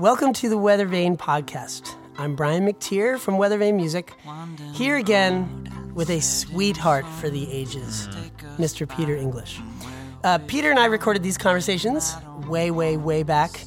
Welcome 0.00 0.32
to 0.34 0.48
the 0.48 0.58
Weather 0.58 0.86
Vane 0.86 1.16
podcast. 1.16 1.94
I'm 2.18 2.34
Brian 2.34 2.66
McTear 2.66 3.16
from 3.16 3.38
Weather 3.38 3.58
Vane 3.58 3.76
Music, 3.76 4.12
here 4.72 4.96
again 4.96 5.92
with 5.94 6.10
a 6.10 6.20
sweetheart 6.20 7.06
for 7.06 7.30
the 7.30 7.48
ages, 7.52 8.08
Mr. 8.58 8.88
Peter 8.88 9.14
English. 9.14 9.60
Uh, 10.24 10.38
Peter 10.48 10.70
and 10.70 10.80
I 10.80 10.86
recorded 10.86 11.22
these 11.22 11.38
conversations 11.38 12.16
way, 12.48 12.72
way, 12.72 12.96
way 12.96 13.22
back 13.22 13.66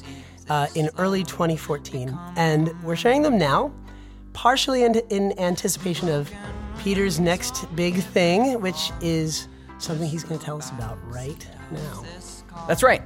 uh, 0.50 0.66
in 0.74 0.90
early 0.98 1.24
2014, 1.24 2.14
and 2.36 2.82
we're 2.82 2.94
sharing 2.94 3.22
them 3.22 3.38
now, 3.38 3.72
partially 4.34 4.84
in, 4.84 4.96
in 5.08 5.38
anticipation 5.38 6.10
of 6.10 6.30
Peter's 6.78 7.18
next 7.18 7.74
big 7.74 8.02
thing, 8.02 8.60
which 8.60 8.92
is 9.00 9.48
something 9.78 10.06
he's 10.06 10.24
going 10.24 10.38
to 10.38 10.44
tell 10.44 10.58
us 10.58 10.70
about 10.72 10.98
right 11.10 11.48
now. 11.70 12.04
That's 12.66 12.82
right. 12.82 13.00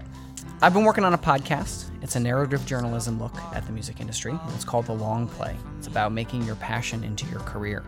I've 0.61 0.73
been 0.73 0.85
working 0.85 1.05
on 1.05 1.15
a 1.15 1.19
podcast. 1.19 1.92
It's 2.03 2.17
a 2.17 2.21
narrative 2.21 2.67
journalism 2.67 3.21
look 3.21 3.37
at 3.55 3.65
the 3.65 3.73
music 3.73 4.01
industry. 4.01 4.37
It's 4.55 4.65
called 4.65 4.87
The 4.87 4.93
Long 4.93 5.29
Play. 5.29 5.57
It's 5.79 5.87
about 5.87 6.13
making 6.13 6.43
your 6.43 6.57
passion 6.57 7.05
into 7.05 7.27
your 7.27 7.41
career. 7.41 7.85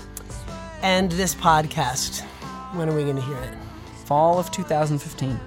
And 0.83 1.11
this 1.11 1.35
podcast, 1.35 2.21
when 2.75 2.89
are 2.89 2.95
we 2.95 3.03
going 3.03 3.17
to 3.17 3.23
hear 3.23 3.37
it? 3.39 3.55
Fall 4.05 4.39
of 4.39 4.53
2015. 4.53 5.41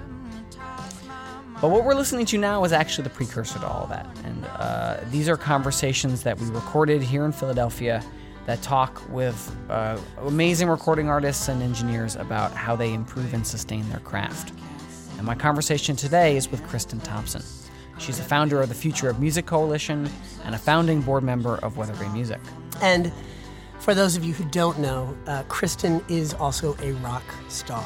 But 1.60 1.70
what 1.70 1.84
we're 1.84 1.94
listening 1.94 2.26
to 2.26 2.38
now 2.38 2.62
is 2.64 2.72
actually 2.72 3.04
the 3.04 3.10
precursor 3.10 3.58
to 3.58 3.66
all 3.66 3.84
of 3.84 3.88
that. 3.88 4.06
And 4.24 4.44
uh, 4.44 4.98
these 5.10 5.28
are 5.30 5.36
conversations 5.36 6.22
that 6.22 6.38
we 6.38 6.46
recorded 6.50 7.02
here 7.02 7.24
in 7.24 7.32
Philadelphia 7.32 8.04
that 8.44 8.60
talk 8.60 9.02
with 9.10 9.56
uh, 9.70 9.98
amazing 10.18 10.68
recording 10.68 11.08
artists 11.08 11.48
and 11.48 11.62
engineers 11.62 12.16
about 12.16 12.52
how 12.52 12.76
they 12.76 12.92
improve 12.92 13.32
and 13.32 13.46
sustain 13.46 13.88
their 13.88 14.00
craft. 14.00 14.52
And 15.16 15.26
my 15.26 15.34
conversation 15.34 15.96
today 15.96 16.36
is 16.36 16.50
with 16.50 16.62
Kristin 16.62 17.02
Thomson. 17.02 17.42
She's 17.98 18.18
a 18.18 18.22
founder 18.24 18.62
of 18.62 18.68
the 18.68 18.74
Future 18.74 19.10
of 19.10 19.20
Music 19.20 19.46
Coalition 19.46 20.08
and 20.44 20.54
a 20.54 20.58
founding 20.58 21.00
board 21.00 21.22
member 21.22 21.56
of 21.56 21.76
Weather 21.76 21.92
Vane 21.94 22.12
Music. 22.12 22.40
And 22.80 23.12
for 23.80 23.94
those 23.94 24.16
of 24.16 24.24
you 24.24 24.32
who 24.32 24.44
don't 24.46 24.78
know, 24.78 25.16
uh, 25.26 25.42
Kristin 25.44 26.02
is 26.10 26.34
also 26.34 26.76
a 26.82 26.92
rock 26.94 27.24
star. 27.48 27.84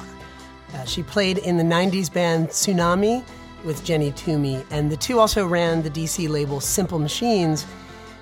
Uh, 0.75 0.85
she 0.85 1.03
played 1.03 1.39
in 1.39 1.57
the 1.57 1.63
90s 1.63 2.13
band 2.13 2.49
Tsunami 2.49 3.25
with 3.65 3.85
Jenny 3.85 4.11
Toomey, 4.13 4.65
and 4.71 4.91
the 4.91 4.97
two 4.97 5.19
also 5.19 5.47
ran 5.47 5.83
the 5.83 5.91
DC 5.91 6.29
label 6.29 6.61
Simple 6.61 6.99
Machines, 6.99 7.65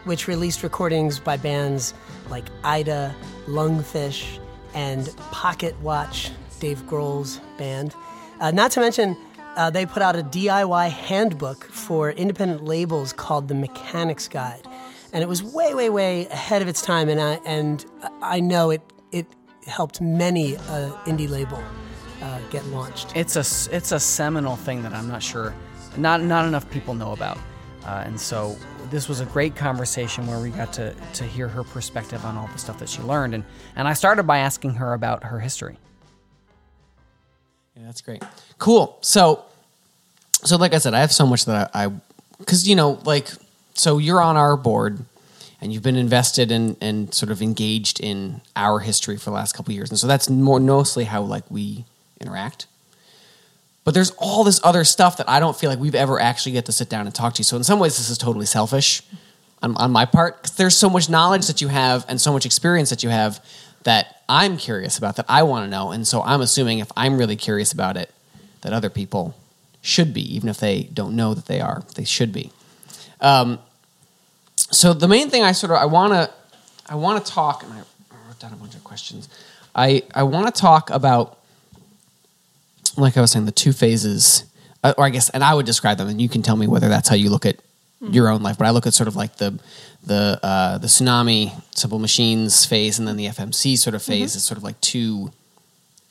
which 0.04 0.28
released 0.28 0.62
recordings 0.62 1.19
by 1.19 1.36
bands 1.36 1.94
like 2.28 2.44
Ida, 2.64 3.14
Lungfish, 3.47 4.38
and 4.75 5.14
Pocket 5.30 5.78
Watch, 5.80 6.30
Dave 6.58 6.82
Grohl's 6.86 7.41
band. 7.58 7.94
Uh, 8.41 8.50
not 8.50 8.70
to 8.72 8.80
mention, 8.80 9.16
uh, 9.56 9.70
they 9.70 9.87
put 9.87 10.03
out 10.03 10.17
a 10.17 10.23
DIY 10.23 10.91
handbook 10.91 11.65
for 11.65 12.11
independent 12.11 12.65
labels 12.65 13.12
called 13.12 13.48
the 13.48 13.55
Mechanics 13.55 14.29
Guide, 14.29 14.67
and 15.12 15.23
it 15.23 15.29
was 15.29 15.43
way, 15.43 15.75
way, 15.75 15.91
way 15.91 16.27
ahead 16.27 16.62
of 16.62 16.69
its 16.69 16.83
time. 16.83 17.09
And 17.09 17.20
I 17.20 17.34
and 17.45 17.84
I 18.23 18.41
know 18.41 18.71
it 18.71 18.83
it 19.12 19.27
helped 19.67 20.01
many 20.01 20.56
uh, 20.56 20.93
indie 21.05 21.28
label 21.28 21.62
uh, 22.23 22.39
get 22.51 22.65
launched. 22.67 23.17
It's 23.17 23.37
a 23.37 23.75
it's 23.75 23.93
a 23.93 24.01
seminal 24.01 24.56
thing 24.56 24.83
that 24.83 24.93
I'm 24.93 25.09
not 25.09 25.23
sure, 25.23 25.55
not 25.97 26.23
not 26.23 26.47
enough 26.47 26.71
people 26.71 26.95
know 26.95 27.12
about, 27.12 27.39
uh, 27.84 28.05
and 28.06 28.21
so 28.21 28.56
this 28.91 29.09
was 29.09 29.21
a 29.21 29.27
great 29.27 29.56
conversation 29.56 30.27
where 30.27 30.41
we 30.41 30.51
got 30.51 30.73
to 30.75 30.95
to 31.15 31.25
hear 31.25 31.48
her 31.48 31.65
perspective 31.65 32.25
on 32.25 32.37
all 32.37 32.48
the 32.48 32.59
stuff 32.59 32.78
that 32.78 32.89
she 32.89 33.03
learned, 33.03 33.34
and 33.34 33.45
and 33.77 33.89
I 33.89 33.95
started 33.95 34.25
by 34.25 34.39
asking 34.39 34.75
her 34.75 34.93
about 34.93 35.25
her 35.25 35.41
history. 35.41 35.78
Yeah, 37.81 37.86
that's 37.86 38.03
great. 38.03 38.23
Cool. 38.59 38.98
So, 39.00 39.42
so 40.45 40.56
like 40.56 40.75
I 40.75 40.78
said, 40.78 40.92
I 40.92 41.00
have 41.00 41.12
so 41.12 41.27
much 41.27 41.47
that 41.47 41.70
I, 41.73 41.89
because 42.39 42.69
you 42.69 42.75
know, 42.77 43.00
like, 43.05 43.28
so 43.72 43.97
you're 43.97 44.20
on 44.20 44.37
our 44.37 44.56
board, 44.56 44.98
and 45.62 45.72
you've 45.72 45.83
been 45.83 45.97
invested 45.97 46.50
in 46.50 46.77
and 46.81 47.14
sort 47.14 47.31
of 47.31 47.41
engaged 47.41 48.00
in 48.00 48.43
our 48.54 48.81
history 48.81 49.16
for 49.16 49.31
the 49.31 49.34
last 49.34 49.54
couple 49.54 49.72
years, 49.72 49.88
and 49.88 49.99
so 49.99 50.06
that's 50.06 50.28
more 50.28 50.60
mostly 50.60 51.04
how 51.04 51.22
like 51.22 51.44
we 51.50 51.87
interact. 52.21 52.66
But 53.84 53.94
there's 53.94 54.10
all 54.19 54.44
this 54.44 54.60
other 54.62 54.84
stuff 54.84 55.16
that 55.16 55.28
I 55.28 55.41
don't 55.41 55.56
feel 55.56 55.71
like 55.71 55.78
we've 55.78 55.94
ever 55.94 56.21
actually 56.21 56.53
get 56.53 56.66
to 56.66 56.72
sit 56.72 56.91
down 56.91 57.06
and 57.06 57.15
talk 57.15 57.33
to 57.34 57.41
you. 57.41 57.44
So 57.44 57.56
in 57.56 57.65
some 57.65 57.78
ways, 57.78 57.97
this 57.97 58.10
is 58.10 58.19
totally 58.19 58.44
selfish 58.44 59.03
on, 59.62 59.75
on 59.77 59.91
my 59.91 60.04
part 60.04 60.43
because 60.43 60.56
there's 60.56 60.77
so 60.77 60.91
much 60.91 61.09
knowledge 61.09 61.47
that 61.47 61.62
you 61.62 61.69
have 61.69 62.04
and 62.09 62.21
so 62.21 62.31
much 62.31 62.44
experience 62.44 62.91
that 62.91 63.03
you 63.03 63.09
have 63.09 63.43
that 63.82 64.22
I'm 64.28 64.56
curious 64.56 64.98
about 64.98 65.16
that 65.16 65.26
I 65.28 65.42
want 65.42 65.64
to 65.64 65.70
know. 65.70 65.91
And 65.91 66.06
so 66.06 66.22
I'm 66.22 66.41
assuming 66.41 66.78
if 66.78 66.91
I'm 66.96 67.18
really 67.18 67.36
curious 67.36 67.72
about 67.72 67.96
it, 67.96 68.10
that 68.60 68.72
other 68.72 68.91
people 68.91 69.34
should 69.82 70.12
be, 70.12 70.34
even 70.34 70.48
if 70.48 70.58
they 70.58 70.84
don't 70.84 71.16
know 71.16 71.34
that 71.34 71.46
they 71.46 71.60
are. 71.60 71.82
They 71.94 72.04
should 72.04 72.32
be. 72.32 72.52
Um, 73.20 73.58
so 74.56 74.92
the 74.92 75.08
main 75.08 75.30
thing 75.30 75.42
I 75.42 75.52
sort 75.52 75.72
of 75.72 75.78
I 75.78 75.86
want 75.86 76.12
to 76.12 76.30
I 76.88 76.94
want 76.96 77.24
to 77.24 77.32
talk, 77.32 77.62
and 77.62 77.72
I 77.72 77.76
wrote 78.26 78.38
down 78.38 78.52
a 78.52 78.56
bunch 78.56 78.74
of 78.74 78.84
questions. 78.84 79.28
I 79.74 80.02
I 80.14 80.22
want 80.24 80.52
to 80.54 80.60
talk 80.60 80.91
about, 80.91 81.38
like 82.97 83.16
I 83.16 83.20
was 83.20 83.30
saying, 83.30 83.47
the 83.47 83.52
two 83.52 83.72
phases, 83.72 84.44
uh, 84.84 84.94
or 84.98 85.04
I 85.04 85.10
guess, 85.10 85.30
and 85.30 85.42
I 85.42 85.54
would 85.54 85.66
describe 85.66 85.98
them, 85.98 86.08
and 86.08 86.20
you 86.20 86.28
can 86.28 86.42
tell 86.42 86.56
me 86.56 86.66
whether 86.66 86.88
that's 86.88 87.08
how 87.08 87.16
you 87.16 87.30
look 87.30 87.47
at 87.47 87.56
your 88.00 88.28
own 88.28 88.43
life. 88.43 88.59
But 88.59 88.66
I 88.66 88.71
look 88.71 88.87
at 88.87 88.94
sort 88.94 89.09
of 89.09 89.16
like 89.16 89.37
the 89.37 89.59
the 90.05 90.41
uh, 90.43 90.78
the 90.78 90.87
tsunami 90.87 91.53
simple 91.75 91.99
machines 91.99 92.65
phase, 92.65 92.99
and 92.99 93.06
then 93.06 93.16
the 93.16 93.27
FMC 93.27 93.77
sort 93.78 93.94
of 93.94 94.03
phase 94.03 94.34
is 94.34 94.44
sort 94.44 94.59
of 94.59 94.65
like 94.65 94.81
two 94.81 95.31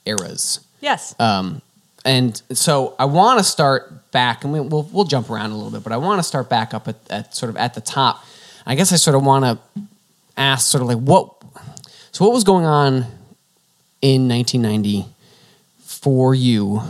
eras. 0.06 0.60
Yes. 0.80 1.14
Um, 1.18 1.62
and 2.04 2.40
so 2.52 2.94
I 2.98 3.04
want 3.04 3.38
to 3.38 3.44
start 3.44 4.10
back, 4.10 4.44
and 4.44 4.52
we, 4.52 4.60
we'll 4.60 4.88
we'll 4.92 5.04
jump 5.04 5.30
around 5.30 5.50
a 5.50 5.54
little 5.54 5.70
bit, 5.70 5.82
but 5.82 5.92
I 5.92 5.96
want 5.96 6.18
to 6.18 6.22
start 6.22 6.48
back 6.48 6.72
up 6.72 6.88
at, 6.88 6.96
at 7.10 7.34
sort 7.34 7.50
of 7.50 7.56
at 7.56 7.74
the 7.74 7.80
top. 7.80 8.24
I 8.66 8.74
guess 8.74 8.92
I 8.92 8.96
sort 8.96 9.16
of 9.16 9.24
want 9.24 9.44
to 9.44 9.82
ask, 10.36 10.70
sort 10.70 10.82
of 10.82 10.88
like 10.88 10.98
what. 10.98 11.34
So 12.12 12.24
what 12.24 12.32
was 12.32 12.44
going 12.44 12.64
on 12.64 13.06
in 14.02 14.28
1990 14.28 15.06
for 15.78 16.34
you, 16.34 16.80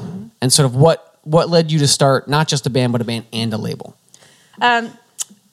and 0.40 0.52
sort 0.52 0.66
of 0.66 0.76
what 0.76 1.18
what 1.22 1.48
led 1.48 1.72
you 1.72 1.78
to 1.80 1.88
start 1.88 2.28
not 2.28 2.48
just 2.48 2.66
a 2.66 2.70
band 2.70 2.92
but 2.92 3.00
a 3.00 3.04
band 3.04 3.26
and 3.32 3.52
a 3.52 3.58
label? 3.58 3.96
Um, 4.60 4.86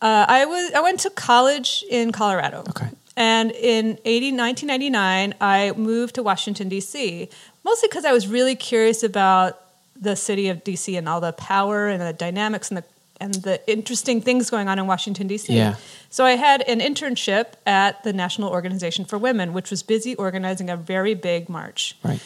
uh, 0.01 0.25
I 0.28 0.45
was 0.45 0.73
I 0.73 0.81
went 0.81 1.00
to 1.01 1.09
college 1.09 1.84
in 1.90 2.12
Colorado. 2.12 2.63
Okay. 2.69 2.90
And 3.16 3.51
in 3.51 3.97
80, 4.06 4.34
1999, 4.34 5.34
I 5.41 5.72
moved 5.75 6.16
to 6.16 6.23
Washington 6.23 6.69
D.C. 6.69 7.28
Mostly 7.63 7.90
because 7.90 8.06
I 8.06 8.12
was 8.13 8.28
really 8.28 8.56
curious 8.56 9.03
about 9.03 9.59
the 10.00 10.16
city 10.16 10.50
of 10.50 10.63
D.C. 10.63 10.95
and 10.95 11.09
all 11.09 11.19
the 11.19 11.34
power 11.34 11.88
and 11.88 12.00
the 12.00 12.13
dynamics 12.13 12.69
and 12.69 12.78
the 12.78 12.84
and 13.19 13.34
the 13.34 13.59
interesting 13.68 14.22
things 14.22 14.51
going 14.51 14.68
on 14.68 14.78
in 14.78 14.85
Washington 14.85 15.25
D.C. 15.25 15.56
Yeah. 15.56 15.75
So 16.12 16.24
I 16.24 16.34
had 16.34 16.62
an 16.62 16.79
internship 16.79 17.53
at 17.66 18.03
the 18.03 18.13
National 18.13 18.50
Organization 18.50 19.06
for 19.06 19.18
Women, 19.18 19.53
which 19.53 19.72
was 19.72 19.81
busy 19.81 20.13
organizing 20.16 20.69
a 20.69 20.78
very 20.78 21.16
big 21.16 21.50
march. 21.50 21.95
Right. 22.03 22.22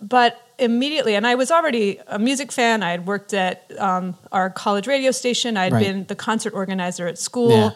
But 0.00 0.40
immediately, 0.58 1.14
and 1.14 1.26
I 1.26 1.34
was 1.34 1.50
already 1.50 1.98
a 2.06 2.18
music 2.18 2.50
fan. 2.52 2.82
I 2.82 2.90
had 2.90 3.06
worked 3.06 3.34
at 3.34 3.70
um, 3.78 4.16
our 4.32 4.48
college 4.50 4.86
radio 4.86 5.10
station. 5.10 5.56
I 5.56 5.64
had 5.64 5.72
Right. 5.72 5.84
been 5.84 6.06
the 6.06 6.14
concert 6.16 6.54
organizer 6.54 7.06
at 7.06 7.18
school, 7.18 7.74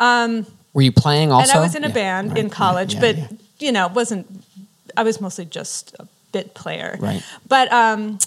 Yeah. 0.00 0.42
Were 0.72 0.82
you 0.82 0.92
playing 0.92 1.32
also? 1.32 1.50
and 1.50 1.58
I 1.58 1.60
was 1.62 1.74
in 1.74 1.82
a 1.84 1.88
Yeah, 1.88 1.94
band 1.94 2.28
right, 2.30 2.38
in 2.38 2.48
college. 2.50 2.94
yeah, 2.94 3.00
but 3.00 3.16
you 3.58 3.72
know, 3.72 3.88
wasn't 3.88 4.26
I 4.96 5.02
was 5.02 5.20
mostly 5.20 5.44
just 5.44 5.94
a 5.98 6.06
bit 6.32 6.54
player. 6.54 6.96
Right. 7.00 7.22
But 7.48 7.72
um, 7.72 8.18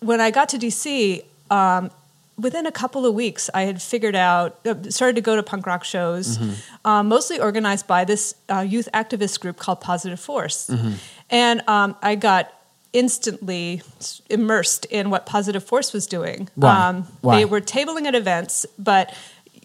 when 0.00 0.20
I 0.20 0.30
got 0.30 0.48
to 0.50 0.58
DC. 0.58 1.22
Um, 1.50 1.90
Within 2.38 2.66
a 2.66 2.70
couple 2.70 3.06
of 3.06 3.14
weeks, 3.14 3.48
I 3.54 3.62
had 3.62 3.80
figured 3.80 4.14
out, 4.14 4.58
uh, 4.66 4.74
started 4.90 5.14
to 5.16 5.22
go 5.22 5.36
to 5.36 5.42
punk 5.42 5.64
rock 5.66 5.84
shows, 5.84 6.36
Mm-hmm. 6.36 6.52
um, 6.86 7.08
mostly 7.08 7.40
organized 7.40 7.86
by 7.86 8.04
this 8.04 8.34
uh, 8.50 8.58
youth 8.60 8.90
activist 8.92 9.40
group 9.40 9.56
called 9.56 9.80
Positive 9.80 10.20
Force. 10.20 10.66
Mm-hmm. 10.68 10.92
And 11.30 11.62
um, 11.66 11.96
I 12.02 12.14
got 12.14 12.52
instantly 12.96 13.82
immersed 14.30 14.86
in 14.86 15.10
what 15.10 15.26
Positive 15.26 15.62
Force 15.62 15.92
was 15.92 16.06
doing. 16.06 16.48
Why? 16.54 16.88
Um, 16.88 17.02
Why? 17.20 17.36
They 17.36 17.44
were 17.44 17.60
tabling 17.60 18.06
at 18.06 18.14
events, 18.14 18.64
but 18.78 19.14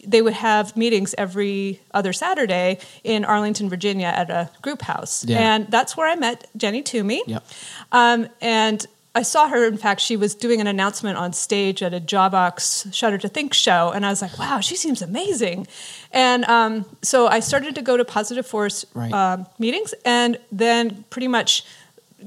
they 0.06 0.20
would 0.20 0.34
have 0.34 0.76
meetings 0.76 1.14
every 1.16 1.80
other 1.94 2.12
Saturday 2.12 2.78
in 3.04 3.24
Arlington, 3.24 3.68
Virginia 3.70 4.08
at 4.08 4.28
a 4.30 4.50
group 4.60 4.82
house. 4.82 5.24
Yeah. 5.24 5.38
And 5.38 5.70
that's 5.70 5.96
where 5.96 6.08
I 6.08 6.16
met 6.16 6.48
Jenny 6.56 6.82
Toomey. 6.82 7.22
Yep. 7.26 7.44
Um, 7.92 8.28
and 8.40 8.84
I 9.14 9.22
saw 9.22 9.48
her, 9.48 9.66
in 9.66 9.76
fact, 9.76 10.00
she 10.00 10.16
was 10.16 10.34
doing 10.34 10.60
an 10.60 10.66
announcement 10.66 11.18
on 11.18 11.32
stage 11.32 11.82
at 11.82 11.94
a 11.94 12.00
Jawbox 12.00 12.92
Shudder 12.92 13.18
to 13.18 13.28
Think 13.28 13.54
show. 13.54 13.92
And 13.94 14.04
I 14.04 14.10
was 14.10 14.22
like, 14.22 14.38
wow, 14.38 14.60
she 14.60 14.74
seems 14.74 15.02
amazing. 15.02 15.66
And 16.10 16.44
um, 16.46 16.84
so 17.02 17.28
I 17.28 17.40
started 17.40 17.74
to 17.76 17.82
go 17.82 17.96
to 17.96 18.04
Positive 18.04 18.46
Force 18.46 18.84
Right. 18.94 19.12
um, 19.12 19.46
meetings 19.58 19.94
and 20.04 20.38
then 20.50 21.04
pretty 21.10 21.28
much 21.28 21.64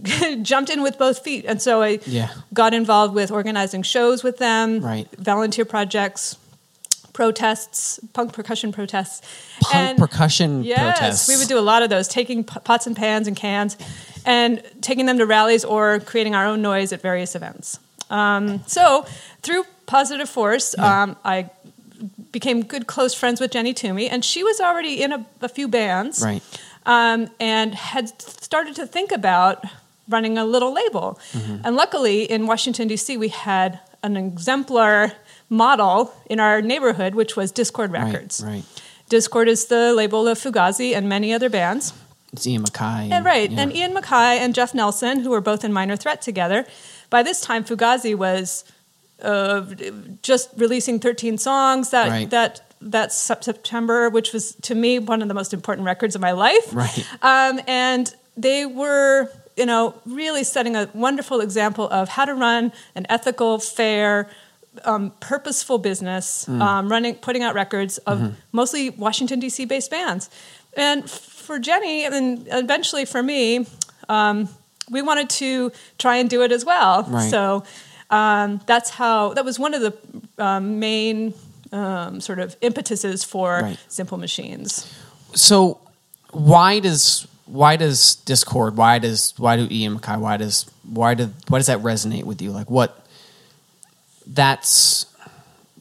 jumped 0.42 0.70
in 0.70 0.82
with 0.84 0.98
both 0.98 1.20
feet. 1.24 1.46
And 1.48 1.62
so 1.62 1.82
I 1.82 2.00
Yeah. 2.06 2.30
got 2.54 2.74
involved 2.74 3.14
with 3.14 3.32
organizing 3.32 3.84
shows 3.84 4.24
with 4.24 4.38
them, 4.38 4.80
Right. 4.82 5.08
volunteer 5.18 5.66
projects, 5.66 6.38
protests, 7.14 8.00
punk 8.14 8.34
percussion 8.34 8.72
protests. 8.72 9.22
Punk 9.62 9.76
And- 9.76 9.98
percussion 9.98 10.64
Yes, 10.64 11.00
protests. 11.00 11.28
we 11.30 11.38
would 11.38 11.48
do 11.48 11.58
a 11.58 11.62
lot 11.62 11.82
of 11.82 11.90
those, 11.90 12.08
taking 12.08 12.44
pots 12.44 12.88
and 12.88 12.96
pans 12.96 13.28
and 13.28 13.36
cans 13.38 13.78
and 14.26 14.62
taking 14.82 15.06
them 15.06 15.18
to 15.18 15.26
rallies 15.26 15.64
or 15.64 16.00
creating 16.00 16.36
our 16.36 16.46
own 16.46 16.62
noise 16.62 16.92
at 16.92 17.02
various 17.02 17.36
events. 17.36 17.80
Um, 18.10 18.62
so 18.68 19.06
through 19.42 19.66
Positive 19.86 20.30
Force, 20.30 20.78
um, 20.78 21.16
I 21.24 21.50
became 22.32 22.64
good 22.64 22.86
close 22.88 23.14
friends 23.14 23.40
with 23.40 23.52
Jenny 23.52 23.74
Toomey, 23.74 24.10
and 24.10 24.26
she 24.26 24.44
was 24.44 24.60
already 24.60 25.02
in 25.02 25.14
a, 25.14 25.26
a 25.42 25.48
few 25.50 25.68
bands, 25.68 26.22
Right. 26.22 26.44
Um, 26.86 27.30
and 27.40 27.74
had 27.74 28.22
started 28.22 28.76
to 28.76 28.86
think 28.86 29.12
about 29.12 29.64
running 30.08 30.38
a 30.38 30.46
little 30.46 30.74
label. 30.74 31.20
Mm-hmm. 31.32 31.62
And 31.64 31.76
luckily, 31.76 32.24
in 32.24 32.48
Washington 32.48 32.88
D.C., 32.88 33.18
we 33.18 33.30
had 33.30 33.80
an 34.04 34.16
exemplar 34.18 35.14
model 35.50 36.14
in 36.30 36.40
our 36.40 36.62
neighborhood, 36.62 37.16
which 37.16 37.36
was 37.36 37.52
Dischord 37.52 37.92
Records. 37.92 38.42
Right. 38.44 38.54
right. 38.54 38.84
Dischord 39.10 39.48
is 39.48 39.66
the 39.66 39.94
label 39.94 40.28
of 40.28 40.38
Fugazi 40.38 40.96
and 40.96 41.08
many 41.08 41.34
other 41.34 41.50
bands. 41.50 41.94
It's 42.34 42.46
Ian 42.46 42.64
MacKaye. 42.64 43.12
And 43.12 43.24
right, 43.26 43.50
yeah. 43.50 43.62
and 43.62 43.74
Ian 43.76 43.94
MacKaye 43.94 44.38
and 44.38 44.54
Jeff 44.54 44.74
Nelson, 44.74 45.20
who 45.20 45.30
were 45.30 45.42
both 45.42 45.64
in 45.64 45.72
Minor 45.72 45.96
Threat 45.96 46.22
together. 46.22 46.66
By 47.10 47.24
this 47.24 47.40
time, 47.40 47.64
Fugazi 47.64 48.16
was 48.16 48.66
uh, 49.22 49.62
just 50.22 50.50
releasing 50.58 51.00
13 51.00 51.38
songs 51.38 51.92
that 51.92 52.10
Right. 52.10 52.30
that 52.32 52.62
that 52.82 53.12
September, 53.12 54.10
which 54.10 54.34
was 54.34 54.56
to 54.64 54.76
me 54.76 55.00
one 55.00 55.22
of 55.22 55.28
the 55.28 55.34
most 55.34 55.54
important 55.54 55.86
records 55.86 56.14
of 56.14 56.22
my 56.22 56.32
life. 56.34 56.74
Right. 56.74 57.06
Um, 57.22 57.62
and 57.68 58.14
they 58.38 58.66
were, 58.66 59.32
you 59.58 59.66
know, 59.66 59.96
really 60.06 60.44
setting 60.44 60.76
a 60.76 60.90
wonderful 60.94 61.40
example 61.42 61.88
of 61.90 62.10
how 62.10 62.26
to 62.26 62.34
run 62.34 62.72
an 62.96 63.06
ethical, 63.10 63.58
fair, 63.60 64.30
um, 64.84 65.12
purposeful 65.22 65.78
business, 65.78 66.48
um, 66.50 66.90
running, 66.90 67.16
putting 67.16 67.44
out 67.44 67.56
records 67.56 67.98
of 68.00 68.36
mostly 68.52 68.90
Washington 68.90 69.40
D.C. 69.40 69.66
based 69.66 69.90
bands. 69.90 70.30
And 70.76 71.10
for 71.10 71.58
Jenny, 71.60 72.04
and 72.06 72.48
eventually 72.52 73.06
for 73.06 73.24
me, 73.24 73.66
um, 74.10 74.50
we 74.92 75.02
wanted 75.02 75.30
to 75.32 75.72
try 75.98 76.18
and 76.18 76.30
do 76.30 76.44
it 76.44 76.52
as 76.52 76.66
well. 76.66 77.04
Right. 77.04 77.30
So 77.32 77.64
um, 78.10 78.60
that's 78.68 78.90
how 78.90 79.34
that 79.36 79.46
was 79.46 79.58
one 79.58 79.74
of 79.74 79.82
the 79.82 80.44
um, 80.44 80.80
main 80.80 81.34
um, 81.72 82.20
sort 82.20 82.40
of 82.40 82.56
impetuses 82.62 83.24
for 83.24 83.62
Right. 83.62 83.80
Simple 83.88 84.18
Machines. 84.18 84.94
so 85.34 85.80
why 86.32 86.80
does 86.80 87.26
why 87.46 87.76
does 87.76 88.22
Dischord? 88.26 88.74
Why 88.74 89.00
does 89.00 89.34
why 89.38 89.56
do 89.56 89.68
Ian 89.70 90.00
MacKaye? 90.00 90.20
Why 90.20 90.38
does 90.38 90.70
why 90.84 91.14
do 91.14 91.32
why 91.48 91.60
does 91.60 91.68
that 91.68 91.80
resonate 91.80 92.24
with 92.24 92.42
you? 92.42 92.52
Like 92.52 92.70
what? 92.70 93.06
That's 94.28 95.06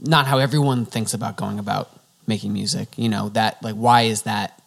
not 0.00 0.26
how 0.26 0.38
everyone 0.38 0.84
thinks 0.84 1.14
about 1.14 1.36
going 1.36 1.58
about 1.58 1.90
making 2.26 2.52
music. 2.52 2.88
You 2.96 3.08
know 3.08 3.30
that 3.30 3.62
like 3.62 3.74
why 3.74 4.02
is 4.02 4.22
that? 4.22 4.60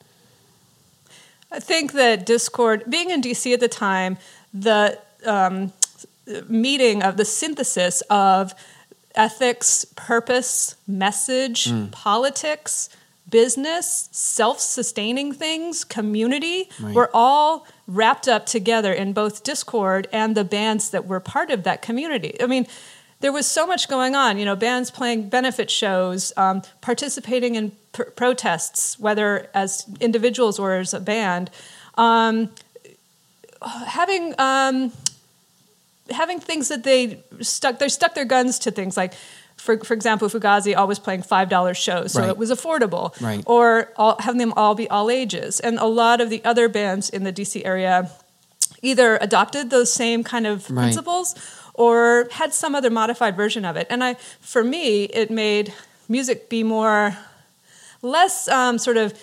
I 1.51 1.59
think 1.59 1.93
that 1.93 2.25
Dischord, 2.25 2.89
being 2.89 3.09
in 3.09 3.21
DC 3.21 3.53
at 3.53 3.59
the 3.59 3.69
time, 3.69 4.17
the 4.53 4.99
um, 5.25 5.71
meeting 6.49 7.03
of 7.03 7.15
the 7.17 7.25
synthesis 7.25 8.01
of 8.09 8.53
ethics, 9.15 9.85
purpose, 9.95 10.75
message, 10.87 11.71
politics, 11.91 12.89
business, 13.29 14.09
self 14.11 14.59
sustaining 14.59 15.33
things, 15.33 15.83
community 15.83 16.69
Right. 16.79 16.95
were 16.95 17.09
all 17.13 17.65
wrapped 17.87 18.27
up 18.27 18.45
together 18.45 18.93
in 18.93 19.13
both 19.13 19.43
Dischord 19.43 20.05
and 20.11 20.35
the 20.35 20.43
bands 20.43 20.89
that 20.91 21.05
were 21.05 21.19
part 21.19 21.49
of 21.51 21.63
that 21.63 21.81
community. 21.81 22.35
I 22.41 22.47
mean, 22.47 22.67
there 23.19 23.31
was 23.31 23.47
so 23.47 23.65
much 23.65 23.87
going 23.87 24.15
on, 24.15 24.37
you 24.37 24.45
know, 24.45 24.55
bands 24.55 24.91
playing 24.91 25.29
benefit 25.29 25.71
shows, 25.71 26.31
um, 26.37 26.61
participating 26.81 27.55
in 27.55 27.71
pr- 27.91 28.03
protests, 28.03 28.99
whether 28.99 29.49
as 29.53 29.85
individuals 29.99 30.59
or 30.59 30.75
as 30.75 30.93
a 30.93 30.99
band, 30.99 31.49
um, 31.95 32.51
having 33.87 34.35
um, 34.37 34.91
having 36.11 36.39
things 36.39 36.67
that 36.69 36.83
they 36.83 37.23
stuck 37.41 37.79
they 37.79 37.89
stuck 37.89 38.13
their 38.13 38.25
guns 38.25 38.59
to 38.59 38.71
things 38.71 38.95
like 38.95 39.13
for, 39.67 39.75
for 39.89 39.93
example 39.99 40.25
fugazi 40.29 40.73
always 40.81 40.99
playing 41.07 41.21
five 41.33 41.47
dollar 41.55 41.73
shows 41.87 42.07
so 42.13 42.19
Right. 42.21 42.29
it 42.33 42.37
was 42.43 42.49
affordable 42.57 43.07
Right. 43.29 43.43
or 43.45 43.65
all, 44.01 44.15
having 44.25 44.39
them 44.43 44.53
all 44.61 44.73
be 44.81 44.87
all 44.95 45.07
ages 45.21 45.59
and 45.59 45.73
a 45.87 45.89
lot 46.03 46.17
of 46.23 46.27
the 46.33 46.41
other 46.51 46.67
bands 46.79 47.09
in 47.15 47.21
the 47.27 47.33
dc 47.39 47.53
area 47.73 47.95
either 48.89 49.09
adopted 49.27 49.63
those 49.75 49.89
same 50.03 50.23
kind 50.33 50.45
of 50.51 50.57
Right. 50.69 50.83
principles 50.83 51.35
or 51.73 52.27
had 52.41 52.53
some 52.61 52.73
other 52.79 52.89
modified 53.01 53.35
version 53.43 53.63
of 53.65 53.75
it 53.81 53.85
and 53.93 53.99
i 54.09 54.11
for 54.53 54.63
me 54.75 55.03
it 55.21 55.29
made 55.45 55.73
music 56.17 56.37
be 56.55 56.61
more 56.63 57.17
less 58.01 58.47
um, 58.59 58.77
sort 58.87 58.97
of 59.03 59.13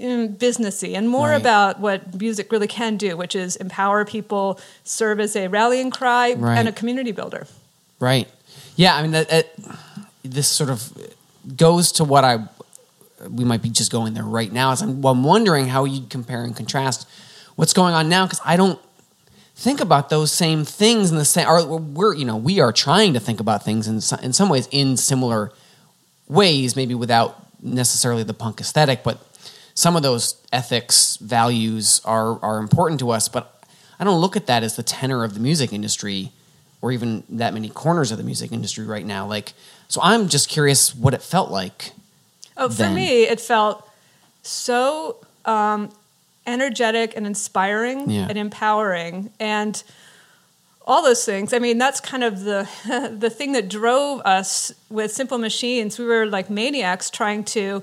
mm, 0.00 0.36
businessy 0.44 0.90
and 0.98 1.08
more 1.08 1.30
Right. 1.30 1.40
about 1.44 1.80
what 1.80 1.98
music 2.20 2.52
really 2.52 2.66
can 2.80 2.96
do, 2.96 3.16
which 3.16 3.34
is 3.44 3.56
empower 3.56 4.04
people, 4.04 4.58
serve 4.84 5.18
as 5.20 5.34
a 5.36 5.48
rallying 5.48 5.90
cry, 5.90 6.34
Right. 6.34 6.58
and 6.58 6.68
a 6.68 6.72
community 6.72 7.12
builder. 7.12 7.46
Right. 8.00 8.28
Yeah. 8.76 8.96
I 8.96 9.02
mean 9.02 9.12
that. 9.12 9.28
that 9.28 9.56
this 10.24 10.48
sort 10.48 10.70
of 10.70 10.90
goes 11.56 11.92
to 11.92 12.04
what 12.04 12.24
I 12.24 12.38
we 13.28 13.44
might 13.44 13.62
be 13.62 13.70
just 13.70 13.92
going 13.92 14.14
there 14.14 14.24
right 14.24 14.52
now. 14.52 14.72
As 14.72 14.82
I'm, 14.82 15.04
I'm 15.04 15.22
wondering 15.22 15.66
how 15.66 15.84
you 15.84 16.06
compare 16.08 16.42
and 16.42 16.56
contrast 16.56 17.08
what's 17.56 17.72
going 17.72 17.94
on 17.94 18.08
now 18.08 18.24
because 18.26 18.40
I 18.44 18.56
don't 18.56 18.80
think 19.54 19.80
about 19.80 20.08
those 20.10 20.32
same 20.32 20.64
things 20.64 21.10
in 21.10 21.16
the 21.16 21.24
same. 21.24 21.46
Or 21.46 21.78
we're 21.78 22.14
you 22.14 22.24
know 22.24 22.36
we 22.36 22.60
are 22.60 22.72
trying 22.72 23.12
to 23.14 23.20
think 23.20 23.40
about 23.40 23.64
things 23.64 23.86
in 23.86 23.96
in 24.24 24.32
some 24.32 24.48
ways 24.48 24.68
in 24.70 24.96
similar 24.96 25.52
ways, 26.26 26.74
maybe 26.74 26.94
without 26.94 27.36
necessarily 27.62 28.22
the 28.22 28.34
punk 28.34 28.60
aesthetic, 28.60 29.02
but 29.02 29.18
some 29.74 29.96
of 29.96 30.02
those 30.02 30.40
ethics 30.52 31.16
values 31.18 32.00
are 32.04 32.38
are 32.42 32.58
important 32.58 32.98
to 33.00 33.10
us. 33.10 33.28
But 33.28 33.62
I 34.00 34.04
don't 34.04 34.20
look 34.20 34.36
at 34.36 34.46
that 34.46 34.62
as 34.62 34.76
the 34.76 34.82
tenor 34.82 35.22
of 35.22 35.34
the 35.34 35.40
music 35.40 35.72
industry, 35.72 36.32
or 36.84 36.92
even 36.92 37.22
that 37.30 37.54
many 37.54 37.70
corners 37.70 38.12
of 38.12 38.18
the 38.18 38.24
music 38.24 38.52
industry 38.52 38.84
right 38.84 39.06
now. 39.06 39.26
Like, 39.26 39.54
so 39.88 40.02
I'm 40.02 40.28
just 40.28 40.50
curious 40.50 40.94
what 40.94 41.14
it 41.14 41.22
felt 41.22 41.50
like. 41.50 41.92
Oh, 42.58 42.68
for 42.68 42.90
me, 42.90 43.22
it 43.22 43.40
felt 43.40 43.88
so 44.42 45.16
um, 45.46 45.88
energetic 46.46 47.16
and 47.16 47.26
inspiring 47.26 48.10
Yeah. 48.10 48.26
and 48.28 48.36
empowering, 48.36 49.30
and 49.40 49.82
all 50.86 51.02
those 51.02 51.24
things. 51.24 51.54
I 51.54 51.58
mean, 51.58 51.78
that's 51.78 52.00
kind 52.00 52.22
of 52.22 52.40
the 52.44 52.68
the 53.18 53.30
thing 53.30 53.52
that 53.52 53.70
drove 53.70 54.20
us 54.26 54.72
with 54.90 55.10
Simple 55.10 55.38
Machines. 55.38 55.98
We 55.98 56.04
were 56.04 56.26
like 56.26 56.50
maniacs 56.50 57.08
trying 57.08 57.44
to 57.44 57.82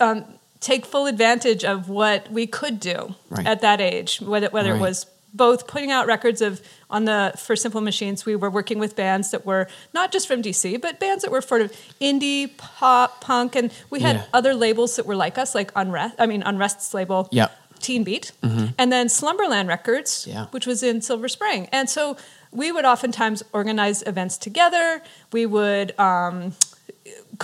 um, 0.00 0.24
take 0.60 0.84
full 0.84 1.06
advantage 1.06 1.64
of 1.64 1.88
what 1.88 2.30
we 2.30 2.46
could 2.46 2.78
do 2.78 3.14
Right. 3.30 3.46
at 3.46 3.62
that 3.62 3.80
age, 3.80 4.20
whether 4.20 4.48
whether 4.50 4.72
Right. 4.72 4.78
it 4.78 4.82
was 4.82 5.06
both 5.34 5.66
putting 5.66 5.90
out 5.90 6.06
records 6.06 6.42
of 6.42 6.60
on 6.92 7.04
the 7.06 7.32
for 7.36 7.56
Simple 7.56 7.80
Machines, 7.80 8.24
we 8.24 8.36
were 8.36 8.50
working 8.50 8.78
with 8.78 8.94
bands 8.94 9.30
that 9.32 9.44
were 9.44 9.66
not 9.92 10.12
just 10.12 10.28
from 10.28 10.42
DC, 10.42 10.80
but 10.80 11.00
bands 11.00 11.22
that 11.24 11.32
were 11.32 11.40
sort 11.42 11.62
of 11.62 11.72
indie 12.00 12.56
pop 12.56 13.20
punk, 13.20 13.56
and 13.56 13.72
we 13.90 14.00
had 14.00 14.16
Yeah. 14.16 14.24
other 14.32 14.54
labels 14.54 14.94
that 14.96 15.06
were 15.06 15.16
like 15.16 15.38
us, 15.38 15.54
like 15.54 15.72
Unrest. 15.74 16.14
I 16.18 16.26
mean, 16.26 16.42
Unrest's 16.42 16.94
label, 16.94 17.28
Yep. 17.32 17.50
Teen 17.80 18.04
Beat, 18.04 18.30
and 18.78 18.92
then 18.92 19.08
Slumberland 19.08 19.68
Records, 19.68 20.26
Yeah. 20.28 20.46
which 20.52 20.66
was 20.66 20.82
in 20.84 21.02
Silver 21.02 21.28
Spring, 21.28 21.68
and 21.72 21.90
so 21.90 22.16
we 22.52 22.70
would 22.70 22.84
oftentimes 22.84 23.42
organize 23.52 24.02
events 24.02 24.36
together. 24.38 25.02
We 25.32 25.46
would. 25.46 25.98
Um, 25.98 26.52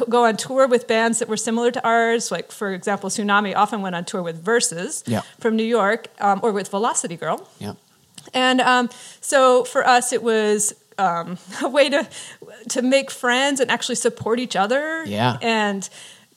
go 0.08 0.24
on 0.26 0.36
tour 0.36 0.68
with 0.68 0.86
bands 0.86 1.18
that 1.18 1.28
were 1.28 1.36
similar 1.36 1.70
to 1.72 1.84
ours. 1.84 2.30
Like, 2.30 2.52
for 2.52 2.72
example, 2.72 3.10
Tsunami 3.10 3.56
often 3.56 3.82
went 3.82 3.96
on 3.96 4.04
tour 4.04 4.22
with 4.22 4.36
Versus 4.44 5.02
Yeah. 5.06 5.22
from 5.40 5.56
New 5.56 5.64
York 5.64 6.06
um, 6.20 6.38
or 6.44 6.52
with 6.52 6.68
Velocity 6.68 7.16
Girl. 7.16 7.48
Yeah. 7.58 7.72
And 8.34 8.60
um, 8.60 8.90
so 9.20 9.64
for 9.64 9.86
us, 9.86 10.12
it 10.12 10.22
was 10.22 10.74
um, 10.98 11.38
a 11.62 11.68
way 11.68 11.88
to 11.88 12.08
to 12.70 12.82
make 12.82 13.10
friends 13.10 13.60
and 13.60 13.70
actually 13.70 13.94
support 13.96 14.38
each 14.40 14.56
other. 14.56 15.04
Yeah. 15.06 15.38
And 15.42 15.88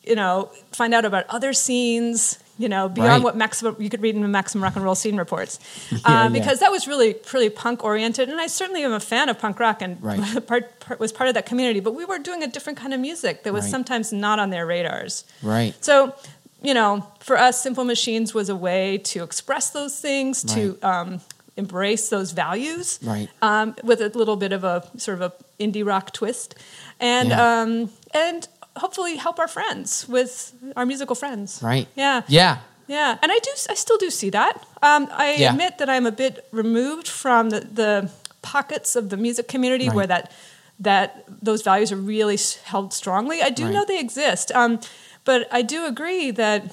you 0.03 0.15
know, 0.15 0.49
find 0.71 0.93
out 0.95 1.05
about 1.05 1.25
other 1.29 1.53
scenes. 1.53 2.37
You 2.57 2.69
know, 2.69 2.89
beyond 2.89 3.09
Right. 3.09 3.23
what 3.23 3.35
maximum 3.35 3.75
you 3.79 3.89
could 3.89 4.03
read 4.03 4.13
in 4.13 4.21
the 4.21 4.27
Maximum 4.27 4.63
Rock 4.63 4.75
and 4.75 4.85
Roll 4.85 4.93
Scene 4.93 5.17
reports, 5.17 5.57
Yeah, 5.89 5.97
uh, 6.05 6.11
yeah. 6.11 6.29
because 6.29 6.59
that 6.59 6.69
was 6.69 6.87
really 6.87 7.11
pretty 7.15 7.49
punk 7.49 7.83
oriented, 7.83 8.29
and 8.29 8.39
I 8.39 8.45
certainly 8.45 8.83
am 8.83 8.91
a 8.93 8.99
fan 8.99 9.29
of 9.29 9.39
punk 9.39 9.59
rock 9.59 9.81
and 9.81 9.97
Right. 10.03 10.45
part, 10.47 10.79
part, 10.79 10.99
was 10.99 11.11
part 11.11 11.27
of 11.27 11.33
that 11.33 11.47
community. 11.47 11.79
But 11.79 11.95
we 11.95 12.05
were 12.05 12.19
doing 12.19 12.43
a 12.43 12.47
different 12.47 12.77
kind 12.77 12.93
of 12.93 12.99
music 12.99 13.43
that 13.45 13.53
was 13.53 13.63
Right. 13.63 13.71
sometimes 13.71 14.13
not 14.13 14.37
on 14.37 14.51
their 14.51 14.67
radars. 14.67 15.23
Right. 15.41 15.73
So, 15.83 16.13
you 16.61 16.75
know, 16.75 17.07
for 17.19 17.35
us, 17.35 17.59
Simple 17.63 17.83
Machines 17.83 18.35
was 18.35 18.47
a 18.47 18.55
way 18.55 18.99
to 19.05 19.23
express 19.23 19.71
those 19.71 19.99
things, 19.99 20.43
to 20.53 20.77
um, 20.83 21.21
embrace 21.57 22.09
those 22.09 22.31
values, 22.31 22.99
Right. 23.03 23.29
um, 23.41 23.75
with 23.83 24.01
a 24.01 24.09
little 24.17 24.35
bit 24.37 24.51
of 24.53 24.63
a 24.63 24.83
sort 24.97 25.21
of 25.21 25.31
a 25.31 25.63
indie 25.63 25.85
rock 25.85 26.11
twist, 26.13 26.55
and 26.99 27.29
Yeah. 27.29 27.61
um, 27.61 27.89
and 28.13 28.47
hopefully 28.77 29.17
help 29.17 29.37
our 29.39 29.47
friends 29.49 30.07
with 30.07 30.53
our 30.77 30.85
musical 30.85 31.15
friends. 31.15 31.59
Right. 31.61 31.87
Yeah. 31.95 32.21
Yeah. 32.27 32.57
Yeah, 32.87 33.17
and 33.21 33.31
I 33.31 33.39
do. 33.39 33.51
I 33.69 33.75
still 33.75 33.97
do 33.97 34.09
see 34.09 34.29
that. 34.31 34.53
Um, 34.81 35.07
I 35.11 35.35
Yeah. 35.35 35.51
admit 35.51 35.77
that 35.77 35.89
I'm 35.89 36.05
a 36.05 36.11
bit 36.11 36.45
removed 36.51 37.07
from 37.07 37.49
the, 37.49 37.61
the 37.61 38.09
pockets 38.41 38.95
of 38.95 39.09
the 39.09 39.17
music 39.17 39.47
community 39.47 39.87
Right. 39.87 39.95
where 39.95 40.07
that 40.07 40.31
that 40.79 41.23
those 41.41 41.61
values 41.61 41.91
are 41.91 41.95
really 42.15 42.39
held 42.63 42.91
strongly. 42.91 43.39
I 43.43 43.49
do 43.51 43.65
Right. 43.65 43.73
know 43.73 43.85
they 43.85 43.99
exist, 43.99 44.51
um, 44.53 44.79
but 45.25 45.47
I 45.51 45.61
do 45.61 45.85
agree 45.85 46.31
that 46.31 46.63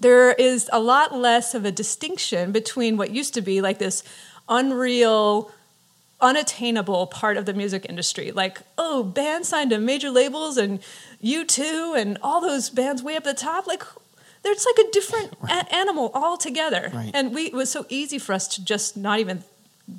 there 0.00 0.32
is 0.32 0.68
a 0.72 0.80
lot 0.80 1.14
less 1.14 1.54
of 1.54 1.64
a 1.64 1.70
distinction 1.72 2.52
between 2.52 2.96
what 2.96 3.10
used 3.10 3.34
to 3.34 3.40
be 3.42 3.60
like 3.60 3.78
this 3.78 4.02
unreal 4.48 5.50
unattainable 6.20 7.06
part 7.06 7.36
of 7.36 7.46
the 7.46 7.54
music 7.54 7.86
industry. 7.88 8.30
Like, 8.30 8.60
oh, 8.76 9.02
bands 9.02 9.48
signed 9.48 9.70
to 9.70 9.78
major 9.78 10.10
labels 10.10 10.56
and 10.58 10.80
U2 11.22 11.98
and 11.98 12.18
all 12.22 12.40
those 12.40 12.68
bands 12.70 13.02
way 13.02 13.16
up 13.16 13.24
the 13.24 13.32
top. 13.34 13.66
Like, 13.66 13.82
there's 14.42 14.66
like 14.66 14.86
a 14.86 14.90
different 14.90 15.32
a- 15.48 15.74
animal 15.74 16.10
altogether. 16.14 16.90
Right. 16.92 17.10
And 17.14 17.34
we, 17.34 17.46
it 17.46 17.54
was 17.54 17.70
so 17.70 17.86
easy 17.88 18.18
for 18.18 18.32
us 18.34 18.48
to 18.48 18.64
just 18.64 18.96
not 18.96 19.18
even 19.18 19.44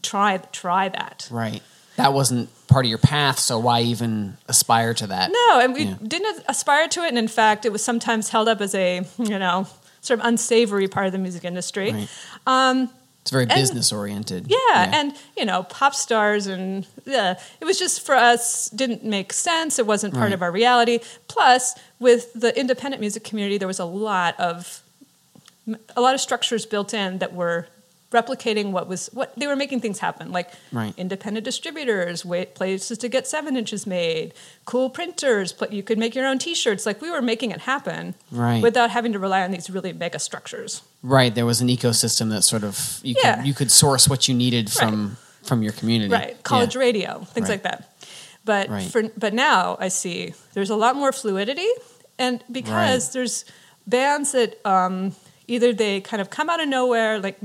try 0.03 0.37
try 0.51 0.89
that. 0.89 1.27
Right. 1.31 1.61
That 1.97 2.13
wasn't 2.13 2.49
part 2.67 2.85
of 2.85 2.89
your 2.89 2.97
path, 2.99 3.37
so 3.37 3.59
why 3.59 3.81
even 3.81 4.37
aspire 4.47 4.93
to 4.93 5.07
that? 5.07 5.29
No, 5.31 5.59
and 5.59 5.73
we 5.73 5.83
Yeah. 5.85 5.95
didn't 6.07 6.43
aspire 6.47 6.87
to 6.87 7.03
it. 7.03 7.09
And 7.09 7.17
in 7.17 7.27
fact, 7.27 7.65
it 7.65 7.71
was 7.71 7.83
sometimes 7.83 8.29
held 8.29 8.47
up 8.47 8.61
as 8.61 8.73
a, 8.73 9.01
you 9.17 9.37
know, 9.39 9.67
sort 10.01 10.19
of 10.19 10.25
unsavory 10.25 10.87
part 10.87 11.05
of 11.05 11.11
the 11.11 11.17
music 11.17 11.43
industry. 11.45 11.91
Right. 11.91 12.09
Um, 12.47 12.89
It's 13.21 13.31
very 13.31 13.45
business 13.45 13.91
oriented. 13.93 14.47
yeah, 14.49 14.91
and 14.99 15.13
you 15.37 15.45
know, 15.45 15.63
pop 15.63 15.93
stars 15.93 16.47
and 16.47 16.85
yeah, 17.05 17.39
it 17.59 17.65
was 17.65 17.77
just 17.77 18.03
for 18.05 18.15
us 18.15 18.69
didn't 18.69 19.03
make 19.03 19.31
sense. 19.33 19.77
It 19.79 19.85
wasn't 19.85 20.13
part 20.13 20.25
Right. 20.25 20.33
of 20.33 20.41
our 20.41 20.51
reality. 20.51 20.99
Plus, 21.27 21.75
with 21.99 22.33
the 22.33 22.57
independent 22.59 22.99
music 22.99 23.23
community, 23.23 23.57
there 23.59 23.67
was 23.67 23.79
a 23.79 23.85
lot 23.85 24.39
of 24.39 24.81
a 25.95 26.01
lot 26.01 26.15
of 26.15 26.21
structures 26.21 26.65
built 26.65 26.93
in 26.93 27.19
that 27.19 27.33
were 27.33 27.67
replicating 28.11 28.71
what 28.71 28.87
was 28.87 29.09
what 29.13 29.33
they 29.37 29.47
were 29.47 29.55
making 29.55 29.79
things 29.79 29.99
happen 29.99 30.31
like 30.31 30.49
Right. 30.71 30.93
independent 30.97 31.45
distributors 31.45 32.25
wait 32.25 32.55
places 32.55 32.97
to 32.97 33.07
get 33.07 33.25
seven 33.25 33.55
inches 33.55 33.87
made 33.87 34.33
cool 34.65 34.89
printers 34.89 35.53
pla- 35.53 35.69
you 35.71 35.81
could 35.81 35.97
make 35.97 36.13
your 36.13 36.25
own 36.27 36.37
t-shirts 36.37 36.85
like 36.85 37.01
we 37.01 37.09
were 37.09 37.21
making 37.21 37.51
it 37.51 37.61
happen 37.61 38.13
Right. 38.29 38.61
without 38.61 38.89
having 38.91 39.13
to 39.13 39.19
rely 39.19 39.41
on 39.43 39.51
these 39.51 39.69
really 39.69 39.93
mega 39.93 40.19
structures 40.19 40.81
Right. 41.03 41.33
There 41.33 41.47
was 41.47 41.61
an 41.61 41.67
ecosystem 41.67 42.29
that 42.29 42.43
sort 42.43 42.63
of 42.63 42.99
you 43.01 43.15
Yeah. 43.23 43.37
could 43.37 43.47
you 43.47 43.53
could 43.53 43.71
source 43.71 44.07
what 44.09 44.27
you 44.27 44.35
needed 44.35 44.69
from 44.71 45.17
from 45.43 45.63
your 45.63 45.71
community. 45.73 46.11
right 46.11 46.43
college 46.43 46.75
Yeah. 46.75 46.81
radio 46.81 47.25
things 47.33 47.47
Right. 47.47 47.53
like 47.55 47.63
that 47.63 47.89
but 48.43 48.69
Right. 48.69 48.91
for 48.91 49.03
but 49.17 49.33
now 49.33 49.77
i 49.79 49.87
see 49.87 50.33
there's 50.53 50.69
a 50.69 50.75
lot 50.75 50.95
more 50.97 51.11
fluidity 51.13 51.69
and 52.19 52.43
because 52.51 53.05
Right. 53.05 53.13
there's 53.13 53.45
bands 53.87 54.33
that 54.33 54.59
um, 54.65 55.15
either 55.51 55.73
they 55.73 55.99
kind 56.01 56.21
of 56.21 56.27
come 56.37 56.49
out 56.49 56.59
of 56.63 56.67
nowhere 56.79 57.19
like 57.19 57.37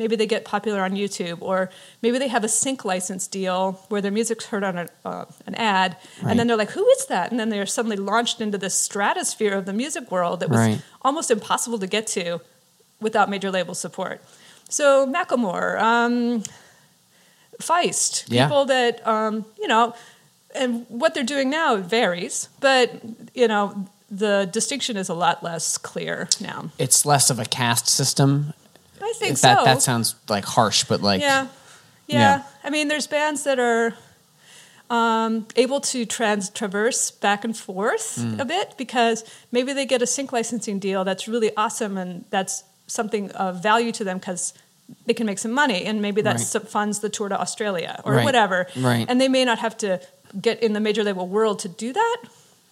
maybe 0.00 0.14
they 0.20 0.26
get 0.26 0.44
popular 0.44 0.80
on 0.86 0.92
youtube 1.02 1.38
or 1.40 1.70
maybe 2.02 2.16
they 2.18 2.28
have 2.28 2.44
a 2.44 2.48
sync 2.48 2.84
license 2.84 3.24
deal 3.38 3.60
where 3.90 4.02
their 4.04 4.12
music's 4.20 4.46
heard 4.52 4.62
on 4.70 4.74
a, 4.82 4.86
uh, 5.04 5.24
an 5.48 5.54
ad 5.56 5.96
Right. 6.22 6.30
and 6.30 6.38
then 6.38 6.46
they're 6.46 6.56
like 6.64 6.70
who 6.78 6.86
is 6.96 7.06
that 7.06 7.30
and 7.30 7.38
then 7.40 7.48
they're 7.48 7.66
suddenly 7.78 7.96
launched 8.12 8.40
into 8.40 8.58
this 8.58 8.74
stratosphere 8.88 9.54
of 9.60 9.64
the 9.64 9.72
music 9.72 10.10
world 10.10 10.40
that 10.40 10.50
was 10.50 10.58
Right. 10.66 10.80
almost 11.02 11.30
impossible 11.30 11.78
to 11.78 11.86
get 11.96 12.06
to 12.18 12.40
without 13.00 13.26
major 13.30 13.50
label 13.50 13.74
support 13.74 14.20
so 14.68 15.06
macklemore 15.06 15.78
um, 15.80 16.42
Feist, 17.60 18.24
Yeah. 18.28 18.46
people 18.48 18.64
that 18.66 19.06
um, 19.06 19.44
you 19.60 19.68
know, 19.68 19.94
and 20.56 20.86
what 20.88 21.14
they're 21.14 21.22
doing 21.36 21.50
now 21.50 21.76
varies, 21.76 22.48
but 22.60 22.90
you 23.34 23.46
know, 23.48 23.86
the 24.18 24.48
distinction 24.52 24.96
is 24.96 25.08
a 25.08 25.14
lot 25.14 25.42
less 25.42 25.78
clear 25.78 26.28
now. 26.40 26.70
It's 26.78 27.04
less 27.04 27.30
of 27.30 27.38
a 27.38 27.44
caste 27.44 27.88
system. 27.88 28.52
I 29.02 29.12
think 29.16 29.38
that 29.40 29.58
so. 29.58 29.64
that 29.64 29.82
sounds 29.82 30.14
like 30.28 30.44
harsh, 30.44 30.84
but 30.84 31.00
like 31.02 31.20
yeah. 31.20 31.48
yeah, 32.06 32.18
Yeah. 32.18 32.42
I 32.62 32.70
mean, 32.70 32.88
there's 32.88 33.06
bands 33.06 33.42
that 33.44 33.58
are 33.58 33.94
um, 34.90 35.46
able 35.56 35.80
to 35.80 36.04
trans 36.04 36.50
traverse 36.50 37.10
back 37.10 37.44
and 37.44 37.56
forth 37.56 38.18
Mm. 38.18 38.38
a 38.40 38.44
bit 38.44 38.74
because 38.76 39.24
maybe 39.50 39.72
they 39.72 39.86
get 39.86 40.02
a 40.02 40.06
sync 40.06 40.32
licensing 40.32 40.78
deal 40.78 41.04
that's 41.04 41.26
really 41.26 41.50
awesome 41.56 41.96
and 41.96 42.24
that's 42.30 42.64
something 42.86 43.30
of 43.32 43.62
value 43.62 43.92
to 43.92 44.04
them 44.04 44.18
because 44.18 44.52
they 45.06 45.14
can 45.14 45.26
make 45.26 45.38
some 45.38 45.52
money 45.52 45.84
and 45.84 46.02
maybe 46.02 46.20
that 46.22 46.36
Right. 46.36 46.62
funds 46.68 46.98
the 47.00 47.08
tour 47.08 47.28
to 47.30 47.40
Australia 47.40 48.00
or 48.04 48.14
Right. 48.14 48.24
whatever. 48.24 48.66
Right. 48.76 49.06
And 49.08 49.18
they 49.20 49.28
may 49.28 49.44
not 49.44 49.58
have 49.58 49.76
to 49.78 50.00
get 50.40 50.62
in 50.62 50.74
the 50.74 50.80
major 50.80 51.02
label 51.02 51.26
world 51.26 51.58
to 51.60 51.68
do 51.68 51.92
that, 51.94 52.16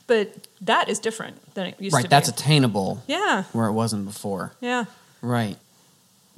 but 0.07 0.29
that 0.63 0.89
is 0.89 0.99
different 0.99 1.37
than 1.55 1.67
it 1.67 1.81
used 1.81 1.95
to 1.95 1.99
be. 1.99 2.03
right. 2.05 2.11
That's 2.11 2.29
attainable 2.29 3.03
yeah, 3.07 3.45
where 3.53 3.67
it 3.67 3.73
wasn't 3.73 4.05
before. 4.07 4.53
yeah. 4.61 4.85
Right. 5.21 5.57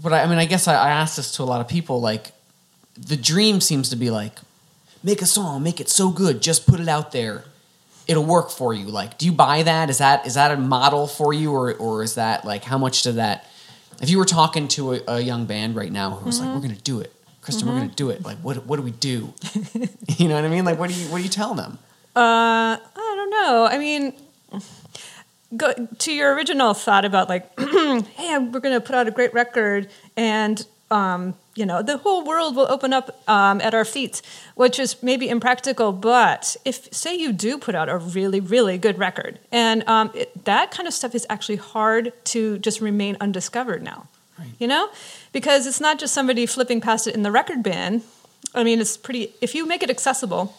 But 0.03 0.13
I, 0.13 0.23
I 0.23 0.27
mean, 0.27 0.39
I 0.39 0.45
guess 0.47 0.67
I, 0.67 0.75
I 0.75 0.91
asked 0.91 1.17
this 1.17 1.33
to 1.37 1.43
a 1.43 1.45
lot 1.45 1.61
of 1.61 1.69
people. 1.69 2.01
Like, 2.01 2.33
the 2.99 3.17
dream 3.17 3.61
seems 3.61 3.89
to 3.91 3.97
be 3.97 4.11
like, 4.11 4.33
make 5.03 5.23
a 5.23 5.27
song, 5.27 5.63
make 5.63 5.81
it 5.81 5.89
so 5.89 6.11
good, 6.11 6.41
just 6.43 6.67
put 6.67 6.81
it 6.81 6.89
out 6.89 7.13
there, 7.13 7.45
it'll 8.09 8.25
work 8.25 8.51
for 8.51 8.75
you. 8.75 8.87
Like, 8.87 9.17
do 9.19 9.27
you 9.27 9.33
buy 9.33 9.63
that? 9.63 9.89
Is 9.91 9.99
that 9.99 10.27
is 10.27 10.35
that 10.35 10.51
a 10.51 10.57
model 10.57 11.07
for 11.07 11.33
you, 11.33 11.53
or 11.53 11.73
or 11.75 12.03
is 12.03 12.15
that 12.17 12.45
like 12.45 12.65
how 12.65 12.77
much 12.79 13.03
does 13.03 13.15
that? 13.17 13.47
If 14.03 14.11
you 14.11 14.19
were 14.19 14.25
talking 14.25 14.67
to 14.69 14.95
a, 14.95 15.01
a 15.09 15.21
young 15.21 15.47
band 15.47 15.77
right 15.77 15.93
now 15.93 16.11
who 16.11 16.25
was 16.27 16.41
Mm-hmm. 16.41 16.47
like, 16.49 16.55
we're 16.57 16.69
gonna 16.69 16.81
do 16.81 17.01
it, 17.01 17.13
Kristin, 17.43 17.65
we're 17.65 17.79
gonna 17.79 17.89
do 17.95 18.11
it. 18.11 18.25
Like, 18.25 18.39
what 18.39 18.67
what 18.67 18.77
do 18.77 18.83
we 18.83 18.91
do? 18.91 19.33
you 20.19 20.29
know 20.29 20.35
what 20.35 20.45
I 20.45 20.49
mean? 20.49 20.65
Like, 20.65 20.79
what 20.79 20.91
do 20.91 20.97
you 20.97 21.07
what 21.09 21.19
do 21.19 21.25
you 21.25 21.31
tell 21.31 21.55
them? 21.55 21.79
Uh, 22.17 22.79
know. 23.45 23.67
I 23.67 23.79
mean, 23.79 24.13
go 25.57 25.73
to 25.75 26.13
your 26.13 26.35
original 26.35 26.75
thought 26.75 27.05
about 27.05 27.29
like, 27.29 27.49
hey, 27.59 28.39
we're 28.39 28.61
going 28.61 28.75
to 28.75 28.81
put 28.81 28.95
out 28.95 29.07
a 29.09 29.11
great 29.11 29.33
record, 29.35 29.89
and 30.17 30.65
um, 30.91 31.35
you 31.55 31.67
know, 31.67 31.83
the 31.83 31.99
whole 31.99 32.25
world 32.25 32.57
will 32.57 32.71
open 32.71 32.93
up 32.93 33.21
um, 33.29 33.61
at 33.61 33.75
our 33.75 33.85
feet, 33.85 34.23
which 34.55 34.79
is 34.79 35.03
maybe 35.03 35.29
impractical. 35.29 35.93
But 35.93 36.57
if 36.65 36.93
say 36.93 37.15
you 37.15 37.33
do 37.33 37.59
put 37.59 37.75
out 37.75 37.89
a 37.89 37.99
really, 37.99 38.41
really 38.41 38.79
good 38.79 38.99
record, 38.99 39.39
and 39.53 39.87
um, 39.89 40.11
it, 40.15 40.45
that 40.45 40.71
kind 40.71 40.87
of 40.87 40.95
stuff 40.95 41.15
is 41.15 41.27
actually 41.31 41.57
hard 41.57 42.13
to 42.27 42.59
just 42.59 42.81
remain 42.81 43.17
undiscovered 43.21 43.83
now. 43.83 44.09
You 44.59 44.67
know, 44.67 44.91
because 45.33 45.65
it's 45.65 45.81
not 45.81 46.01
just 46.01 46.13
somebody 46.13 46.45
flipping 46.45 46.81
past 46.81 47.07
it 47.07 47.15
in 47.15 47.23
the 47.23 47.31
record 47.31 47.63
bin. 47.63 48.03
I 48.53 48.65
mean, 48.65 48.81
it's 48.81 48.97
pretty. 48.97 49.33
If 49.41 49.55
you 49.55 49.65
make 49.65 49.85
it 49.85 49.91
accessible, 49.91 50.57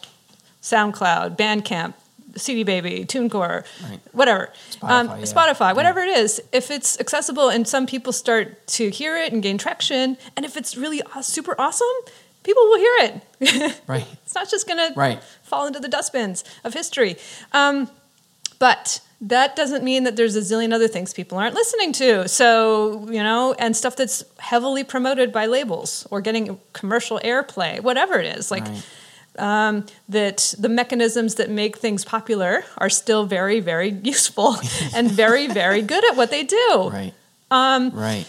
SoundCloud, 0.62 1.38
Bandcamp, 1.38 1.94
CD 2.38 2.64
Baby, 2.64 3.06
TuneCore, 3.06 3.64
Right. 3.84 4.00
whatever, 4.12 4.52
um, 4.82 5.08
Spotify, 5.08 5.20
yeah. 5.20 5.26
Spotify, 5.26 5.76
whatever 5.76 6.00
it 6.02 6.10
is, 6.18 6.42
if 6.52 6.70
it's 6.72 7.00
accessible 7.00 7.50
and 7.50 7.68
some 7.68 7.86
people 7.86 8.12
start 8.14 8.66
to 8.68 8.90
hear 8.90 9.18
it 9.18 9.32
and 9.34 9.42
gain 9.42 9.58
traction, 9.58 10.18
and 10.36 10.46
if 10.46 10.58
it's 10.58 10.76
really 10.76 11.02
super 11.22 11.56
awesome, 11.60 11.88
people 12.44 12.64
will 12.64 12.78
hear 12.78 12.94
it. 13.40 13.82
Right. 13.88 14.06
it's 14.24 14.36
not 14.36 14.50
just 14.50 14.68
going 14.68 14.78
to 14.80 14.94
Right. 15.00 15.22
fall 15.44 15.66
into 15.68 15.80
the 15.80 15.88
dustbins 15.88 16.44
of 16.64 16.74
history. 16.74 17.18
Um, 17.54 17.90
but 18.60 19.02
that 19.22 19.56
doesn't 19.56 19.84
mean 19.84 20.04
that 20.04 20.16
there's 20.18 20.36
a 20.36 20.42
zillion 20.42 20.74
other 20.74 20.88
things 20.88 21.14
people 21.14 21.38
aren't 21.38 21.56
listening 21.56 21.92
to. 21.94 22.28
So, 22.28 23.08
you 23.10 23.24
know, 23.24 23.54
and 23.58 23.76
stuff 23.76 23.96
that's 23.96 24.24
heavily 24.40 24.84
promoted 24.84 25.32
by 25.32 25.46
labels 25.46 26.06
or 26.12 26.22
getting 26.22 26.60
commercial 26.74 27.20
airplay, 27.24 27.80
whatever 27.82 28.20
it 28.20 28.38
is. 28.38 28.52
Like, 28.52 28.66
Right. 28.66 28.84
Um, 29.38 29.86
that 30.10 30.56
the 30.58 30.70
mechanisms 30.70 31.36
that 31.36 31.50
make 31.50 31.78
things 31.78 32.06
popular 32.06 32.64
are 32.78 32.90
still 32.90 33.26
very, 33.26 33.60
very 33.60 33.90
useful 33.90 34.56
and 34.96 35.12
very, 35.12 35.48
very 35.48 35.82
good 35.82 36.04
at 36.10 36.16
what 36.16 36.30
they 36.32 36.44
do. 36.44 36.90
Right. 36.92 37.14
Um, 37.52 37.92
right. 37.92 38.26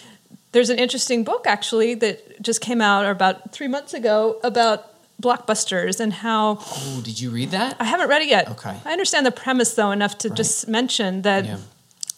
There's 0.52 0.70
an 0.70 0.78
interesting 0.78 1.22
book 1.22 1.46
actually 1.46 1.94
that 1.94 2.42
just 2.42 2.60
came 2.60 2.80
out 2.80 3.04
about 3.06 3.52
three 3.52 3.68
months 3.68 3.94
ago 3.94 4.40
about 4.42 4.84
blockbusters 5.22 6.00
and 6.00 6.12
how 6.12 6.58
Oh, 6.60 7.00
did 7.04 7.20
you 7.20 7.30
read 7.30 7.50
that? 7.50 7.76
I 7.80 7.84
haven't 7.84 8.08
read 8.08 8.22
it 8.22 8.28
yet. 8.28 8.50
Okay. 8.50 8.74
I 8.84 8.92
understand 8.92 9.24
the 9.26 9.30
premise 9.32 9.74
though 9.74 9.90
enough 9.90 10.18
to 10.18 10.30
just 10.30 10.66
mention 10.68 11.22
that 11.22 11.44
Yeah. 11.44 11.56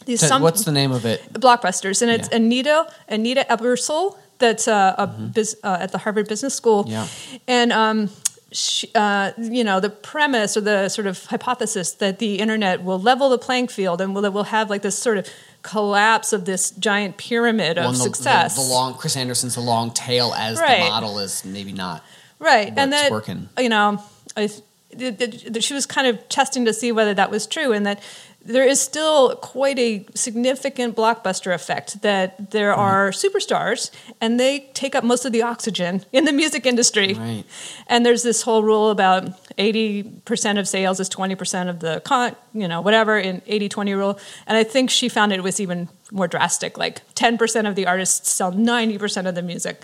these 0.06 0.20
So 0.20 0.26
some 0.28 0.42
What's 0.42 0.64
the 0.64 0.72
name 0.72 0.92
of 0.92 1.04
it? 1.04 1.32
blockbusters, 1.32 2.02
and 2.02 2.10
it's 2.10 2.28
Yeah. 2.28 2.36
Mm-hmm. 2.38 2.44
Anita 2.44 2.86
Anita 3.08 3.44
Elberse 3.50 4.14
that's 4.38 4.68
uh, 4.68 4.94
a 4.98 5.06
bus, 5.06 5.56
uh, 5.64 5.78
at 5.80 5.90
the 5.92 5.98
Harvard 5.98 6.28
Business 6.28 6.54
School, 6.54 6.84
Yeah. 6.88 7.06
and 7.48 7.72
um, 7.72 8.10
she, 8.50 8.90
uh, 8.94 9.32
you 9.38 9.62
know 9.62 9.78
the 9.80 9.90
premise 9.90 10.56
or 10.56 10.62
the 10.62 10.88
sort 10.88 11.06
of 11.06 11.24
hypothesis 11.26 11.92
that 11.92 12.18
the 12.18 12.36
internet 12.38 12.82
will 12.82 12.98
level 12.98 13.28
the 13.28 13.38
playing 13.38 13.68
field 13.68 14.00
and 14.00 14.14
will 14.14 14.24
it 14.24 14.32
will 14.32 14.44
have 14.44 14.70
like 14.70 14.82
this 14.82 14.98
sort 14.98 15.18
of 15.18 15.28
collapse 15.62 16.32
of 16.32 16.44
this 16.46 16.70
giant 16.70 17.16
pyramid 17.18 17.76
of 17.78 17.84
One, 17.84 17.94
the- 17.94 18.00
success. 18.00 18.56
The, 18.56 18.62
the 18.62 18.68
long 18.68 18.94
Chris 18.94 19.16
Anderson's 19.16 19.54
the 19.54 19.60
long 19.60 19.90
tail 19.90 20.32
as 20.36 20.58
Right. 20.58 20.82
the 20.84 20.88
model 20.88 21.18
is 21.18 21.44
maybe 21.44 21.72
not. 21.72 22.02
right 22.38 22.72
and 22.76 22.92
that 22.92 23.10
working. 23.10 23.48
you 23.58 23.68
know 23.68 24.02
I, 24.36 24.46
th- 24.46 25.18
th- 25.18 25.42
th- 25.52 25.62
she 25.64 25.74
was 25.74 25.84
kind 25.86 26.06
of 26.06 26.26
testing 26.28 26.64
to 26.64 26.72
see 26.72 26.90
whether 26.92 27.12
that 27.14 27.30
was 27.30 27.46
true 27.46 27.72
and 27.72 27.84
that 27.86 28.00
there 28.44 28.64
is 28.66 28.80
still 28.80 29.36
quite 29.36 29.78
a 29.78 30.06
significant 30.14 30.96
blockbuster 30.96 31.52
effect 31.54 32.00
that 32.02 32.50
there 32.50 32.72
Mm-hmm. 32.72 32.80
are 32.80 33.10
superstars 33.10 33.90
and 34.20 34.38
they 34.40 34.60
take 34.74 34.94
up 34.94 35.04
most 35.04 35.24
of 35.26 35.32
the 35.32 35.42
oxygen 35.42 36.04
in 36.12 36.24
the 36.24 36.32
music 36.32 36.64
industry 36.64 37.14
Right. 37.14 37.44
and 37.88 38.06
there's 38.06 38.22
this 38.22 38.42
whole 38.42 38.62
rule 38.62 38.90
about 38.90 39.22
80% 39.58 40.58
of 40.58 40.66
sales 40.68 41.00
is 41.00 41.08
20% 41.10 41.68
of 41.68 41.80
the 41.80 42.00
con 42.04 42.36
you 42.54 42.68
know 42.68 42.80
whatever 42.80 43.18
in 43.18 43.40
80-20 43.42 43.96
rule 43.96 44.18
and 44.46 44.56
i 44.56 44.64
think 44.64 44.88
she 44.90 45.08
found 45.08 45.32
it 45.32 45.42
was 45.42 45.60
even 45.60 45.88
more 46.12 46.28
drastic 46.28 46.78
like 46.78 47.02
10% 47.14 47.68
of 47.68 47.74
the 47.74 47.86
artists 47.86 48.30
sell 48.30 48.52
90% 48.52 49.26
of 49.28 49.34
the 49.34 49.42
music 49.42 49.82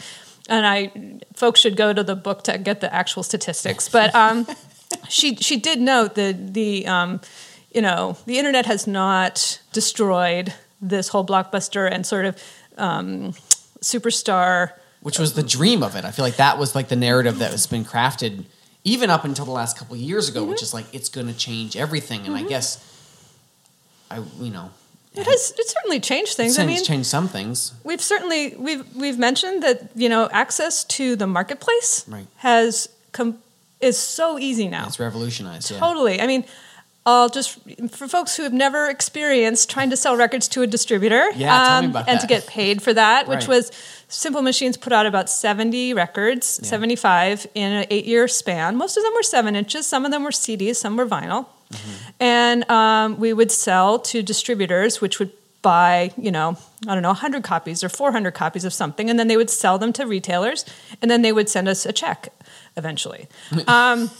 and 0.49 0.65
i 0.67 0.91
folks 1.35 1.61
should 1.61 1.77
go 1.77 1.93
to 1.93 2.03
the 2.05 2.17
book 2.17 2.45
to 2.45 2.57
get 2.59 2.81
the 2.81 2.93
actual 2.95 3.23
statistics 3.23 3.89
but 3.89 4.15
um, 4.15 4.47
she 5.09 5.35
she 5.37 5.57
did 5.59 5.81
note 5.81 6.15
that 6.15 6.55
the 6.55 6.87
um, 6.87 7.21
you 7.75 7.83
know 7.83 8.17
the 8.27 8.39
internet 8.39 8.67
has 8.67 8.87
not 8.87 9.61
destroyed 9.73 10.55
this 10.81 11.09
whole 11.09 11.25
blockbuster 11.27 11.91
and 11.91 12.07
sort 12.07 12.25
of 12.27 12.43
um, 12.79 13.33
superstar 13.81 14.73
which 15.03 15.19
was 15.19 15.35
the 15.35 15.43
dream 15.43 15.83
of 15.83 15.97
it. 15.97 16.05
I 16.07 16.11
feel 16.13 16.25
like 16.25 16.37
that 16.37 16.57
was 16.59 16.75
like 16.75 16.89
the 16.89 16.97
narrative 16.97 17.39
that 17.41 17.51
has 17.51 17.67
been 17.67 17.85
crafted 17.85 18.45
even 18.85 19.11
up 19.11 19.25
until 19.27 19.45
the 19.45 19.51
last 19.51 19.77
couple 19.79 19.95
of 19.97 20.01
years 20.01 20.31
ago, 20.31 20.45
which 20.45 20.57
Mm-hmm. 20.59 20.65
is 20.65 20.73
like 20.75 20.87
it's 20.95 21.11
going 21.11 21.27
to 21.27 21.35
change 21.35 21.77
everything. 21.77 22.25
And 22.27 22.35
I 22.35 22.43
guess 22.43 22.79
I, 24.11 24.23
you 24.41 24.51
know, 24.51 24.71
It 25.15 25.27
has 25.27 25.53
it 25.59 25.69
certainly 25.69 26.01
changed 26.01 26.37
things. 26.37 26.53
it's 26.53 26.59
I 26.59 26.65
mean, 26.67 26.83
changed 26.83 27.07
some 27.07 27.29
things. 27.29 27.75
we've 27.85 28.01
certainly 28.01 28.55
we've 28.57 28.85
we've 28.97 29.19
mentioned 29.19 29.63
that 29.63 29.91
you 29.95 30.09
know 30.09 30.29
access 30.33 30.85
to 30.97 31.17
the 31.17 31.27
marketplace 31.27 32.05
Right. 32.09 32.27
has 32.37 32.89
com- 33.13 33.39
is 33.81 33.99
so 33.99 34.39
easy 34.39 34.69
now. 34.69 34.87
It's 34.87 34.99
revolutionized. 34.99 35.71
Yeah. 35.71 35.81
Totally. 35.81 36.19
I 36.21 36.27
mean, 36.27 36.45
I'll 37.07 37.29
just 37.29 37.59
for 37.91 38.09
folks 38.09 38.37
who 38.37 38.45
have 38.45 38.53
never 38.55 38.89
experienced 38.89 39.69
trying 39.71 39.91
to 39.91 39.97
sell 39.97 40.17
records 40.17 40.49
to 40.49 40.63
a 40.63 40.67
distributor, 40.67 41.23
um, 41.23 41.33
Yeah, 41.37 41.85
about 41.85 42.09
and 42.09 42.19
to 42.21 42.27
get 42.27 42.47
paid 42.47 42.81
for 42.81 42.95
that, 42.95 43.29
which 43.29 43.47
was 43.47 43.71
Simple 44.09 44.41
Machines 44.43 44.77
put 44.79 44.93
out 44.93 45.05
about 45.05 45.29
seventy 45.29 45.93
records, 45.93 46.61
Yeah. 46.63 46.69
seventy 46.69 46.97
five 46.97 47.47
in 47.55 47.73
an 47.73 47.87
eight 47.91 48.07
year 48.07 48.27
span. 48.27 48.77
Most 48.77 48.97
of 48.97 49.03
them 49.03 49.13
were 49.15 49.23
seven 49.23 49.55
inches, 49.55 49.87
some 49.87 50.05
of 50.07 50.13
them 50.13 50.23
were 50.25 50.31
CDs, 50.31 50.77
some 50.77 50.97
were 50.97 51.07
vinyl, 51.07 51.47
Mm-hmm. 51.73 51.91
and 52.21 52.71
um, 52.71 53.19
we 53.19 53.33
would 53.33 53.51
sell 53.51 53.99
to 53.99 54.23
distributors, 54.23 55.01
which 55.01 55.19
would 55.19 55.33
buy 55.63 56.13
you 56.19 56.31
know 56.31 56.59
i 56.87 56.93
don't 56.93 57.01
know 57.03 57.09
100 57.09 57.43
copies 57.43 57.83
or 57.83 57.89
400 57.89 58.33
copies 58.33 58.67
of 58.67 58.73
something 58.75 59.09
and 59.09 59.19
then 59.19 59.29
they 59.29 59.37
would 59.39 59.49
sell 59.49 59.79
them 59.79 59.95
to 59.95 60.05
retailers 60.05 60.63
and 61.01 61.11
then 61.11 61.23
they 61.23 61.33
would 61.33 61.49
send 61.49 61.67
us 61.69 61.87
a 61.87 61.93
check 61.93 62.29
eventually 62.77 63.29
um, 63.67 64.11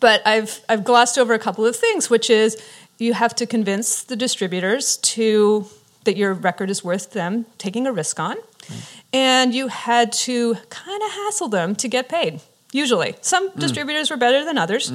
but 0.00 0.22
I've 0.26 0.60
I've 0.68 0.84
glossed 0.84 1.18
over 1.18 1.34
a 1.34 1.38
couple 1.38 1.66
of 1.66 1.76
things, 1.76 2.10
which 2.10 2.30
is 2.30 2.60
you 2.98 3.14
have 3.14 3.34
to 3.36 3.46
convince 3.46 4.02
the 4.02 4.16
distributors 4.16 4.96
to 4.98 5.66
that 6.04 6.16
your 6.16 6.34
record 6.34 6.70
is 6.70 6.82
worth 6.84 7.12
them 7.12 7.46
taking 7.58 7.86
a 7.86 7.92
risk 7.92 8.18
on, 8.18 8.36
and 9.12 9.54
you 9.54 9.68
had 9.68 10.12
to 10.12 10.54
kind 10.70 11.02
of 11.02 11.10
hassle 11.12 11.48
them 11.48 11.74
to 11.76 11.88
get 11.88 12.08
paid. 12.08 12.40
Usually, 12.72 13.14
some 13.20 13.50
distributors 13.58 14.10
were 14.10 14.16
better 14.16 14.44
than 14.44 14.56
others. 14.56 14.90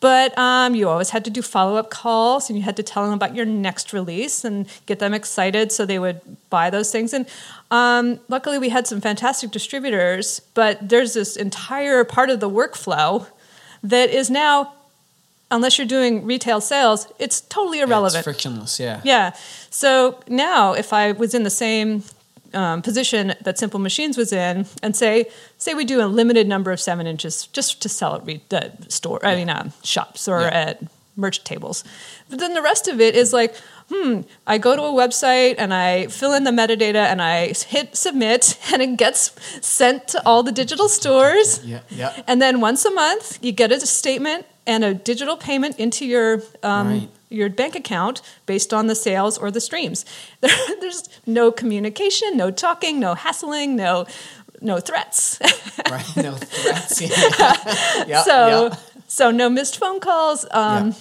But 0.00 0.36
um, 0.38 0.74
you 0.74 0.88
always 0.88 1.10
had 1.10 1.26
to 1.26 1.30
do 1.30 1.42
follow 1.42 1.76
up 1.76 1.90
calls 1.90 2.48
and 2.48 2.58
you 2.58 2.64
had 2.64 2.76
to 2.76 2.82
tell 2.82 3.04
them 3.04 3.12
about 3.12 3.34
your 3.34 3.44
next 3.44 3.92
release 3.92 4.44
and 4.46 4.66
get 4.86 4.98
them 4.98 5.12
excited 5.12 5.70
so 5.70 5.84
they 5.84 5.98
would 5.98 6.22
buy 6.48 6.70
those 6.70 6.90
things. 6.90 7.12
And 7.12 7.26
um, 7.70 8.18
luckily, 8.28 8.58
we 8.58 8.70
had 8.70 8.86
some 8.86 9.02
fantastic 9.02 9.50
distributors, 9.50 10.40
but 10.54 10.88
there's 10.88 11.12
this 11.12 11.36
entire 11.36 12.02
part 12.04 12.30
of 12.30 12.40
the 12.40 12.48
workflow 12.48 13.26
that 13.82 14.10
is 14.10 14.30
now, 14.30 14.74
unless 15.50 15.78
you're 15.78 15.86
doing 15.86 16.24
retail 16.26 16.60
sales, 16.60 17.06
it's 17.18 17.40
totally 17.40 17.78
Yeah, 17.78 17.84
it's 17.84 17.90
irrelevant. 17.90 18.24
frictionless. 18.24 18.78
Yeah. 18.80 19.00
Yeah. 19.04 19.34
So 19.70 20.20
now, 20.28 20.72
if 20.74 20.92
I 20.92 21.12
was 21.12 21.34
in 21.34 21.42
the 21.44 21.50
same 21.50 22.02
um, 22.52 22.82
position 22.82 23.34
that 23.42 23.58
Simple 23.58 23.78
Machines 23.80 24.16
was 24.16 24.32
in, 24.32 24.66
and 24.82 24.96
say, 24.96 25.26
say 25.58 25.72
we 25.74 25.84
do 25.84 26.02
a 26.04 26.06
limited 26.06 26.48
number 26.48 26.72
of 26.72 26.80
seven 26.80 27.06
inches 27.06 27.46
just 27.48 27.80
to 27.82 27.88
sell 27.88 28.16
at 28.16 28.26
re- 28.26 28.42
the 28.48 28.72
store, 28.88 29.24
I 29.24 29.36
mean, 29.36 29.48
um, 29.50 29.72
shops 29.84 30.26
or 30.26 30.40
Yeah. 30.40 30.48
at 30.48 30.82
merch 31.16 31.44
tables, 31.44 31.84
but 32.28 32.38
then 32.38 32.54
the 32.54 32.62
rest 32.62 32.88
of 32.88 33.00
it 33.00 33.14
is 33.14 33.32
like. 33.32 33.54
Hmm, 33.92 34.20
I 34.46 34.58
go 34.58 34.76
to 34.76 34.82
a 34.82 34.92
website 34.92 35.56
and 35.58 35.74
I 35.74 36.06
fill 36.06 36.32
in 36.32 36.44
the 36.44 36.52
metadata 36.52 36.94
and 37.10 37.20
I 37.20 37.48
hit 37.48 37.96
submit 37.96 38.56
and 38.72 38.80
it 38.82 38.96
gets 38.96 39.32
sent 39.66 40.08
to 40.08 40.22
all 40.24 40.42
the 40.44 40.52
digital 40.52 40.88
stores. 40.88 41.60
Yeah. 41.64 41.80
Yeah. 41.90 42.12
And 42.26 42.40
then 42.40 42.60
once 42.60 42.84
a 42.84 42.90
month, 42.92 43.38
you 43.42 43.50
get 43.52 43.72
a 43.72 43.80
statement 43.80 44.46
and 44.66 44.84
a 44.84 44.94
digital 44.94 45.36
payment 45.36 45.78
into 45.78 46.04
your 46.06 46.42
um, 46.62 46.88
Right. 46.88 47.08
your 47.30 47.48
bank 47.50 47.74
account 47.74 48.22
based 48.46 48.72
on 48.72 48.86
the 48.86 48.94
sales 48.94 49.36
or 49.38 49.50
the 49.50 49.60
streams. 49.60 50.04
There, 50.40 50.56
there's 50.80 51.08
no 51.26 51.50
communication, 51.50 52.36
no 52.36 52.50
talking, 52.52 53.00
no 53.00 53.14
hassling, 53.14 53.74
no 53.76 54.06
no 54.62 54.78
threats. 54.80 55.38
Right. 55.90 56.16
No 56.16 56.34
threats. 56.36 57.00
Yeah. 57.00 57.54
yeah. 58.06 58.22
so 58.22 58.66
yeah. 58.68 58.76
so 59.08 59.30
no 59.32 59.48
missed 59.50 59.78
phone 59.78 59.98
calls. 59.98 60.46
Um, 60.52 60.86
Yeah. 60.88 60.92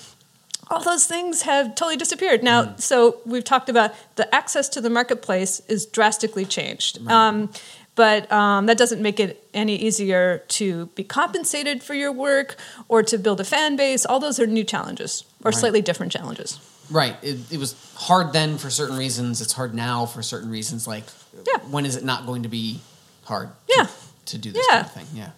All 0.69 0.81
those 0.83 1.05
things 1.05 1.43
have 1.43 1.73
totally 1.75 1.97
disappeared. 1.97 2.43
Now, 2.43 2.63
Mm. 2.63 2.81
so 2.81 3.17
we've 3.25 3.43
talked 3.43 3.69
about 3.69 3.93
the 4.15 4.33
access 4.33 4.69
to 4.69 4.81
the 4.81 4.89
marketplace 4.89 5.61
is 5.67 5.85
drastically 5.85 6.45
changed. 6.45 6.99
Um, 7.09 7.49
but 7.95 8.31
um, 8.31 8.67
that 8.67 8.77
doesn't 8.77 9.01
make 9.01 9.19
it 9.19 9.43
any 9.53 9.75
easier 9.75 10.43
to 10.49 10.85
be 10.95 11.03
compensated 11.03 11.83
for 11.83 11.93
your 11.95 12.11
work 12.11 12.55
or 12.87 13.03
to 13.03 13.17
build 13.17 13.41
a 13.41 13.43
fan 13.43 13.75
base. 13.75 14.05
All 14.05 14.19
those 14.19 14.39
are 14.39 14.47
new 14.47 14.63
challenges 14.63 15.23
or 15.43 15.49
Right. 15.51 15.59
slightly 15.59 15.81
different 15.81 16.11
challenges. 16.11 16.59
Right. 16.89 17.17
It, 17.21 17.37
it 17.51 17.57
was 17.59 17.75
hard 17.95 18.31
then 18.31 18.57
for 18.57 18.69
certain 18.69 18.95
reasons. 18.97 19.41
It's 19.41 19.53
hard 19.53 19.73
now 19.75 20.05
for 20.05 20.21
certain 20.23 20.49
reasons. 20.49 20.87
Like, 20.87 21.03
Yeah. 21.47 21.57
when 21.69 21.85
is 21.85 21.95
it 21.95 22.03
not 22.05 22.25
going 22.25 22.43
to 22.43 22.49
be 22.49 22.79
hard? 23.25 23.49
Yeah. 23.67 23.83
To, 23.85 23.91
to 24.27 24.37
do 24.37 24.51
this 24.51 24.65
Yeah. 24.69 24.75
kind 24.75 24.85
of 24.85 24.91
thing. 24.93 25.07
Yeah. 25.13 25.29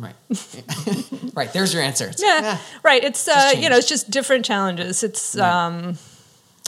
Yeah. 0.00 0.06
Right. 0.06 1.34
right. 1.34 1.52
There's 1.52 1.72
your 1.74 1.82
answer. 1.82 2.04
It's- 2.08 2.22
Yeah, 2.22 2.58
right. 2.82 3.02
It's 3.02 3.26
uh, 3.28 3.52
you 3.56 3.68
know, 3.68 3.76
it's 3.76 3.88
just 3.88 4.10
different 4.10 4.44
challenges. 4.44 5.02
It's 5.02 5.34
Yeah. 5.34 5.66
um, 5.66 5.98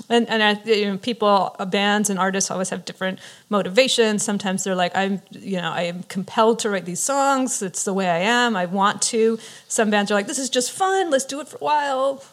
and 0.08 0.28
and 0.28 0.42
I, 0.42 0.60
you 0.64 0.86
know, 0.90 0.98
people, 0.98 1.54
uh, 1.58 1.64
bands 1.66 2.10
and 2.10 2.18
artists 2.18 2.50
always 2.50 2.70
have 2.70 2.84
different 2.84 3.18
motivations. 3.48 4.22
Sometimes 4.24 4.64
they're 4.64 4.74
like, 4.74 4.96
I'm, 4.96 5.22
you 5.30 5.60
know, 5.60 5.70
I 5.70 5.82
am 5.82 6.02
compelled 6.04 6.58
to 6.60 6.70
write 6.70 6.84
these 6.86 7.00
songs. 7.00 7.62
It's 7.62 7.84
the 7.84 7.92
way 7.94 8.08
I 8.08 8.18
am. 8.18 8.56
I 8.56 8.66
want 8.66 9.02
to. 9.12 9.38
Some 9.68 9.90
bands 9.90 10.10
are 10.10 10.14
like, 10.14 10.26
this 10.26 10.38
is 10.38 10.50
just 10.50 10.72
fun. 10.72 11.10
Let's 11.10 11.26
do 11.26 11.40
it 11.40 11.48
for 11.48 11.56
a 11.56 11.64
while. 11.64 12.24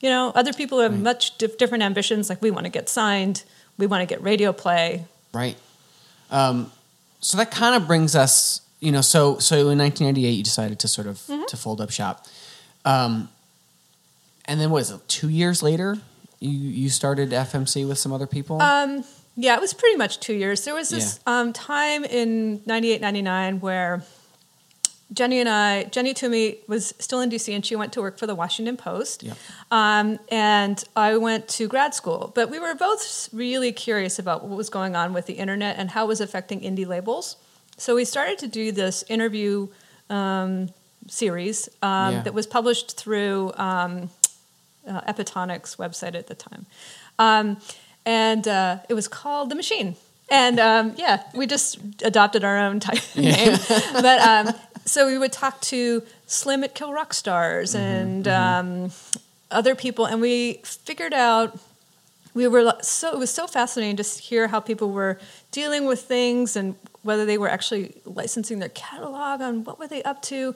You 0.00 0.10
know, 0.10 0.32
other 0.34 0.52
people 0.52 0.80
have 0.80 1.00
much 1.00 1.36
dif- 1.38 1.56
different 1.56 1.82
ambitions. 1.82 2.28
Like 2.28 2.42
we 2.42 2.50
want 2.50 2.66
to 2.66 2.70
get 2.70 2.88
signed. 2.88 3.42
We 3.78 3.86
want 3.86 4.02
to 4.02 4.06
get 4.06 4.22
radio 4.22 4.52
play. 4.52 5.06
Right. 5.32 5.56
Um, 6.30 6.70
so 7.20 7.38
that 7.38 7.50
kind 7.50 7.74
of 7.74 7.86
brings 7.88 8.14
us, 8.14 8.60
you 8.84 8.92
know, 8.92 9.00
so 9.00 9.38
so 9.38 9.56
in 9.70 9.78
1998 9.78 10.30
you 10.30 10.42
decided 10.44 10.78
to 10.80 10.88
sort 10.88 11.06
of 11.06 11.16
Mm-hmm. 11.18 11.44
to 11.48 11.56
fold 11.56 11.80
up 11.80 11.90
shop, 11.90 12.26
um, 12.84 13.28
and 14.44 14.60
then 14.60 14.70
what 14.70 14.82
is 14.82 14.90
it? 14.90 15.00
Two 15.08 15.28
years 15.30 15.62
later, 15.62 15.96
you 16.40 16.50
you 16.50 16.88
started 16.90 17.30
FMC 17.30 17.88
with 17.88 17.98
some 17.98 18.12
other 18.12 18.26
people. 18.26 18.60
Um, 18.60 19.04
yeah, 19.36 19.54
it 19.56 19.60
was 19.60 19.74
pretty 19.74 19.96
much 19.96 20.20
two 20.20 20.34
years. 20.34 20.64
There 20.64 20.74
was 20.74 20.90
this 20.90 21.18
um, 21.26 21.52
time 21.52 22.04
in 22.04 22.60
98, 22.66 23.00
99 23.00 23.60
where 23.60 24.04
Jenny 25.12 25.40
and 25.40 25.48
I, 25.48 25.84
Jenny 25.84 26.14
Toomey 26.14 26.58
was 26.68 26.94
still 27.00 27.20
in 27.20 27.30
DC 27.30 27.52
and 27.54 27.64
she 27.66 27.74
went 27.76 27.92
to 27.94 28.00
work 28.00 28.16
for 28.18 28.26
the 28.28 28.34
Washington 28.34 28.76
Post. 28.76 29.22
Yep. 29.24 29.36
Um, 29.72 30.18
and 30.30 30.82
I 30.94 31.16
went 31.16 31.48
to 31.48 31.66
grad 31.68 31.94
school. 31.94 32.30
But 32.34 32.48
we 32.48 32.58
were 32.60 32.74
both 32.76 33.28
really 33.32 33.72
curious 33.72 34.18
about 34.20 34.44
what 34.44 34.56
was 34.56 34.70
going 34.70 34.94
on 34.94 35.12
with 35.12 35.26
the 35.26 35.34
internet 35.34 35.76
and 35.78 35.90
how 35.90 36.04
it 36.04 36.08
was 36.08 36.20
affecting 36.20 36.60
indie 36.60 36.86
labels. 36.86 37.36
So 37.76 37.94
we 37.94 38.04
started 38.04 38.38
to 38.38 38.46
do 38.46 38.72
this 38.72 39.04
interview 39.08 39.68
um, 40.10 40.68
series 41.08 41.68
um, 41.82 42.14
Yeah. 42.14 42.22
that 42.22 42.34
was 42.34 42.46
published 42.46 42.96
through 42.96 43.52
um, 43.56 44.10
uh, 44.88 45.00
Epitonic's 45.06 45.76
website 45.76 46.14
at 46.14 46.26
the 46.26 46.34
time. 46.34 46.66
Um, 47.18 47.56
and 48.06 48.46
uh, 48.46 48.78
it 48.88 48.94
was 48.94 49.08
called 49.08 49.50
The 49.50 49.54
Machine. 49.54 49.96
And 50.30 50.58
um, 50.58 50.94
yeah, 50.96 51.22
we 51.34 51.46
just 51.46 51.78
adopted 52.02 52.44
our 52.44 52.58
own 52.58 52.80
type 52.80 53.02
name. 53.16 53.58
but 53.92 54.20
um, 54.20 54.54
so 54.84 55.06
we 55.06 55.18
would 55.18 55.32
talk 55.32 55.60
to 55.62 56.02
Slim 56.26 56.64
at 56.64 56.74
Kill 56.74 56.92
Rock 56.92 57.12
Stars 57.14 57.74
and 57.74 58.26
Um, 58.28 58.90
other 59.50 59.74
people, 59.76 60.04
and 60.06 60.20
we 60.20 60.60
figured 60.64 61.14
out 61.14 61.56
we 62.32 62.48
were 62.48 62.72
so 62.80 63.12
it 63.12 63.18
was 63.18 63.30
so 63.30 63.46
fascinating 63.46 63.96
to 63.96 64.02
hear 64.02 64.48
how 64.48 64.58
people 64.58 64.90
were 64.90 65.18
dealing 65.52 65.84
with 65.86 66.02
things 66.02 66.56
and 66.56 66.74
whether 67.04 67.24
they 67.24 67.38
were 67.38 67.48
actually 67.48 67.94
licensing 68.04 68.58
their 68.58 68.70
catalog 68.70 69.40
on 69.40 69.62
what 69.64 69.78
were 69.78 69.86
they 69.86 70.02
up 70.02 70.22
to. 70.22 70.54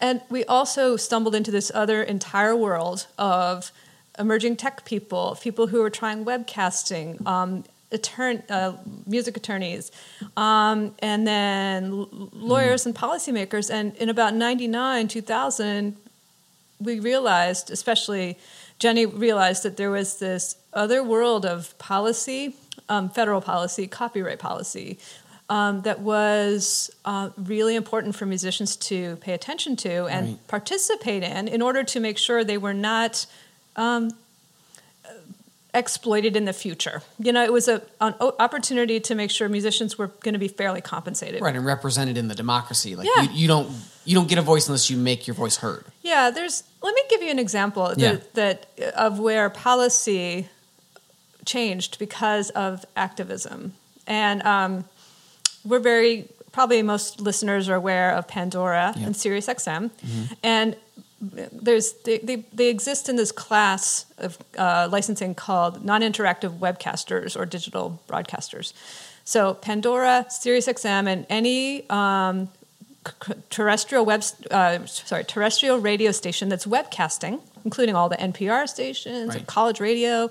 And 0.00 0.20
we 0.28 0.44
also 0.46 0.96
stumbled 0.96 1.34
into 1.34 1.50
this 1.50 1.70
other 1.74 2.02
entire 2.02 2.56
world 2.56 3.06
of 3.18 3.70
emerging 4.18 4.56
tech 4.56 4.84
people 4.84 5.38
people 5.40 5.68
who 5.68 5.80
were 5.80 5.90
trying 5.90 6.24
webcasting 6.24 7.24
um, 7.26 7.64
uh, 8.48 8.72
music 9.06 9.36
attorneys 9.36 9.90
um, 10.36 10.94
and 11.00 11.26
then 11.26 12.06
lawyers 12.32 12.86
and 12.86 12.94
policymakers. 12.94 13.70
And 13.70 13.96
in 13.96 14.08
about 14.08 14.34
99 14.34 15.08
2000 15.08 15.96
we 16.80 16.98
realized, 16.98 17.70
especially 17.70 18.38
Jenny 18.78 19.04
realized 19.04 19.62
that 19.64 19.76
there 19.76 19.90
was 19.90 20.18
this 20.18 20.56
other 20.72 21.04
world 21.04 21.44
of 21.44 21.76
policy, 21.78 22.56
um, 22.88 23.10
federal 23.10 23.40
policy, 23.42 23.86
copyright 23.86 24.38
policy, 24.38 24.98
um, 25.50 25.82
that 25.82 25.98
was 26.00 26.90
uh, 27.04 27.28
really 27.36 27.74
important 27.74 28.14
for 28.14 28.24
musicians 28.24 28.76
to 28.76 29.16
pay 29.16 29.32
attention 29.34 29.76
to 29.76 30.06
and 30.06 30.26
Right. 30.28 30.48
participate 30.48 31.22
in 31.22 31.48
in 31.48 31.60
order 31.60 31.82
to 31.84 32.00
make 32.00 32.16
sure 32.18 32.44
they 32.44 32.56
were 32.58 32.72
not 32.92 33.26
um, 33.76 34.10
exploited 35.72 36.36
in 36.36 36.44
the 36.46 36.52
future. 36.52 37.02
You 37.18 37.32
know, 37.32 37.44
it 37.44 37.52
was 37.52 37.68
a, 37.68 37.80
an 38.00 38.14
opportunity 38.38 38.98
to 39.00 39.14
make 39.14 39.30
sure 39.30 39.48
musicians 39.48 39.96
were 39.98 40.08
going 40.24 40.32
to 40.32 40.38
be 40.38 40.48
fairly 40.48 40.80
compensated. 40.80 41.40
right, 41.42 41.54
and 41.54 41.64
represented 41.64 42.16
in 42.16 42.28
the 42.28 42.34
democracy. 42.34 42.96
Like 42.96 43.06
Yeah. 43.16 43.22
you, 43.24 43.30
you 43.32 43.48
don't 43.48 43.70
you 44.04 44.14
don't 44.14 44.28
get 44.28 44.38
a 44.38 44.42
voice 44.42 44.66
unless 44.68 44.88
you 44.90 44.96
make 44.96 45.26
your 45.26 45.34
voice 45.34 45.56
heard. 45.58 45.84
Yeah, 46.02 46.30
there's. 46.30 46.64
Let 46.82 46.94
me 46.94 47.02
give 47.10 47.22
you 47.22 47.30
an 47.30 47.38
example 47.38 47.92
Yeah. 47.96 48.12
that, 48.34 48.66
that 48.78 48.94
of 48.96 49.18
where 49.18 49.50
policy 49.50 50.48
changed 51.44 51.98
because 51.98 52.50
of 52.50 52.84
activism, 52.96 53.74
and 54.06 54.42
um, 54.42 54.84
we're 55.64 55.78
very 55.80 56.26
probably 56.52 56.82
most 56.82 57.20
listeners 57.20 57.68
are 57.68 57.76
aware 57.76 58.10
of 58.12 58.26
Pandora 58.26 58.92
Yeah. 58.96 59.06
and 59.06 59.16
Sirius 59.16 59.46
XM, 59.46 59.90
and 60.42 60.76
there's 61.20 61.92
they, 62.04 62.18
they, 62.18 62.36
they 62.52 62.68
exist 62.70 63.08
in 63.08 63.16
this 63.16 63.30
class 63.32 64.06
of 64.18 64.38
uh, 64.58 64.88
licensing 64.90 65.34
called 65.34 65.84
non-interactive 65.84 66.58
webcasters 66.58 67.36
or 67.38 67.44
digital 67.46 68.00
broadcasters. 68.08 68.72
So 69.24 69.54
Pandora, 69.54 70.26
Sirius 70.30 70.66
XM, 70.66 71.06
and 71.06 71.26
any 71.28 71.88
um, 71.90 72.48
terrestrial 73.50 74.04
web 74.04 74.24
uh, 74.50 74.84
sorry 74.86 75.24
terrestrial 75.24 75.78
radio 75.78 76.10
station 76.12 76.48
that's 76.48 76.66
webcasting, 76.66 77.40
including 77.64 77.94
all 77.94 78.08
the 78.08 78.16
NPR 78.16 78.68
stations, 78.68 79.28
Right. 79.28 79.38
and 79.38 79.46
college 79.46 79.78
radio, 79.80 80.30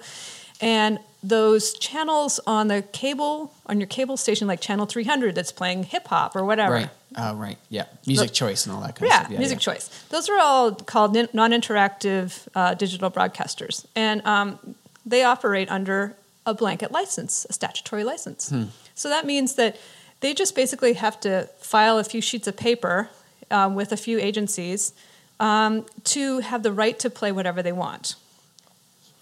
and 0.60 1.00
those 1.22 1.74
channels 1.74 2.40
on 2.48 2.68
the 2.70 2.82
cable 2.82 3.54
on 3.66 3.80
your 3.80 3.88
cable 3.88 4.16
station 4.18 4.48
like 4.48 4.62
channel 4.62 4.86
300 4.86 5.36
that's 5.36 5.52
playing 5.52 5.84
hip 5.84 6.08
hop 6.08 6.36
or 6.36 6.46
whatever. 6.46 6.74
Right. 6.74 6.90
Oh, 7.18 7.36
right. 7.36 7.58
Yeah. 7.70 7.86
Music 8.08 8.28
Look- 8.28 8.34
choice 8.34 8.66
and 8.66 8.74
all 8.74 8.82
that 8.82 8.96
kind 8.96 9.10
Yeah, 9.10 9.22
of 9.22 9.26
stuff. 9.28 9.38
music 9.40 9.60
choice. 9.60 9.90
Those 10.10 10.30
are 10.30 10.40
all 10.40 10.72
called 10.74 11.14
non-interactive 11.34 12.48
uh, 12.56 12.74
digital 12.76 13.12
broadcasters, 13.12 13.86
and 13.96 14.26
um, 14.26 14.76
they 15.06 15.24
operate 15.24 15.70
under 15.70 16.16
a 16.46 16.54
blanket 16.54 16.92
license, 16.92 17.46
a 17.50 17.54
statutory 17.54 18.04
license. 18.04 18.50
Hmm. 18.50 18.66
So 18.96 19.10
that 19.10 19.26
means 19.26 19.56
that 19.56 19.78
they 20.22 20.34
just 20.34 20.56
basically 20.56 20.94
have 20.94 21.20
to 21.22 21.50
file 21.60 21.98
a 21.98 22.04
few 22.04 22.22
sheets 22.22 22.48
of 22.48 22.56
paper 22.58 23.10
um, 23.52 23.76
with 23.76 23.92
a 23.92 23.98
few 23.98 24.20
agencies 24.20 24.94
um, 25.40 25.86
to 26.06 26.40
have 26.40 26.64
the 26.64 26.72
right 26.72 26.98
to 27.00 27.10
play 27.10 27.32
whatever 27.32 27.62
they 27.62 27.72
want. 27.72 28.16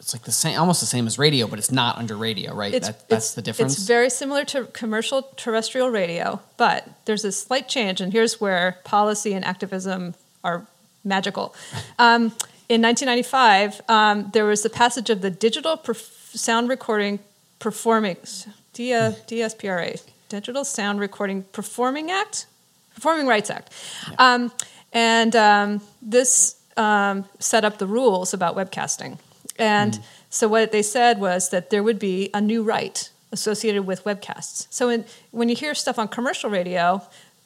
It's 0.08 0.13
like 0.13 0.24
the 0.24 0.32
same, 0.32 0.58
almost 0.58 0.80
the 0.80 0.86
same 0.86 1.06
as 1.06 1.20
radio, 1.20 1.48
but 1.48 1.60
it's 1.60 1.70
not 1.70 1.98
under 1.98 2.15
radio, 2.15 2.56
right? 2.56 2.74
It's, 2.74 2.88
that, 2.88 3.10
that's 3.10 3.34
the 3.34 3.41
difference. 3.41 3.74
It's 3.74 3.86
very 3.88 4.10
similar 4.10 4.46
to 4.46 4.63
commercial 4.67 5.24
terrestrial 5.36 5.89
radio, 5.89 6.39
but 6.56 6.88
there's 7.04 7.26
a 7.26 7.32
slight 7.34 7.67
change, 7.67 8.00
and 8.00 8.13
here's 8.13 8.39
where 8.39 8.78
policy 8.86 9.34
and 9.34 9.43
activism 9.43 10.15
are 10.46 10.65
magical. 11.04 11.54
Um, 12.00 12.32
in 12.70 12.82
1995, 12.82 13.82
um, 13.89 14.30
there 14.32 14.46
was 14.46 14.63
the 14.63 14.70
passage 14.70 15.10
of 15.10 15.20
the 15.20 15.30
Digital 15.30 15.76
Perf- 15.76 16.38
Sound 16.38 16.70
Recording 16.70 17.20
Performing 17.60 18.15
D- 18.72 18.91
DSPRA, 18.91 20.02
Digital 20.30 20.63
Sound 20.63 21.02
Recording 21.02 21.43
Performing 21.52 22.12
Act, 22.12 22.46
Performing 22.96 23.28
Rights 23.28 23.50
Act, 23.50 23.74
um, 24.17 24.54
and 24.93 25.36
um, 25.36 25.82
this 26.02 26.56
um, 26.78 27.26
set 27.39 27.65
up 27.65 27.78
the 27.78 27.88
rules 27.88 28.34
about 28.34 28.56
webcasting. 28.56 29.17
And 29.60 29.93
mm. 29.93 30.04
so 30.30 30.48
what 30.48 30.72
they 30.72 30.82
said 30.82 31.20
was 31.20 31.50
that 31.50 31.70
there 31.70 31.84
would 31.84 32.00
be 32.00 32.30
a 32.34 32.41
new 32.41 32.63
right 32.63 33.10
associated 33.32 33.84
with 33.84 34.04
webcasts. 34.04 34.67
So 34.70 34.89
in, 34.89 35.06
when 35.32 35.50
you 35.50 35.56
hear 35.56 35.76
stuff 35.76 36.00
on 36.00 36.08
commercial 36.08 36.50
radio, 36.50 37.02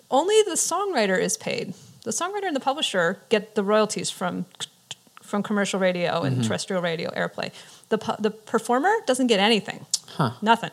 only 0.09 0.41
the 0.43 0.51
songwriter 0.51 1.19
is 1.19 1.37
paid. 1.37 1.73
The 2.03 2.11
songwriter 2.11 2.45
and 2.45 2.55
the 2.55 2.61
publisher 2.61 3.19
get 3.29 3.55
the 3.55 3.63
royalties 3.63 4.09
from 4.09 4.45
from 5.21 5.43
commercial 5.43 5.79
radio 5.79 6.23
and 6.23 6.37
mm-hmm. 6.37 6.47
terrestrial 6.47 6.81
radio 6.81 7.09
airplay. 7.11 7.51
The 7.89 7.97
the 8.19 8.31
performer 8.31 8.93
doesn't 9.05 9.27
get 9.27 9.39
anything. 9.39 9.85
Huh. 10.07 10.31
Nothing. 10.41 10.71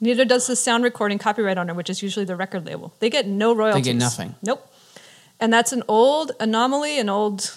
Neither 0.00 0.24
does 0.24 0.46
the 0.46 0.56
sound 0.56 0.84
recording 0.84 1.18
copyright 1.18 1.58
owner, 1.58 1.74
which 1.74 1.90
is 1.90 2.02
usually 2.02 2.24
the 2.24 2.36
record 2.36 2.64
label. 2.64 2.94
They 3.00 3.10
get 3.10 3.26
no 3.26 3.54
royalties. 3.54 3.84
They 3.84 3.92
get 3.92 3.98
nothing. 3.98 4.34
Nope. 4.42 4.72
And 5.40 5.52
that's 5.52 5.72
an 5.72 5.84
old 5.86 6.32
anomaly, 6.40 6.98
an 6.98 7.08
old 7.08 7.56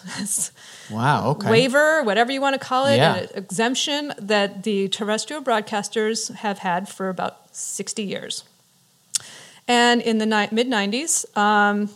wow. 0.91 1.29
Okay. 1.31 1.49
waiver, 1.49 2.03
whatever 2.03 2.31
you 2.31 2.39
want 2.39 2.53
to 2.53 2.59
call 2.59 2.85
it, 2.85 2.97
Yeah. 2.97 3.15
an 3.15 3.29
exemption 3.35 4.13
that 4.19 4.63
the 4.63 4.87
terrestrial 4.89 5.41
broadcasters 5.41 6.31
have 6.35 6.59
had 6.59 6.87
for 6.87 7.09
about 7.09 7.37
60 7.55 8.03
years. 8.03 8.43
And 9.67 10.01
in 10.01 10.17
the 10.19 10.25
ni- 10.25 10.49
mid 10.51 10.67
90s, 10.67 11.25
um, 11.37 11.89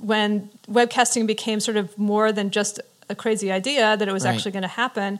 when 0.00 0.50
webcasting 0.70 1.26
became 1.26 1.58
sort 1.60 1.76
of 1.76 1.96
more 1.98 2.30
than 2.32 2.50
just 2.50 2.80
a 3.08 3.14
crazy 3.14 3.50
idea 3.50 3.96
that 3.96 4.06
it 4.08 4.12
was 4.12 4.24
Right. 4.24 4.34
actually 4.34 4.52
going 4.52 4.62
to 4.62 4.68
happen, 4.68 5.18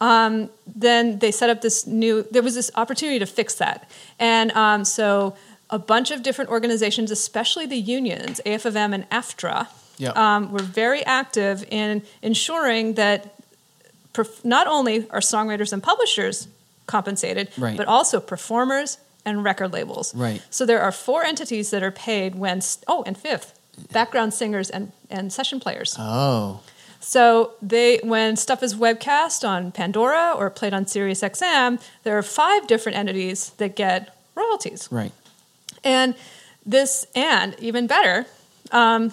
um, 0.00 0.50
then 0.66 1.18
they 1.20 1.30
set 1.30 1.48
up 1.50 1.62
this 1.62 1.86
new, 1.86 2.26
there 2.30 2.42
was 2.42 2.54
this 2.54 2.70
opportunity 2.74 3.18
to 3.20 3.26
fix 3.26 3.54
that. 3.56 3.88
And 4.18 4.50
um, 4.52 4.84
so 4.84 5.34
a 5.70 5.78
bunch 5.78 6.10
of 6.10 6.22
different 6.22 6.50
organizations, 6.50 7.10
especially 7.10 7.66
the 7.66 7.76
unions, 7.78 8.40
AFM 8.46 8.94
and 8.94 9.08
AFTRA, 9.10 9.68
Yep. 9.98 10.16
um, 10.16 10.50
were 10.52 10.58
very 10.62 11.04
active 11.06 11.64
in 11.70 12.02
ensuring 12.20 12.94
that 12.94 13.34
perf- 14.12 14.44
not 14.44 14.66
only 14.66 15.08
are 15.10 15.20
songwriters 15.20 15.72
and 15.72 15.82
publishers 15.82 16.48
compensated, 16.86 17.48
Right. 17.56 17.76
but 17.76 17.86
also 17.86 18.20
performers 18.20 18.98
and 19.24 19.42
record 19.44 19.72
labels. 19.72 20.14
Right. 20.14 20.42
So 20.50 20.66
there 20.66 20.82
are 20.82 20.92
four 20.92 21.24
entities 21.24 21.70
that 21.70 21.82
are 21.82 21.90
paid 21.92 22.34
when, 22.34 22.58
s- 22.58 22.78
oh, 22.88 23.02
and 23.06 23.16
fifth, 23.16 23.58
background 23.92 24.34
singers 24.34 24.68
and, 24.68 24.92
and 25.10 25.32
session 25.32 25.60
players. 25.60 25.96
Oh. 25.98 26.60
So 27.00 27.52
they, 27.62 27.98
when 28.02 28.36
stuff 28.36 28.62
is 28.62 28.74
webcast 28.74 29.46
on 29.48 29.72
Pandora 29.72 30.34
or 30.36 30.50
played 30.50 30.74
on 30.74 30.86
Sirius 30.86 31.22
XM, 31.22 31.80
there 32.02 32.16
are 32.18 32.22
five 32.22 32.66
different 32.66 32.98
entities 32.98 33.50
that 33.58 33.76
get 33.76 34.16
royalties. 34.34 34.88
Right. 34.90 35.12
And 35.84 36.14
this, 36.66 37.06
and 37.14 37.54
even 37.60 37.86
better, 37.86 38.26
um, 38.72 39.12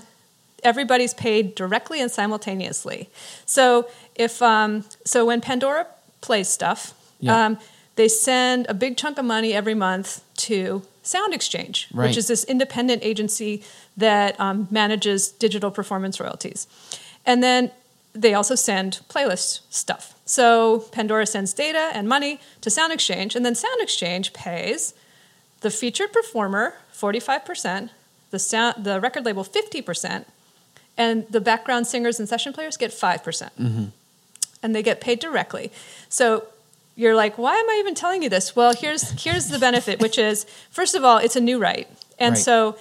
everybody's 0.64 1.14
paid 1.14 1.54
directly 1.56 2.00
and 2.02 2.10
simultaneously. 2.10 3.10
So 3.46 3.88
if 4.16 4.42
um, 4.42 4.86
so, 5.06 5.26
when 5.26 5.42
Pandora 5.42 5.88
plays 6.22 6.48
stuff, 6.50 6.94
Yeah. 7.20 7.46
um, 7.46 7.58
they 7.96 8.08
send 8.08 8.66
a 8.70 8.74
big 8.74 8.96
chunk 8.98 9.18
of 9.20 9.26
money 9.26 9.54
every 9.54 9.74
month 9.76 10.22
to 10.38 10.84
Sound 11.04 11.34
Exchange, 11.34 11.88
Right. 11.92 12.08
which 12.08 12.18
is 12.18 12.28
this 12.28 12.44
independent 12.46 13.04
agency 13.04 13.64
that 13.98 14.40
um, 14.40 14.68
manages 14.72 15.28
digital 15.30 15.72
performance 15.72 16.20
royalties, 16.20 16.68
and 17.26 17.44
then 17.44 17.72
they 18.14 18.34
also 18.34 18.56
send 18.56 19.00
playlist 19.10 19.62
stuff. 19.70 20.14
So 20.26 20.80
Pandora 20.92 21.26
sends 21.26 21.54
data 21.54 21.90
and 21.94 22.08
money 22.08 22.40
to 22.62 22.70
Sound 22.70 22.94
Exchange, 22.94 23.36
and 23.36 23.46
then 23.46 23.56
Sound 23.56 23.82
Exchange 23.82 24.34
pays 24.34 24.94
the 25.62 25.70
featured 25.72 26.12
performer 26.12 26.74
45%, 26.94 27.90
the 28.32 28.40
sound, 28.40 28.84
the 28.84 29.00
record 29.00 29.26
label 29.26 29.44
50%, 29.44 30.26
and 30.98 31.26
the 31.30 31.42
background 31.42 31.88
singers 31.88 32.20
and 32.20 32.28
session 32.28 32.54
players 32.54 32.78
get 32.78 32.92
5%. 32.92 33.24
percent 33.24 33.54
mm-hmm. 33.58 33.86
And 34.64 34.76
they 34.76 34.84
get 34.84 35.02
paid 35.02 35.20
directly. 35.20 35.72
So 36.10 36.46
you're 36.96 37.16
like, 37.16 37.38
why 37.38 37.56
am 37.56 37.70
I 37.70 37.78
even 37.80 37.96
telling 37.96 38.22
you 38.22 38.30
this? 38.30 38.56
Well, 38.56 38.74
here's 38.76 39.24
here's 39.24 39.48
the 39.48 39.58
benefit, 39.58 40.00
which 40.00 40.20
is 40.20 40.46
first 40.70 40.94
of 40.94 41.04
all, 41.04 41.18
it's 41.18 41.36
a 41.36 41.42
new 41.42 41.58
right. 41.58 41.88
And 42.20 42.34
Right. 42.34 42.44
so 42.44 42.76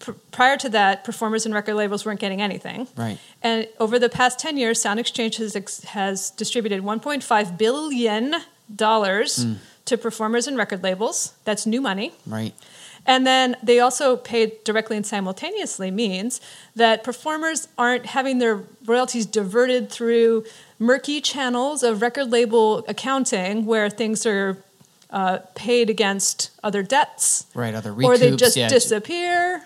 pr- 0.00 0.12
prior 0.32 0.56
to 0.56 0.68
that, 0.70 1.04
performers 1.04 1.46
and 1.46 1.54
record 1.54 1.74
labels 1.74 2.04
weren't 2.04 2.18
getting 2.18 2.42
anything. 2.42 2.88
Right. 2.96 3.18
And 3.42 3.68
over 3.78 3.98
the 4.00 4.08
past 4.08 4.40
10 4.40 4.56
years, 4.56 4.80
Sound 4.80 4.98
Exchange 4.98 5.36
has, 5.36 5.54
ex- 5.54 5.84
has 5.84 6.30
distributed 6.30 6.82
$1.5 6.82 7.58
billion 7.58 8.34
mm. 8.74 9.56
To 9.88 9.98
performers 9.98 10.46
and 10.46 10.56
record 10.56 10.82
labels. 10.82 11.34
That's 11.44 11.66
new 11.66 11.80
money. 11.80 12.12
Right. 12.26 12.54
And 13.06 13.26
then 13.26 13.56
they 13.62 13.80
also 13.80 14.16
pay 14.16 14.58
directly 14.64 14.96
and 14.96 15.06
simultaneously 15.06 15.90
means 15.90 16.40
that 16.76 17.02
performers 17.02 17.68
aren't 17.78 18.06
having 18.06 18.38
their 18.38 18.64
royalties 18.84 19.24
diverted 19.24 19.90
through 19.90 20.44
murky 20.78 21.20
channels 21.20 21.82
of 21.82 22.02
record 22.02 22.30
label 22.30 22.84
accounting 22.86 23.64
where 23.64 23.88
things 23.88 24.26
are 24.26 24.58
uh, 25.10 25.38
paid 25.54 25.88
against 25.88 26.50
other 26.62 26.82
debts 26.82 27.46
Right. 27.54 27.74
Other 27.74 27.92
or 27.92 28.18
they 28.18 28.36
just 28.36 28.56
yeah, 28.56 28.68
disappear. 28.68 29.64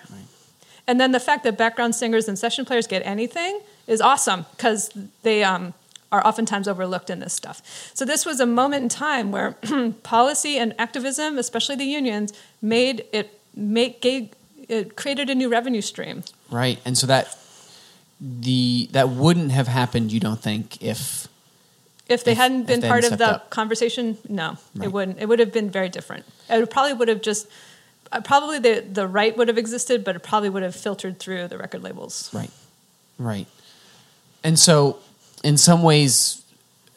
And 0.87 1.01
then 1.01 1.13
the 1.13 1.21
fact 1.21 1.43
that 1.45 1.59
background 1.59 1.95
singers 1.95 2.29
and 2.29 2.39
session 2.39 2.65
players 2.65 2.87
get 2.87 3.05
anything 3.05 3.61
is 3.87 4.01
awesome 4.01 4.47
because 4.57 4.91
they 5.23 5.43
um, 5.43 5.75
are 6.13 6.25
oftentimes 6.27 6.69
overlooked 6.69 7.11
in 7.11 7.19
this 7.19 7.33
stuff. 7.33 7.63
So 7.95 8.05
this 8.05 8.25
was 8.27 8.39
a 8.39 8.47
moment 8.47 8.83
in 8.85 8.89
time 8.91 9.33
where 9.33 9.57
policy 10.05 10.59
and 10.59 10.75
activism, 10.79 11.39
especially 11.39 11.75
the 11.77 11.85
unions, 11.87 12.33
made 12.61 13.05
it 13.13 13.41
make 13.57 14.01
gave, 14.03 14.29
it 14.69 14.95
created 14.95 15.31
a 15.31 15.35
new 15.35 15.49
revenue 15.49 15.81
stream. 15.81 16.23
Right. 16.51 16.79
And 16.85 16.97
so 16.99 17.07
that 17.07 17.37
the 18.21 18.89
that 18.93 19.09
wouldn't 19.09 19.51
have 19.53 19.67
happened, 19.69 20.13
you 20.13 20.21
don't 20.21 20.41
think, 20.41 20.81
if 20.83 21.27
If 22.09 22.25
they 22.25 22.33
If- 22.33 22.39
hadn't 22.39 22.65
been 22.67 22.81
they 22.81 22.89
part 22.89 23.05
hadn't 23.05 23.15
of 23.15 23.19
the 23.19 23.35
up. 23.37 23.51
conversation, 23.51 24.19
no, 24.29 24.59
Right. 24.75 24.87
it 24.87 24.93
wouldn't. 24.93 25.19
It 25.19 25.27
would 25.29 25.39
have 25.39 25.53
been 25.53 25.71
very 25.71 25.89
different. 25.89 26.25
It 26.51 26.59
would 26.61 26.71
probably 26.71 26.93
would 26.93 27.09
have 27.09 27.23
just 27.23 27.47
uh, 28.13 28.21
probably 28.21 28.59
the 28.59 28.81
the 28.81 29.09
right 29.09 29.35
would 29.37 29.49
have 29.49 29.57
existed, 29.59 30.05
but 30.05 30.15
it 30.17 30.23
probably 30.23 30.51
would 30.51 30.63
have 30.63 30.77
filtered 30.77 31.19
through 31.19 31.49
the 31.49 31.57
record 31.57 31.83
labels. 31.83 32.29
Right. 32.35 32.51
Right. 33.19 33.47
And 34.45 34.59
so, 34.59 34.99
in 35.43 35.57
some 35.57 35.83
ways, 35.83 36.43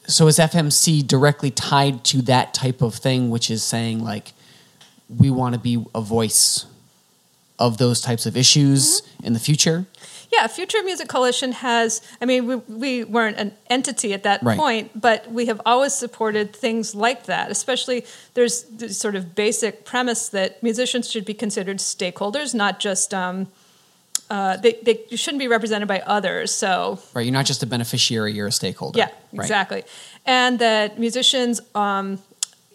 so 0.07 0.27
is 0.27 0.37
FMC 0.37 1.05
directly 1.07 1.51
tied 1.51 2.03
to 2.05 2.21
that 2.23 2.53
type 2.53 2.81
of 2.81 2.95
thing, 2.95 3.29
which 3.29 3.49
is 3.49 3.63
saying, 3.63 4.03
like, 4.03 4.33
we 5.09 5.29
want 5.31 5.53
to 5.53 5.59
be 5.59 5.83
a 5.93 6.01
voice 6.01 6.65
of 7.57 7.77
those 7.77 8.01
types 8.01 8.25
of 8.25 8.35
issues 8.35 9.01
in 9.23 9.33
the 9.33 9.39
future? 9.39 9.85
yeah, 10.31 10.47
Future 10.47 10.83
Music 10.83 11.07
Coalition 11.07 11.53
has. 11.53 12.01
I 12.19 12.25
mean, 12.25 12.45
we, 12.45 12.55
we 12.55 13.03
weren't 13.05 13.37
an 13.37 13.53
entity 13.69 14.11
at 14.13 14.23
that 14.23 14.43
Right. 14.43 14.57
point, 14.57 14.99
but 14.99 15.31
we 15.31 15.45
have 15.45 15.61
always 15.65 15.93
supported 15.93 16.53
things 16.53 16.93
like 16.93 17.25
that. 17.27 17.49
Especially, 17.51 18.05
there's 18.33 18.63
this 18.63 18.97
sort 18.97 19.15
of 19.15 19.33
basic 19.33 19.85
premise 19.85 20.27
that 20.29 20.61
musicians 20.61 21.09
should 21.09 21.23
be 21.23 21.33
considered 21.33 21.77
stakeholders, 21.77 22.53
not 22.53 22.79
just. 22.81 23.13
Um, 23.13 23.47
uh, 24.29 24.57
they, 24.57 24.73
they 24.83 25.05
shouldn't 25.15 25.39
be 25.39 25.47
represented 25.47 25.87
by 25.87 25.99
others. 26.01 26.53
So 26.53 26.99
Right. 27.13 27.25
You're 27.25 27.33
not 27.33 27.45
just 27.45 27.61
a 27.63 27.67
beneficiary, 27.67 28.33
you're 28.33 28.47
a 28.47 28.51
stakeholder. 28.51 28.97
yeah, 28.97 29.09
Right. 29.31 29.43
exactly. 29.45 29.83
And 30.25 30.59
that 30.59 30.99
musicians 30.99 31.61
um, 31.75 32.19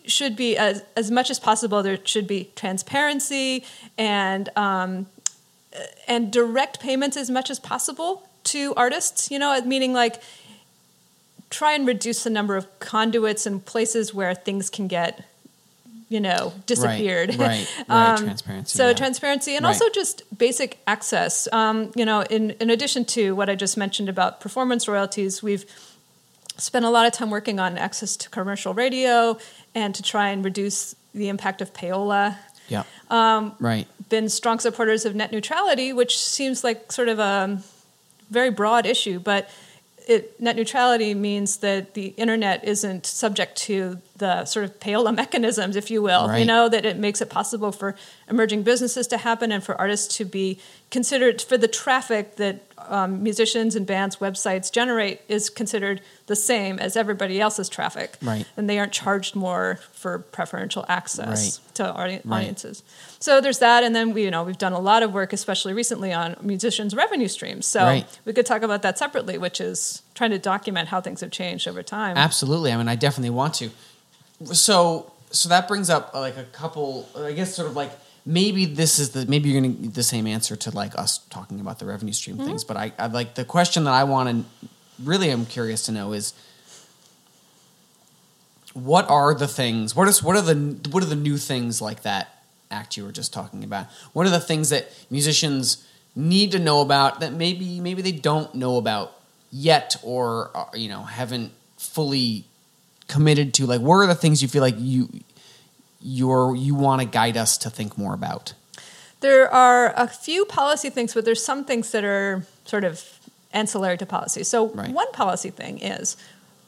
should 0.07 0.37
be, 0.37 0.57
as, 0.57 0.83
as 0.97 1.11
much 1.11 1.31
as 1.31 1.39
possible, 1.41 1.83
there 1.83 1.99
should 2.05 2.27
be 2.27 2.51
transparency 2.57 3.65
and, 3.99 4.49
um, 4.57 5.07
and 6.07 6.33
direct 6.33 6.81
payments 6.81 7.17
as 7.17 7.31
much 7.31 7.51
as 7.51 7.59
possible 7.59 8.29
to 8.45 8.73
artists, 8.77 9.31
you 9.31 9.39
know, 9.39 9.61
meaning 9.63 9.93
like 9.93 10.23
try 11.51 11.73
and 11.73 11.87
reduce 11.87 12.23
the 12.25 12.31
number 12.31 12.57
of 12.57 12.67
conduits 12.79 13.45
and 13.45 13.65
places 13.65 14.15
where 14.15 14.35
things 14.35 14.71
can 14.71 14.87
get 14.87 15.25
you 16.11 16.21
know 16.21 16.53
disappeared 16.67 17.37
right, 17.37 17.67
right. 17.89 18.19
Transparency, 18.19 18.77
so 18.77 18.89
yeah. 18.89 18.93
transparency 18.95 19.55
and 19.57 19.65
Right. 19.65 19.71
also 19.71 19.89
just 19.91 20.23
basic 20.37 20.79
access 20.87 21.47
um, 21.53 21.93
you 21.95 22.05
know 22.05 22.21
in, 22.23 22.51
in 22.61 22.69
addition 22.69 23.05
to 23.17 23.35
what 23.37 23.49
i 23.49 23.55
just 23.55 23.77
mentioned 23.79 24.09
about 24.09 24.41
performance 24.41 24.87
royalties 24.89 25.41
we've 25.43 25.65
spent 26.57 26.85
a 26.85 26.91
lot 26.91 27.07
of 27.07 27.13
time 27.13 27.31
working 27.31 27.59
on 27.61 27.79
access 27.79 28.17
to 28.17 28.29
commercial 28.29 28.75
radio 28.75 29.39
and 29.75 29.95
to 29.95 30.03
try 30.03 30.29
and 30.31 30.45
reduce 30.45 30.95
the 31.15 31.29
impact 31.29 31.63
of 31.63 31.73
payola 31.73 32.37
Yeah. 32.69 32.83
Um, 33.09 33.55
right. 33.61 33.87
been 34.09 34.29
strong 34.29 34.59
supporters 34.61 35.05
of 35.05 35.15
net 35.15 35.33
neutrality, 35.33 35.93
which 35.93 36.19
seems 36.19 36.63
like 36.63 36.93
sort 36.93 37.09
of 37.09 37.19
a 37.19 37.61
very 38.31 38.51
broad 38.51 38.85
issue, 38.87 39.19
but 39.19 39.49
it, 40.07 40.41
net 40.41 40.57
neutrality 40.57 41.15
means 41.15 41.59
that 41.59 41.95
the 41.95 42.09
internet 42.17 42.65
isn't 42.65 43.07
subject 43.07 43.57
to 43.57 43.99
the 44.17 44.45
sort 44.45 44.65
of 44.65 44.79
payola 44.81 45.15
mechanisms, 45.23 45.77
if 45.77 45.91
you 45.91 46.03
will. 46.03 46.37
You 46.39 46.45
know 46.45 46.69
that 46.69 46.85
it 46.85 46.97
makes 46.97 47.21
it 47.21 47.31
possible 47.31 47.73
for 47.73 47.97
emerging 48.29 48.63
businesses 48.63 49.07
to 49.09 49.19
happen 49.19 49.53
and 49.53 49.63
for 49.63 49.75
artists 49.81 50.17
to 50.17 50.25
be 50.25 50.59
considered 50.91 51.41
for 51.41 51.57
the 51.57 51.69
traffic 51.69 52.37
that 52.37 52.70
um, 52.89 53.23
musicians 53.23 53.77
and 53.77 53.87
bands' 53.87 54.17
websites 54.17 54.71
generate 54.73 55.21
is 55.29 55.51
considered 55.51 56.01
the 56.27 56.37
same 56.37 56.79
as 56.79 56.97
everybody 56.97 57.41
else's 57.41 57.69
traffic, 57.69 58.17
Right. 58.23 58.47
and 58.57 58.69
they 58.71 58.79
aren't 58.79 58.93
charged 58.93 59.35
more 59.37 59.79
for 59.93 60.19
preferential 60.19 60.85
access 60.89 61.59
Right. 61.59 61.75
to 61.75 61.85
audi- 61.95 62.21
Right. 62.25 62.39
audiences. 62.41 62.83
So 63.19 63.41
there's 63.41 63.59
that, 63.59 63.83
and 63.85 63.95
then 63.95 64.13
we, 64.15 64.25
you 64.25 64.31
know, 64.31 64.43
we've 64.45 64.59
done 64.59 64.73
a 64.73 64.79
lot 64.81 65.03
of 65.03 65.13
work, 65.13 65.33
especially 65.33 65.73
recently, 65.73 66.13
on 66.13 66.37
musicians' 66.41 66.95
revenue 66.95 67.29
streams. 67.29 67.67
So 67.67 67.81
Right. 67.85 68.07
we 68.25 68.33
could 68.33 68.47
talk 68.47 68.63
about 68.63 68.83
that 68.83 68.97
separately, 68.99 69.37
which 69.39 69.61
is 69.61 70.03
trying 70.15 70.31
to 70.31 70.39
document 70.39 70.89
how 70.89 71.01
things 71.01 71.21
have 71.21 71.31
changed 71.31 71.67
over 71.69 71.83
time. 71.83 72.17
Absolutely. 72.17 72.73
I 72.73 72.77
mean, 72.77 72.89
I 72.89 72.95
definitely 72.97 73.31
want 73.31 73.55
to. 73.55 73.71
So, 74.53 75.13
so 75.31 75.49
that 75.49 75.69
brings 75.69 75.91
up 75.91 76.11
uh, 76.15 76.21
like 76.21 76.37
a 76.37 76.45
couple. 76.45 77.09
I 77.17 77.33
guess 77.33 77.55
sort 77.55 77.69
of 77.69 77.77
like 77.77 77.93
maybe 78.31 78.65
this 78.65 78.99
is 78.99 79.11
the 79.11 79.27
maybe 79.27 79.49
you're 79.51 79.61
going 79.61 79.77
to 79.77 79.83
get 79.83 79.95
the 79.95 80.03
same 80.03 80.27
answer 80.27 80.55
to 80.57 80.71
like 80.71 80.97
us 80.99 81.19
talking 81.31 81.61
about 81.61 81.79
the 81.81 81.85
revenue 81.87 82.13
stream 82.13 82.37
Mm-hmm. 82.37 82.47
things. 82.47 82.65
But 82.65 82.77
I, 82.77 82.93
I 82.99 83.07
like 83.09 83.35
the 83.35 83.45
question 83.45 83.85
that 83.85 83.95
I 83.95 84.05
want 84.05 84.29
to 84.31 84.69
really 85.03 85.31
I'm 85.31 85.47
curious 85.47 85.85
to 85.87 85.93
know 85.93 86.13
is 86.13 86.33
what 88.73 89.09
are 89.11 89.35
the 89.35 89.49
things? 89.49 89.97
What 89.97 90.07
is 90.09 90.23
what 90.23 90.37
are 90.37 90.43
the 90.43 90.55
what 90.91 91.03
are 91.03 91.07
the 91.07 91.17
new 91.17 91.37
things 91.37 91.83
like 91.83 92.03
that 92.03 92.43
act 92.71 92.97
you 92.97 93.05
were 93.05 93.13
just 93.13 93.33
talking 93.33 93.65
about? 93.65 93.87
What 94.13 94.27
are 94.27 94.31
the 94.31 94.41
things 94.41 94.69
that 94.71 94.89
musicians 95.11 95.87
need 96.15 96.53
to 96.53 96.59
know 96.59 96.81
about 96.81 97.21
that 97.21 97.33
maybe 97.33 97.81
maybe 97.81 98.01
they 98.03 98.13
don't 98.13 98.55
know 98.55 98.77
about 98.77 99.13
yet 99.51 99.97
or 100.03 100.51
uh, 100.55 100.67
you 100.75 100.89
know 100.89 101.03
haven't 101.03 101.53
fully 101.79 102.45
committed 103.09 103.53
to? 103.55 103.67
Like, 103.67 103.81
what 103.81 103.97
are 103.97 104.07
the 104.07 104.15
things 104.15 104.41
you 104.41 104.47
feel 104.49 104.63
like 104.63 104.77
you 104.79 105.09
you're 106.01 106.55
you 106.57 106.75
want 106.75 107.01
to 107.03 107.07
guide 107.07 107.37
us 107.37 107.57
to 107.59 107.71
think 107.71 107.97
more 107.99 108.15
about? 108.15 108.55
There 109.21 109.53
are 109.53 109.93
a 109.97 110.09
few 110.09 110.45
policy 110.47 110.89
things, 110.91 111.13
but 111.15 111.25
there's 111.25 111.45
some 111.45 111.65
things 111.65 111.91
that 111.93 112.05
are 112.05 112.47
sort 112.65 112.85
of 112.85 113.05
ancillary 113.53 113.99
to 113.99 114.07
policy. 114.07 114.45
So 114.45 114.69
Right. 114.69 114.91
one 114.91 115.11
policy 115.13 115.51
thing 115.51 115.79
is 115.79 116.17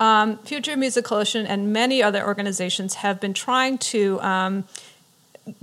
um, 0.00 0.38
Future 0.38 0.76
Music 0.76 1.04
Coalition 1.04 1.46
and 1.46 1.72
many 1.72 2.02
other 2.02 2.26
organizations 2.26 2.94
have 2.96 3.20
been 3.20 3.32
trying 3.32 3.78
to 3.78 4.20
um, 4.20 4.64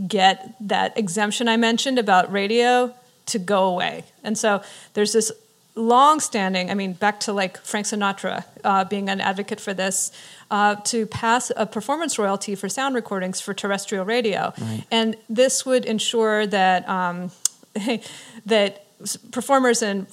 get 0.07 0.55
that 0.61 0.97
exemption 0.97 1.47
I 1.47 1.57
mentioned 1.57 1.99
about 1.99 2.31
radio 2.31 2.93
to 3.27 3.39
go 3.39 3.65
away. 3.65 4.05
And 4.23 4.37
so 4.37 4.63
there's 4.93 5.13
this 5.13 5.31
long-standing, 5.75 6.69
I 6.69 6.73
mean, 6.73 6.93
back 6.93 7.19
to 7.21 7.33
like 7.33 7.57
Frank 7.59 7.85
Sinatra 7.87 8.43
uh, 8.63 8.83
being 8.85 9.09
an 9.09 9.21
advocate 9.21 9.59
for 9.59 9.73
this, 9.73 10.11
uh, 10.51 10.75
to 10.75 11.05
pass 11.05 11.51
a 11.55 11.65
performance 11.65 12.17
royalty 12.19 12.55
for 12.55 12.67
sound 12.69 12.95
recordings 12.95 13.39
for 13.39 13.53
terrestrial 13.53 14.05
radio, 14.05 14.51
Right. 14.59 14.83
and 14.91 15.15
this 15.29 15.65
would 15.65 15.85
ensure 15.85 16.45
that 16.47 16.87
um, 16.89 17.31
that 18.45 18.85
performers 19.31 19.81
and 19.81 20.07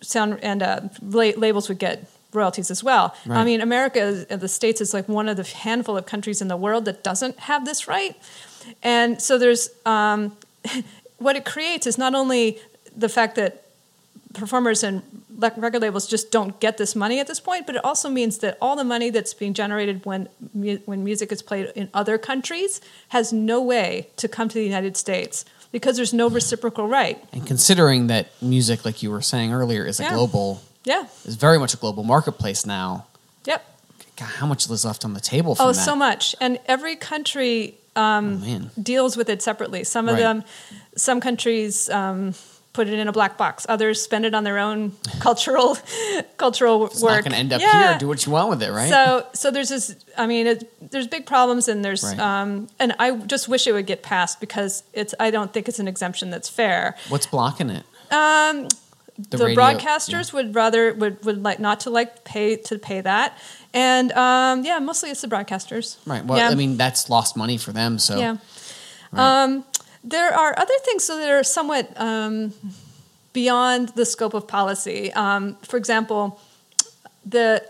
sound 0.00 0.38
and 0.42 0.62
uh, 0.62 0.80
labels 1.02 1.68
would 1.68 1.78
get 1.78 2.08
royalties 2.32 2.70
as 2.70 2.82
well. 2.82 3.14
I 3.28 3.44
mean, 3.44 3.60
America, 3.60 4.26
the 4.30 4.48
states, 4.48 4.80
is 4.80 4.94
like 4.94 5.06
one 5.08 5.28
of 5.28 5.36
the 5.36 5.44
handful 5.44 5.96
of 5.98 6.06
countries 6.06 6.40
in 6.40 6.48
the 6.48 6.56
world 6.56 6.86
that 6.86 7.04
doesn't 7.04 7.38
have 7.40 7.64
this 7.66 7.86
right, 7.86 8.16
and 8.82 9.20
so 9.20 9.38
there's 9.38 9.68
um, 9.84 10.36
what 11.18 11.36
it 11.36 11.44
creates 11.44 11.86
is 11.86 11.98
not 11.98 12.14
only 12.14 12.58
the 12.96 13.08
fact 13.08 13.36
that 13.36 13.61
performers 14.34 14.82
and 14.82 15.02
record 15.36 15.80
labels 15.82 16.06
just 16.06 16.30
don't 16.30 16.58
get 16.60 16.78
this 16.78 16.94
money 16.94 17.20
at 17.20 17.26
this 17.26 17.40
point, 17.40 17.66
but 17.66 17.74
it 17.76 17.84
also 17.84 18.08
means 18.08 18.38
that 18.38 18.56
all 18.60 18.76
the 18.76 18.84
money 18.84 19.10
that's 19.10 19.34
being 19.34 19.54
generated 19.54 20.04
when 20.06 20.28
when 20.86 21.04
music 21.04 21.32
is 21.32 21.42
played 21.42 21.72
in 21.74 21.88
other 21.94 22.18
countries 22.18 22.80
has 23.08 23.32
no 23.32 23.60
way 23.60 24.08
to 24.16 24.28
come 24.28 24.48
to 24.48 24.54
the 24.54 24.64
United 24.64 24.96
States 24.96 25.44
because 25.72 25.96
there's 25.96 26.12
no 26.12 26.28
reciprocal 26.28 26.86
right. 26.86 27.22
And 27.32 27.46
considering 27.46 28.06
that 28.08 28.28
music, 28.42 28.84
like 28.84 29.02
you 29.02 29.10
were 29.10 29.22
saying 29.22 29.52
earlier, 29.52 29.84
is 29.86 29.98
a 30.00 30.02
Yeah. 30.04 30.14
global 30.14 30.60
Yeah. 30.84 31.04
is 31.24 31.36
very 31.36 31.58
much 31.58 31.72
a 31.74 31.76
global 31.78 32.04
marketplace 32.04 32.66
now. 32.66 33.06
Yep. 33.46 33.64
God, 34.16 34.26
how 34.40 34.46
much 34.46 34.68
is 34.70 34.84
left 34.84 35.04
on 35.04 35.14
the 35.14 35.20
table 35.20 35.56
Oh, 35.58 35.68
that? 35.72 35.74
so 35.74 35.96
much. 35.96 36.36
And 36.40 36.58
every 36.66 36.96
country 36.96 37.78
oh, 37.96 38.38
deals 38.80 39.16
with 39.16 39.28
it 39.28 39.42
separately. 39.42 39.84
Some 39.84 40.08
of 40.08 40.14
Right. 40.14 40.20
them, 40.22 40.44
some 40.96 41.20
countries 41.20 41.88
um, 41.90 42.34
put 42.72 42.88
it 42.88 42.94
in 42.98 43.06
a 43.08 43.12
black 43.12 43.36
box. 43.36 43.66
Others 43.68 44.00
spend 44.00 44.24
it 44.24 44.34
on 44.34 44.44
their 44.44 44.58
own 44.58 44.92
cultural 45.20 45.76
cultural 46.36 46.86
It's 46.86 47.02
work. 47.02 47.12
not 47.16 47.24
going 47.24 47.32
to 47.32 47.38
end 47.38 47.52
up 47.52 47.60
Yeah. 47.60 47.90
here. 47.90 47.98
Do 47.98 48.08
what 48.08 48.24
you 48.24 48.32
want 48.32 48.48
with 48.50 48.62
it, 48.62 48.70
right? 48.72 48.88
So, 48.88 49.26
so 49.34 49.50
there's 49.50 49.68
this. 49.68 49.94
I 50.16 50.26
mean, 50.26 50.46
it, 50.46 50.90
there's 50.90 51.06
big 51.06 51.26
problems, 51.26 51.68
and 51.68 51.84
there's, 51.84 52.02
Right. 52.04 52.18
um, 52.18 52.68
and 52.78 52.94
I 52.98 53.12
just 53.16 53.48
wish 53.48 53.66
it 53.66 53.72
would 53.72 53.86
get 53.86 54.02
passed 54.02 54.40
because 54.40 54.82
it's. 54.92 55.14
I 55.20 55.30
don't 55.30 55.52
think 55.52 55.68
it's 55.68 55.78
an 55.78 55.88
exemption 55.88 56.30
that's 56.30 56.48
fair. 56.48 56.96
What's 57.08 57.26
blocking 57.26 57.70
it? 57.70 57.84
Um, 58.10 58.68
the, 59.30 59.38
radio- 59.38 59.54
broadcasters 59.60 60.32
would 60.32 60.54
rather 60.54 60.94
would, 60.94 61.22
would 61.24 61.42
like 61.42 61.60
not 61.60 61.80
to 61.80 61.90
like 61.90 62.24
pay 62.24 62.56
to 62.56 62.78
pay 62.78 63.00
that, 63.02 63.36
and 63.74 64.10
um, 64.12 64.64
yeah, 64.64 64.78
mostly 64.78 65.10
it's 65.10 65.20
the 65.20 65.28
broadcasters. 65.28 65.96
Right. 66.06 66.24
Well, 66.24 66.38
Yeah. 66.38 66.48
I 66.48 66.54
mean, 66.54 66.76
that's 66.78 67.10
lost 67.10 67.36
money 67.36 67.58
for 67.58 67.72
them. 67.72 67.98
So 67.98 68.18
Yeah. 68.18 68.36
Right. 69.12 69.42
Um, 69.44 69.64
there 70.04 70.34
are 70.34 70.58
other 70.58 70.74
things 70.84 71.06
that 71.06 71.30
are 71.30 71.44
somewhat 71.44 71.88
um, 72.00 72.52
beyond 73.32 73.90
the 73.90 74.04
scope 74.04 74.34
of 74.34 74.46
policy. 74.46 75.12
Um, 75.12 75.56
for 75.62 75.76
example, 75.76 76.40
the 77.24 77.64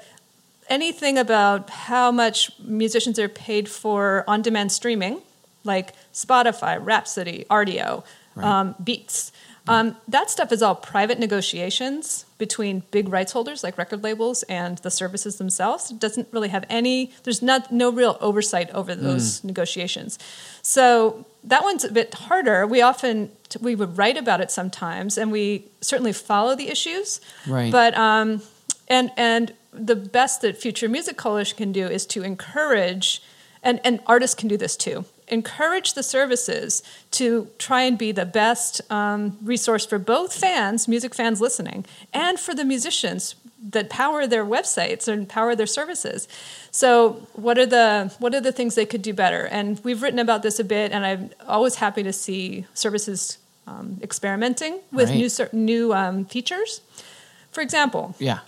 anything 0.69 1.19
about 1.19 1.69
how 1.71 2.11
much 2.11 2.51
musicians 2.61 3.19
are 3.19 3.29
paid 3.29 3.69
for 3.69 4.25
on-demand 4.27 4.73
streaming, 4.73 5.21
like 5.65 5.93
Spotify, 6.13 6.79
Rhapsody, 6.83 7.45
Rdio, 7.51 8.05
Right. 8.35 8.47
um, 8.47 8.75
Beats. 8.83 9.31
Um, 9.69 9.97
that 10.09 10.29
stuff 10.29 10.51
is 10.51 10.61
all 10.61 10.75
private 10.75 11.21
negotiations 11.21 12.25
between 12.37 12.83
big 12.91 13.09
rights 13.09 13.31
holders 13.31 13.63
like 13.63 13.79
record 13.79 14.03
labels 14.03 14.43
and 14.45 14.79
the 14.79 14.91
services 14.91 15.37
themselves. 15.37 15.91
It 15.93 16.01
doesn't 16.01 16.29
really 16.33 16.49
have 16.49 16.65
any. 16.69 17.13
There's 17.23 17.43
not 17.43 17.71
no 17.71 17.91
real 17.91 18.19
oversight 18.21 18.71
over 18.71 18.95
those 18.95 19.45
negotiations. 19.45 20.19
So 20.63 21.25
that 21.45 21.63
one's 21.63 21.85
a 21.85 21.93
bit 21.93 22.13
harder. 22.15 22.67
We 22.67 22.83
often 22.83 23.31
we 23.61 23.75
would 23.77 23.97
write 23.97 24.17
about 24.17 24.41
it 24.41 24.51
sometimes, 24.51 25.17
and 25.17 25.31
we 25.31 25.69
certainly 25.81 26.13
follow 26.13 26.57
the 26.57 26.69
issues. 26.69 27.21
Right. 27.47 27.71
But 27.71 27.97
um, 27.97 28.43
and 28.89 29.13
and 29.17 29.55
the 29.73 29.97
best 29.97 30.41
that 30.43 30.57
Future 30.57 30.89
Music 30.89 31.17
Coalition 31.17 31.57
can 31.57 31.73
do 31.73 31.87
is 31.87 32.05
to 32.07 32.23
encourage, 32.23 33.23
and 33.63 33.81
and 33.85 34.01
artists 34.07 34.35
can 34.35 34.49
do 34.49 34.57
this 34.57 34.77
too. 34.77 35.05
Encourage 35.33 35.95
the 35.95 36.03
services 36.03 36.83
to 37.13 37.49
try 37.59 37.83
and 37.89 37.97
be 37.97 38.13
the 38.13 38.27
best 38.27 38.83
um, 38.91 39.39
resource 39.43 39.87
for 39.87 39.99
both 39.99 40.33
fans, 40.35 40.87
music 40.87 41.15
fans 41.15 41.41
listening, 41.41 41.85
and 42.13 42.39
for 42.39 42.55
the 42.55 42.65
musicians 42.65 43.35
that 43.71 43.89
power 43.89 44.27
their 44.27 44.45
websites 44.45 45.09
and 45.09 45.29
power 45.29 45.55
their 45.57 45.67
services. 45.79 46.29
So, 46.71 47.27
what 47.47 47.57
are 47.59 47.65
the 47.77 48.13
what 48.19 48.35
are 48.35 48.41
the 48.43 48.53
things 48.53 48.75
they 48.75 48.85
could 48.87 49.03
do 49.03 49.15
better? 49.15 49.47
And 49.47 49.81
we've 49.85 50.03
written 50.03 50.19
about 50.19 50.43
this 50.43 50.59
a 50.61 50.65
bit, 50.65 50.93
and 50.93 51.07
I'm 51.07 51.31
always 51.49 51.77
happy 51.77 52.03
to 52.03 52.13
see 52.13 52.67
services 52.75 53.39
um, 53.67 53.99
experimenting 54.03 54.81
with 54.93 55.09
Right. 55.11 55.19
new 55.53 55.59
new 55.71 55.95
um, 55.95 56.25
features. 56.27 56.81
For 57.53 57.63
example, 57.63 58.15
Yeah. 58.19 58.41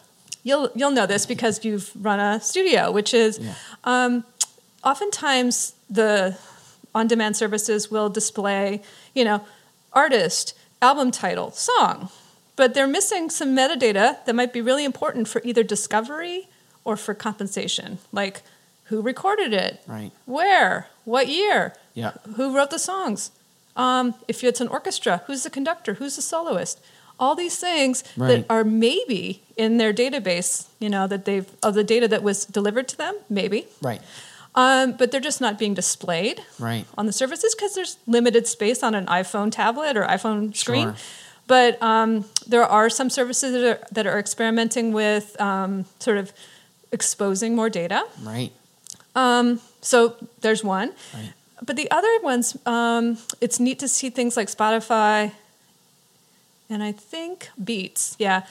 you'll 0.43 0.69
you'll 0.75 0.91
know 0.99 1.07
this 1.07 1.25
because 1.27 1.65
you've 1.65 1.91
run 2.09 2.21
a 2.21 2.41
studio, 2.41 2.91
which 2.93 3.15
is 3.15 3.39
Yeah. 3.39 3.55
um, 3.85 4.25
oftentimes 4.83 5.73
the 5.89 6.37
on-demand 6.95 7.37
services 7.37 7.91
will 7.91 8.09
display, 8.09 8.81
you 9.15 9.25
know, 9.25 9.45
artist, 9.93 10.55
album 10.81 11.11
title, 11.11 11.51
song, 11.53 12.09
but 12.57 12.75
they're 12.75 12.87
missing 12.87 13.31
some 13.31 13.55
metadata 13.57 14.25
that 14.25 14.35
might 14.35 14.53
be 14.53 14.61
really 14.61 14.85
important 14.85 15.27
for 15.29 15.41
either 15.45 15.63
discovery 15.63 16.49
or 16.85 16.97
for 16.97 17.15
compensation, 17.15 17.99
like 18.13 18.43
who 18.85 19.01
recorded 19.01 19.53
it, 19.53 19.83
Right. 19.87 20.13
where, 20.27 20.89
what 21.05 21.29
year, 21.29 21.75
Yeah. 21.95 22.13
who 22.37 22.55
wrote 22.55 22.71
the 22.71 22.79
songs, 22.79 23.31
um, 23.77 24.15
if 24.29 24.45
it's 24.45 24.61
an 24.61 24.69
orchestra, 24.69 25.23
who's 25.27 25.43
the 25.43 25.51
conductor, 25.51 25.95
who's 25.95 26.17
the 26.17 26.23
soloist. 26.23 26.79
All 27.19 27.35
these 27.35 27.57
things 27.57 28.05
Right. 28.17 28.29
that 28.29 28.47
are 28.51 28.65
maybe 28.65 29.43
in 29.57 29.79
their 29.79 29.93
database, 29.93 30.65
you 30.81 30.89
know, 30.91 31.07
that 31.07 31.25
they've 31.25 31.47
of 31.63 31.75
the 31.75 31.85
data 31.85 32.07
that 32.09 32.23
was 32.23 32.45
delivered 32.45 32.89
to 32.89 32.97
them, 32.97 33.17
maybe, 33.31 33.67
Right. 33.81 34.03
Um, 34.55 34.93
but 34.93 35.11
they're 35.11 35.21
just 35.21 35.41
not 35.41 35.59
being 35.59 35.75
displayed 35.75 36.41
Right. 36.59 36.85
on 36.97 37.07
the 37.07 37.13
services 37.13 37.55
because 37.55 37.75
there's 37.75 37.97
limited 38.07 38.47
space 38.47 38.83
on 38.83 38.95
an 38.95 39.07
iPhone 39.07 39.51
tablet 39.51 39.97
or 39.97 40.05
iPhone 40.05 40.57
screen. 40.57 40.89
Sure. 40.89 40.97
But 41.47 41.83
um, 41.83 42.25
there 42.47 42.65
are 42.65 42.89
some 42.89 43.11
services 43.11 43.53
that 43.53 43.65
are, 43.65 43.87
that 43.93 44.07
are 44.07 44.19
experimenting 44.19 44.93
with 44.93 45.39
um, 45.41 45.85
sort 45.99 46.17
of 46.17 46.33
exposing 46.93 47.55
more 47.55 47.69
data. 47.69 48.05
Right. 48.23 48.53
So 49.83 50.17
there's 50.41 50.65
one. 50.65 50.93
Right. 51.13 51.33
But 51.63 51.77
the 51.77 51.91
other 51.91 52.09
ones, 52.23 52.57
um, 52.67 53.19
it's 53.41 53.61
neat 53.61 53.79
to 53.81 53.89
see 53.89 54.11
things 54.11 54.37
like 54.37 54.49
Spotify 54.49 55.33
and 56.71 56.83
I 56.83 56.93
think 56.93 57.51
Beats, 57.63 58.17
yeah. 58.19 58.43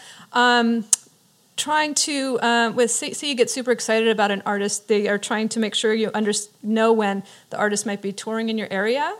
Trying 1.56 1.94
to, 1.96 2.40
um, 2.42 2.76
with 2.76 2.90
say, 2.90 3.14
say 3.14 3.28
you 3.30 3.36
get 3.36 3.50
super 3.50 3.72
excited 3.72 4.08
about 4.08 4.32
an 4.32 4.42
artist, 4.46 4.88
they 4.88 5.08
are 5.08 5.20
trying 5.20 5.50
to 5.50 5.60
make 5.60 5.76
sure 5.76 5.94
you 5.94 6.10
under, 6.14 6.32
know 6.64 6.92
when 6.92 7.24
the 7.52 7.58
artist 7.58 7.86
might 7.86 8.02
be 8.02 8.12
touring 8.12 8.50
in 8.50 8.58
your 8.58 8.68
area 8.72 9.14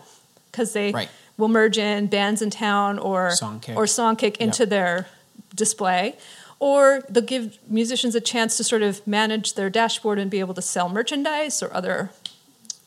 because 0.50 0.72
they 0.72 0.90
Right. 0.90 1.08
will 1.38 1.48
merge 1.48 1.78
in 1.78 2.08
Bandsintown 2.08 3.02
or 3.02 3.30
Songkick. 3.30 3.76
or 3.76 3.84
Songkick 3.84 4.36
into 4.38 4.66
their 4.66 5.06
display. 5.54 6.16
Or 6.58 7.04
they'll 7.08 7.22
give 7.22 7.58
musicians 7.68 8.14
a 8.16 8.20
chance 8.20 8.56
to 8.56 8.64
sort 8.64 8.82
of 8.82 9.06
manage 9.06 9.54
their 9.54 9.70
dashboard 9.70 10.18
and 10.18 10.28
be 10.30 10.40
able 10.40 10.54
to 10.54 10.62
sell 10.62 10.88
merchandise 10.88 11.62
or 11.62 11.72
other 11.72 12.10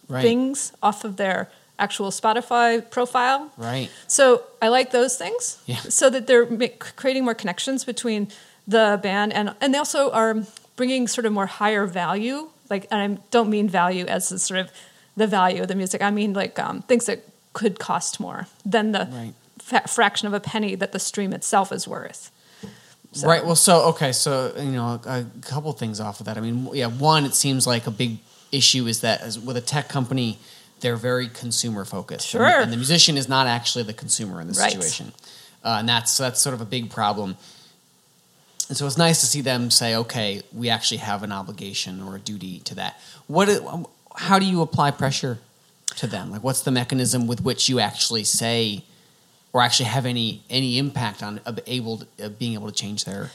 Right. 0.09 0.21
things 0.23 0.71
off 0.83 1.03
of 1.05 1.15
their 1.17 1.49
actual 1.79 2.09
Spotify 2.11 2.81
profile. 2.89 3.51
Right. 3.55 3.89
So 4.07 4.43
I 4.61 4.67
like 4.69 4.91
those 4.91 5.15
things. 5.15 5.57
Yeah. 5.67 5.77
So 5.87 6.09
that 6.09 6.27
they're 6.27 6.45
creating 6.95 7.23
more 7.23 7.35
connections 7.35 7.83
between 7.85 8.29
the 8.67 8.99
band 9.01 9.33
and 9.33 9.55
and 9.61 9.73
they 9.73 9.77
also 9.77 10.11
are 10.11 10.35
bringing 10.75 11.07
sort 11.07 11.25
of 11.25 11.33
more 11.33 11.45
higher 11.47 11.85
value. 11.85 12.49
Like, 12.69 12.85
and 12.91 12.99
I 13.17 13.21
don't 13.31 13.49
mean 13.49 13.69
value 13.69 14.05
as 14.05 14.29
the 14.29 14.39
sort 14.39 14.59
of 14.59 14.71
the 15.15 15.25
value 15.27 15.61
of 15.61 15.67
the 15.67 15.75
music. 15.75 16.01
I 16.01 16.11
mean 16.11 16.33
like 16.33 16.59
um, 16.59 16.81
things 16.83 17.05
that 17.05 17.23
could 17.53 17.79
cost 17.79 18.19
more 18.19 18.47
than 18.65 18.91
the 18.91 19.07
Right. 19.11 19.33
fa- 19.59 19.87
fraction 19.87 20.27
of 20.27 20.33
a 20.33 20.39
penny 20.39 20.75
that 20.75 20.91
the 20.91 20.99
stream 20.99 21.33
itself 21.33 21.71
is 21.71 21.87
worth. 21.87 22.29
So- 23.13 23.27
Right. 23.27 23.43
Well, 23.45 23.55
so 23.55 23.83
okay, 23.85 24.11
so 24.11 24.53
you 24.57 24.71
know, 24.71 24.99
a, 25.05 25.21
a 25.21 25.25
couple 25.41 25.71
things 25.73 25.99
off 25.99 26.19
of 26.19 26.25
that. 26.27 26.37
I 26.37 26.41
mean, 26.41 26.69
yeah, 26.73 26.87
one, 26.87 27.25
it 27.25 27.33
seems 27.33 27.65
like 27.65 27.87
a 27.87 27.91
big 27.91 28.17
issue 28.51 28.85
is 28.85 28.99
that 29.01 29.21
as 29.21 29.39
with 29.39 29.57
a 29.57 29.61
tech 29.61 29.87
company, 29.89 30.37
they're 30.81 30.97
very 30.97 31.27
consumer 31.29 31.85
focused. 31.85 32.33
And 32.35 32.43
the- 32.43 32.57
And, 32.63 32.71
the 32.73 32.77
musician 32.77 33.17
is 33.17 33.27
not 33.29 33.47
actually 33.47 33.85
the 33.85 33.93
consumer 33.93 34.41
in 34.41 34.47
this 34.47 34.59
Right. 34.59 34.71
situation, 34.73 35.13
uh, 35.63 35.77
and 35.79 35.87
that's 35.89 36.17
that's 36.17 36.39
sort 36.41 36.53
of 36.53 36.61
a 36.61 36.65
big 36.65 36.91
problem. 36.91 37.37
And 38.69 38.77
so 38.77 38.85
it's 38.85 38.97
nice 38.97 39.19
to 39.21 39.25
see 39.25 39.41
them 39.41 39.71
say, 39.71 39.95
okay, 39.95 40.41
we 40.53 40.69
actually 40.69 40.97
have 40.97 41.23
an 41.23 41.31
obligation 41.31 42.01
or 42.01 42.15
a 42.15 42.19
duty 42.19 42.59
to 42.61 42.75
that. 42.75 42.99
What? 43.27 43.49
How 44.15 44.39
do 44.39 44.45
you 44.45 44.61
apply 44.61 44.91
pressure 44.91 45.39
to 45.97 46.07
them? 46.07 46.31
Like, 46.31 46.43
what's 46.43 46.61
the 46.61 46.71
mechanism 46.71 47.27
with 47.27 47.41
which 47.43 47.69
you 47.69 47.79
actually 47.79 48.23
say? 48.23 48.83
Or 49.53 49.61
actually 49.61 49.85
have 49.85 50.05
any 50.05 50.43
any 50.49 50.77
impact 50.77 51.23
on 51.23 51.39
able 51.65 52.03
uh, 52.21 52.29
being 52.29 52.53
able 52.53 52.67
to 52.67 52.73
change 52.73 53.05
their 53.05 53.31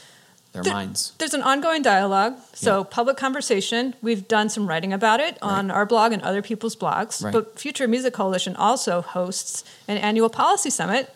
their 0.53 0.61
There- 0.61 0.71
minds. 0.71 1.13
There's 1.17 1.33
an 1.33 1.41
ongoing 1.41 1.81
dialogue. 1.81 2.35
So, 2.53 2.77
Yeah. 2.79 2.83
public 2.89 3.17
conversation. 3.17 3.95
We've 4.03 4.27
done 4.27 4.49
some 4.49 4.67
writing 4.67 4.93
about 4.93 5.19
it 5.19 5.37
on 5.41 5.71
our 5.71 5.85
blog 5.85 6.13
and 6.13 6.21
other 6.21 6.43
people's 6.43 6.75
blogs. 6.75 7.23
Right. 7.23 7.33
But 7.33 7.57
Future 7.59 7.87
Music 7.87 8.13
Coalition 8.13 8.55
also 8.55 9.01
hosts 9.01 9.63
an 9.87 9.97
annual 9.97 10.29
policy 10.29 10.69
summit 10.69 11.13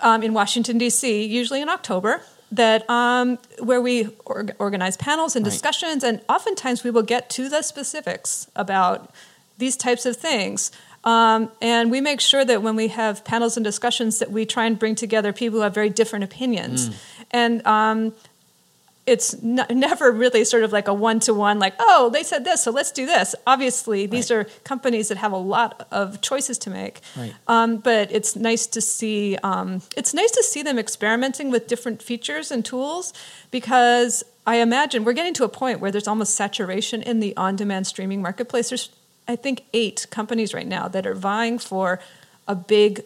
um, 0.00 0.22
in 0.24 0.34
Washington, 0.34 0.76
D.C., 0.78 1.24
usually 1.24 1.62
in 1.62 1.68
October. 1.68 2.22
That 2.52 2.88
um, 2.88 3.38
where 3.58 3.80
we 3.80 4.08
org- 4.24 4.54
organize 4.58 4.96
panels 4.96 5.34
and 5.36 5.44
Right. 5.44 5.50
discussions, 5.52 6.04
and 6.04 6.20
oftentimes 6.28 6.84
we 6.84 6.90
will 6.90 7.02
get 7.02 7.28
to 7.30 7.48
the 7.48 7.62
specifics 7.62 8.46
about 8.54 9.10
these 9.58 9.76
types 9.76 10.06
of 10.06 10.16
things. 10.16 10.70
Um, 11.02 11.50
and 11.62 11.90
we 11.90 12.00
make 12.00 12.20
sure 12.20 12.44
that 12.44 12.62
when 12.62 12.74
we 12.76 12.88
have 12.88 13.24
panels 13.24 13.56
and 13.56 13.64
discussions, 13.64 14.18
that 14.18 14.30
we 14.30 14.44
try 14.44 14.64
and 14.66 14.78
bring 14.78 14.94
together 14.96 15.32
people 15.32 15.58
who 15.58 15.62
have 15.62 15.74
very 15.74 15.88
different 15.90 16.24
opinions. 16.24 16.90
And 17.30 17.64
um, 17.66 18.12
it's 19.06 19.34
n- 19.34 19.64
never 19.70 20.10
really 20.10 20.44
sort 20.44 20.64
of 20.64 20.72
like 20.72 20.88
a 20.88 20.94
one 20.94 21.20
to 21.20 21.32
one, 21.32 21.58
like, 21.60 21.74
oh, 21.78 22.10
they 22.12 22.22
said 22.24 22.44
this, 22.44 22.64
so 22.64 22.70
let's 22.72 22.90
do 22.90 23.06
this. 23.06 23.34
Obviously, 23.46 24.06
these 24.06 24.30
Right. 24.30 24.38
are 24.38 24.44
companies 24.64 25.08
that 25.08 25.18
have 25.18 25.32
a 25.32 25.36
lot 25.36 25.86
of 25.92 26.20
choices 26.20 26.58
to 26.58 26.70
make. 26.70 27.00
Right. 27.16 27.32
Um, 27.46 27.76
but 27.76 28.10
it's 28.10 28.34
nice 28.34 28.66
to 28.68 28.80
see. 28.80 29.36
Um, 29.44 29.82
it's 29.96 30.12
nice 30.12 30.32
to 30.32 30.42
see 30.42 30.62
them 30.62 30.78
experimenting 30.78 31.50
with 31.52 31.68
different 31.68 32.02
features 32.02 32.50
and 32.50 32.64
tools 32.64 33.12
because 33.50 34.24
I 34.46 34.56
imagine 34.56 35.04
we're 35.04 35.12
getting 35.12 35.34
to 35.34 35.44
a 35.44 35.48
point 35.48 35.80
where 35.80 35.90
there's 35.90 36.08
almost 36.08 36.34
saturation 36.34 37.02
in 37.02 37.20
the 37.20 37.36
on-demand 37.36 37.86
streaming 37.86 38.22
marketplace. 38.22 38.70
There's, 38.70 38.90
I 39.28 39.36
think, 39.36 39.64
eight 39.72 40.06
companies 40.10 40.52
right 40.54 40.66
now 40.66 40.88
that 40.88 41.06
are 41.06 41.14
vying 41.14 41.58
for 41.58 42.00
a 42.48 42.54
big. 42.54 43.04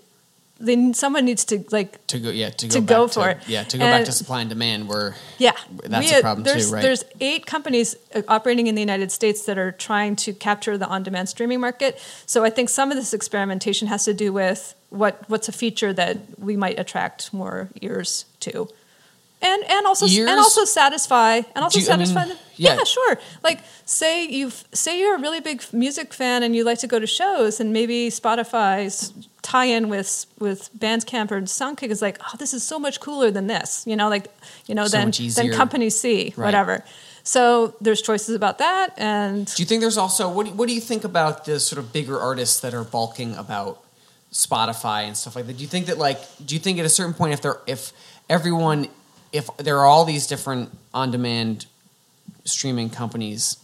Then 0.63 0.93
someone 0.93 1.25
needs 1.25 1.45
to 1.47 1.65
like 1.71 2.07
To 2.09 2.19
go, 2.19 2.29
yeah, 2.29 2.51
to 2.51 2.67
go, 2.69 2.75
To 2.75 2.81
go 2.83 3.07
to, 3.07 3.13
for 3.13 3.31
it. 3.31 3.39
Yeah, 3.49 3.65
to 3.65 3.79
go 3.79 3.85
back 3.85 4.05
to 4.05 4.13
supply 4.13 4.43
and 4.43 4.51
demand. 4.51 4.89
Where 4.89 5.15
yeah, 5.39 5.53
that's 5.85 6.13
we 6.13 6.19
a 6.19 6.21
problem 6.21 6.45
there's, 6.45 6.69
too, 6.69 6.75
right? 6.75 6.83
There's 6.83 7.03
eight 7.21 7.47
companies 7.47 7.97
uh, 8.15 8.23
operating 8.29 8.67
in 8.67 8.75
the 8.75 8.83
United 8.83 9.11
States 9.11 9.47
that 9.47 9.57
are 9.57 9.73
trying 9.73 10.17
to 10.17 10.35
capture 10.35 10.77
the 10.77 10.87
on-demand 10.87 11.31
streaming 11.31 11.61
market. 11.61 11.99
So 12.27 12.45
I 12.45 12.51
think 12.51 12.69
some 12.69 12.91
of 12.91 12.99
this 12.99 13.15
experimentation 13.15 13.89
has 13.89 14.05
to 14.05 14.13
do 14.13 14.33
with 14.33 14.75
what 14.91 15.25
what's 15.29 15.49
a 15.49 15.53
feature 15.53 15.93
that 15.95 16.19
we 16.39 16.57
might 16.57 16.79
attract 16.79 17.33
more 17.33 17.71
ears 17.81 18.27
to, 18.41 18.69
and 19.43 19.63
and 19.71 19.87
also 19.87 20.07
Ears? 20.07 20.29
and 20.31 20.39
also 20.39 20.65
satisfy 20.65 21.37
and 21.55 21.65
also 21.65 21.79
you- 21.81 21.89
I 21.91 21.97
mean, 21.97 22.07
satisfy. 22.07 22.39
yeah. 22.57 22.77
yeah, 22.77 22.85
sure. 22.85 23.19
Like 23.43 23.61
say 23.85 24.27
you 24.27 24.51
say 24.73 24.99
you're 25.01 25.17
a 25.17 25.21
really 25.21 25.41
big 25.41 25.63
music 25.73 26.13
fan 26.15 26.43
and 26.43 26.55
you 26.55 26.63
like 26.65 26.79
to 26.81 26.87
go 26.87 26.99
to 26.99 27.07
shows, 27.07 27.61
and 27.61 27.73
maybe 27.73 28.09
Spotify's 28.11 29.13
tie-in 29.43 29.89
with 29.89 30.27
with 30.39 30.71
Bandcamp 30.79 31.31
or 31.31 31.41
Songkick 31.43 31.91
is 31.91 32.03
like, 32.03 32.19
oh, 32.23 32.37
this 32.39 32.53
is 32.53 32.63
so 32.63 32.79
much 32.79 33.01
cooler 33.01 33.31
than 33.31 33.47
this. 33.47 33.85
You 33.87 33.97
know, 33.97 34.09
like 34.09 34.27
you 34.67 34.75
know, 34.75 34.87
So 34.87 34.97
than 34.99 35.11
than 35.35 35.51
company 35.53 35.91
C, 35.91 36.35
Right. 36.37 36.45
whatever. 36.47 36.85
So 37.23 37.75
there's 37.81 38.01
choices 38.03 38.35
about 38.35 38.59
that, 38.59 38.95
and 38.97 39.47
Do 39.47 39.63
you 39.63 39.67
think 39.67 39.81
there's 39.83 39.99
also 39.99 40.29
what 40.31 40.47
do, 40.47 40.53
what 40.53 40.69
do 40.69 40.75
you 40.75 40.81
think 40.81 41.05
about 41.05 41.45
the 41.45 41.61
sort 41.61 41.79
of 41.79 41.93
bigger 41.93 42.19
artists 42.19 42.61
that 42.61 42.73
are 42.75 42.85
balking 42.85 43.35
about 43.37 43.83
Spotify 44.33 45.03
and 45.05 45.17
stuff 45.17 45.37
like 45.37 45.47
that? 45.47 45.57
Do 45.57 45.63
you 45.63 45.69
think 45.69 45.87
that 45.87 45.99
like 45.99 46.21
do 46.45 46.55
you 46.55 46.61
think 46.61 46.79
at 46.79 46.87
a 46.87 46.89
certain 46.89 47.15
point 47.15 47.33
if 47.35 47.41
they're 47.43 47.61
if 47.67 47.93
everyone 48.29 48.89
if 49.33 49.49
there 49.59 49.79
are 49.79 49.87
all 49.87 50.05
these 50.05 50.27
different 50.27 50.71
on 50.93 51.11
demand 51.11 51.67
streaming 52.45 52.91
companies 52.91 53.57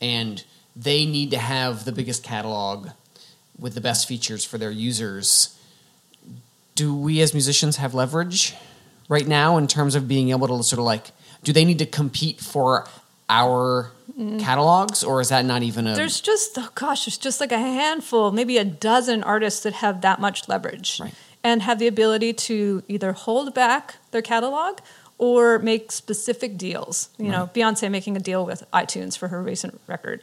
and 0.00 0.42
they 0.76 1.04
need 1.04 1.30
to 1.32 1.38
have 1.38 1.84
the 1.84 1.92
biggest 1.92 2.22
catalog 2.22 2.88
with 3.58 3.74
the 3.74 3.80
best 3.80 4.08
features 4.08 4.44
for 4.44 4.56
their 4.58 4.70
users, 4.70 5.58
do 6.74 6.94
we 6.94 7.20
as 7.20 7.34
musicians 7.34 7.76
have 7.76 7.92
leverage 7.94 8.54
right 9.08 9.26
now 9.26 9.56
in 9.58 9.66
terms 9.66 9.94
of 9.94 10.08
being 10.08 10.30
able 10.30 10.46
to 10.48 10.62
sort 10.62 10.78
of 10.78 10.84
like 10.84 11.10
do 11.42 11.52
they 11.52 11.64
need 11.64 11.78
to 11.78 11.86
compete 11.86 12.40
for 12.40 12.86
our 13.28 13.90
catalogs 14.38 15.02
or 15.02 15.20
is 15.20 15.30
that 15.30 15.44
not 15.44 15.62
even 15.62 15.86
a 15.86 15.92
Mm. 15.92 15.96
there's 15.96 16.20
just 16.20 16.58
oh 16.58 16.68
gosh, 16.74 17.06
there's 17.06 17.16
just 17.18 17.40
like 17.40 17.52
a 17.52 17.58
handful, 17.58 18.30
maybe 18.32 18.58
a 18.58 18.64
dozen 18.64 19.22
artists 19.22 19.62
that 19.62 19.72
have 19.74 20.02
that 20.02 20.20
much 20.20 20.48
leverage 20.48 21.00
Right. 21.00 21.14
And 21.42 21.62
have 21.62 21.78
the 21.78 21.86
ability 21.86 22.32
to 22.32 22.82
either 22.88 23.12
hold 23.12 23.54
back 23.54 23.96
their 24.10 24.22
catalog 24.22 24.78
or 25.18 25.58
make 25.58 25.92
specific 25.92 26.56
deals. 26.56 27.10
You 27.18 27.30
know, 27.30 27.50
Beyonce 27.52 27.90
making 27.90 28.16
a 28.16 28.20
deal 28.20 28.46
with 28.46 28.64
iTunes 28.72 29.18
for 29.18 29.28
her 29.28 29.42
recent 29.42 29.78
record. 29.86 30.22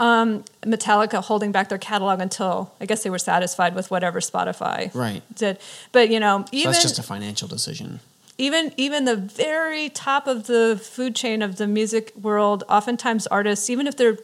Um, 0.00 0.44
Metallica 0.62 1.22
holding 1.22 1.52
back 1.52 1.68
their 1.68 1.78
catalog 1.78 2.20
until 2.20 2.72
I 2.80 2.86
guess 2.86 3.04
they 3.04 3.10
were 3.10 3.20
satisfied 3.20 3.76
with 3.76 3.90
whatever 3.92 4.18
Spotify 4.18 4.92
Right. 4.94 5.22
did. 5.34 5.58
But 5.92 6.08
you 6.10 6.18
know, 6.18 6.44
so 6.52 6.64
that's 6.64 6.82
just 6.82 6.98
a 6.98 7.04
financial 7.04 7.46
decision 7.46 8.00
even 8.38 8.72
even 8.76 9.04
the 9.04 9.14
very 9.14 9.88
top 9.90 10.26
of 10.26 10.46
the 10.46 10.80
food 10.82 11.14
chain 11.14 11.42
of 11.42 11.56
the 11.56 11.66
music 11.66 12.12
world 12.20 12.64
oftentimes 12.68 13.26
artists 13.28 13.68
even 13.70 13.86
if 13.86 13.96
they're 13.96 14.18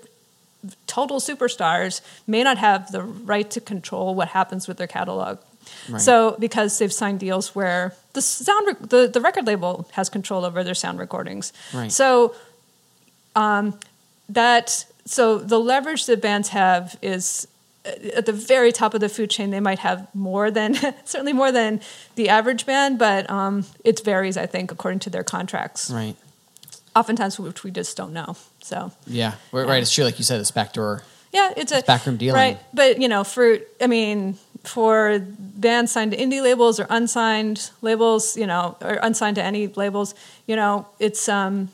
total 0.86 1.20
superstars 1.20 2.00
may 2.26 2.42
not 2.42 2.58
have 2.58 2.90
the 2.90 3.02
right 3.02 3.50
to 3.50 3.60
control 3.60 4.14
what 4.14 4.28
happens 4.28 4.66
with 4.66 4.76
their 4.76 4.86
catalog 4.86 5.38
Right. 5.88 6.00
So 6.00 6.36
because 6.38 6.78
they've 6.78 6.92
signed 6.92 7.20
deals 7.20 7.54
where 7.54 7.94
the 8.12 8.22
sound 8.22 8.66
rec- 8.66 8.88
the 8.88 9.08
the 9.08 9.20
record 9.20 9.46
label 9.46 9.88
has 9.92 10.08
control 10.08 10.44
over 10.44 10.62
their 10.64 10.74
sound 10.74 10.98
recordings. 10.98 11.52
Right. 11.74 11.90
So 11.92 12.34
um, 13.36 13.78
that 14.28 14.84
so 15.04 15.38
the 15.38 15.58
leverage 15.58 16.06
that 16.06 16.20
bands 16.20 16.48
have 16.50 16.96
is 17.02 17.46
uh, 17.86 17.90
at 18.16 18.26
the 18.26 18.32
very 18.32 18.72
top 18.72 18.94
of 18.94 19.00
the 19.00 19.08
food 19.08 19.30
chain. 19.30 19.50
They 19.50 19.60
might 19.60 19.78
have 19.80 20.06
more 20.14 20.50
than 20.50 20.74
certainly 21.04 21.32
more 21.32 21.52
than 21.52 21.80
the 22.16 22.28
average 22.28 22.66
band, 22.66 22.98
but 22.98 23.28
um, 23.30 23.64
it 23.84 24.04
varies. 24.04 24.36
I 24.36 24.46
think 24.46 24.70
according 24.72 25.00
to 25.00 25.10
their 25.10 25.24
contracts. 25.24 25.90
Right. 25.90 26.16
Oftentimes, 26.96 27.38
which 27.38 27.62
we 27.62 27.70
just 27.70 27.96
don't 27.96 28.12
know. 28.12 28.36
So 28.62 28.90
Yeah. 29.06 29.34
Right. 29.52 29.66
right. 29.68 29.82
It's 29.82 29.92
true. 29.94 30.04
Like 30.04 30.18
you 30.18 30.24
said, 30.24 30.40
it's 30.40 30.50
backdoor. 30.50 31.02
yeah, 31.32 31.52
it's 31.56 31.70
a 31.70 31.82
backroom 31.82 32.16
dealing. 32.16 32.34
right? 32.40 32.58
But 32.74 33.00
you 33.00 33.06
know, 33.08 33.22
for 33.24 33.58
I 33.80 33.86
mean, 33.86 34.36
for 34.64 35.18
bands 35.20 35.92
signed 35.92 36.12
to 36.12 36.16
indie 36.18 36.42
labels 36.42 36.78
or 36.78 36.86
unsigned 36.90 37.70
labels, 37.80 38.36
you 38.36 38.46
know, 38.46 38.76
or 38.80 38.98
unsigned 39.02 39.36
to 39.36 39.42
any 39.42 39.68
labels, 39.68 40.14
you 40.46 40.56
know, 40.56 40.86
it's 40.98 41.28
um, 41.28 41.68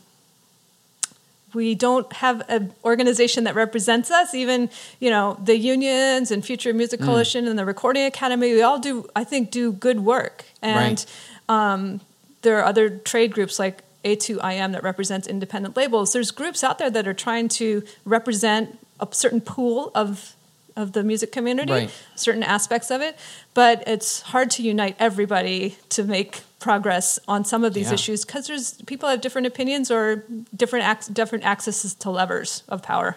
we 1.54 1.74
don't 1.74 2.12
have 2.14 2.42
an 2.48 2.72
organization 2.84 3.44
that 3.44 3.54
represents 3.54 4.10
us. 4.10 4.34
Even 4.34 4.70
you 5.00 5.10
know, 5.10 5.38
the 5.42 5.56
unions 5.56 6.30
and 6.30 6.44
Future 6.44 6.72
Music 6.72 7.00
Mm. 7.00 7.06
Coalition 7.06 7.46
and 7.46 7.58
the 7.58 7.64
Recording 7.64 8.04
Academy, 8.04 8.52
we 8.52 8.62
all 8.62 8.78
do, 8.78 9.08
I 9.14 9.24
think, 9.24 9.50
do 9.50 9.72
good 9.72 10.00
work. 10.00 10.44
And 10.62 11.04
um, 11.48 12.00
there 12.42 12.58
are 12.58 12.64
other 12.64 12.90
trade 12.90 13.32
groups 13.32 13.58
like 13.58 13.82
A2IM 14.04 14.72
that 14.72 14.82
represents 14.82 15.26
independent 15.26 15.76
labels. 15.76 16.12
There's 16.12 16.30
groups 16.30 16.62
out 16.62 16.78
there 16.78 16.90
that 16.90 17.06
are 17.06 17.14
trying 17.14 17.48
to 17.50 17.82
represent 18.04 18.78
a 19.00 19.08
certain 19.12 19.40
pool 19.40 19.90
of 19.94 20.34
of 20.76 20.92
the 20.92 21.02
music 21.04 21.30
community, 21.32 21.72
Right. 21.72 21.90
certain 22.16 22.42
aspects 22.42 22.90
of 22.90 23.00
it, 23.00 23.16
but 23.54 23.82
it's 23.86 24.22
hard 24.22 24.50
to 24.52 24.62
unite 24.62 24.96
everybody 24.98 25.76
to 25.90 26.02
make 26.04 26.42
progress 26.58 27.18
on 27.28 27.44
some 27.44 27.62
of 27.64 27.74
these 27.74 27.88
Yeah. 27.88 27.94
issues 27.94 28.24
because 28.24 28.46
there's 28.46 28.72
people 28.86 29.08
have 29.08 29.20
different 29.20 29.46
opinions 29.46 29.90
or 29.90 30.24
different 30.56 30.86
ac- 30.86 31.12
different 31.12 31.44
accesses 31.44 31.94
to 31.94 32.10
levers 32.10 32.62
of 32.68 32.82
power. 32.82 33.16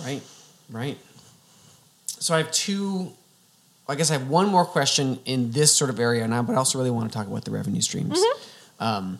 Right, 0.00 0.22
right. 0.70 0.96
So 2.20 2.34
I 2.34 2.38
have 2.38 2.50
two. 2.52 3.12
I 3.90 3.94
guess 3.94 4.10
I 4.10 4.14
have 4.14 4.28
one 4.28 4.46
more 4.48 4.64
question 4.66 5.18
in 5.24 5.50
this 5.52 5.74
sort 5.74 5.88
of 5.90 5.98
area 5.98 6.26
now, 6.28 6.42
but 6.42 6.52
I 6.54 6.56
also 6.56 6.78
really 6.78 6.90
want 6.90 7.10
to 7.10 7.16
talk 7.16 7.26
about 7.26 7.44
the 7.46 7.50
revenue 7.50 7.80
streams. 7.80 8.20
Um, 8.78 9.18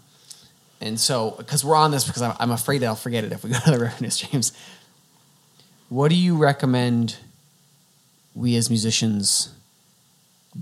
and 0.81 1.01
so, 1.01 1.31
because 1.39 1.65
we're 1.65 1.75
on 1.75 1.91
this, 1.91 2.05
because 2.05 2.21
I'm, 2.23 2.37
I'm 2.39 2.51
afraid 2.51 2.85
I'll 2.85 2.95
forget 2.95 3.25
it 3.25 3.33
if 3.33 3.43
we 3.45 3.51
go 3.51 3.59
to 3.61 3.71
the 3.71 3.79
revenue 3.89 4.11
streams. 4.11 4.53
What 5.89 6.09
do 6.11 6.17
you 6.17 6.37
recommend 6.37 7.17
we 8.39 8.57
as 8.57 8.71
musicians 8.71 9.51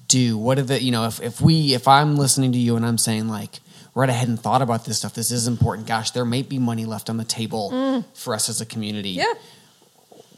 do? 0.08 0.36
What 0.36 0.58
are 0.58 0.62
the 0.62 0.82
you 0.82 0.90
know 0.92 1.04
if 1.06 1.20
if 1.20 1.40
we 1.40 1.74
if 1.74 1.86
I'm 1.86 2.16
listening 2.16 2.52
to 2.52 2.58
you 2.58 2.76
and 2.76 2.84
I'm 2.84 2.98
saying 2.98 3.28
like 3.28 3.60
right 3.94 4.08
ahead 4.10 4.28
and 4.28 4.38
thought 4.38 4.62
about 4.62 4.84
this 4.84 4.98
stuff, 4.98 5.14
this 5.14 5.30
is 5.30 5.46
important. 5.46 5.86
Gosh, 5.86 6.10
there 6.10 6.24
may 6.24 6.42
be 6.42 6.58
money 6.58 6.84
left 6.84 7.08
on 7.08 7.16
the 7.16 7.24
table 7.24 8.04
for 8.14 8.34
us 8.34 8.48
as 8.48 8.60
a 8.60 8.66
community 8.66 9.10
Yeah. 9.10 9.32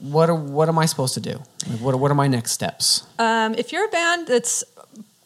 what 0.01 0.31
are, 0.31 0.35
what 0.35 0.69
am 0.69 0.79
I 0.79 0.87
supposed 0.87 1.15
to 1.15 1.21
do? 1.21 1.43
Like, 1.69 1.81
what 1.81 1.99
what 1.99 2.11
are 2.11 2.15
my 2.15 2.29
next 2.29 2.53
steps? 2.53 3.05
Um, 3.19 3.55
if 3.55 3.73
you're 3.73 3.85
a 3.87 3.89
band 3.89 4.29
that's 4.29 4.63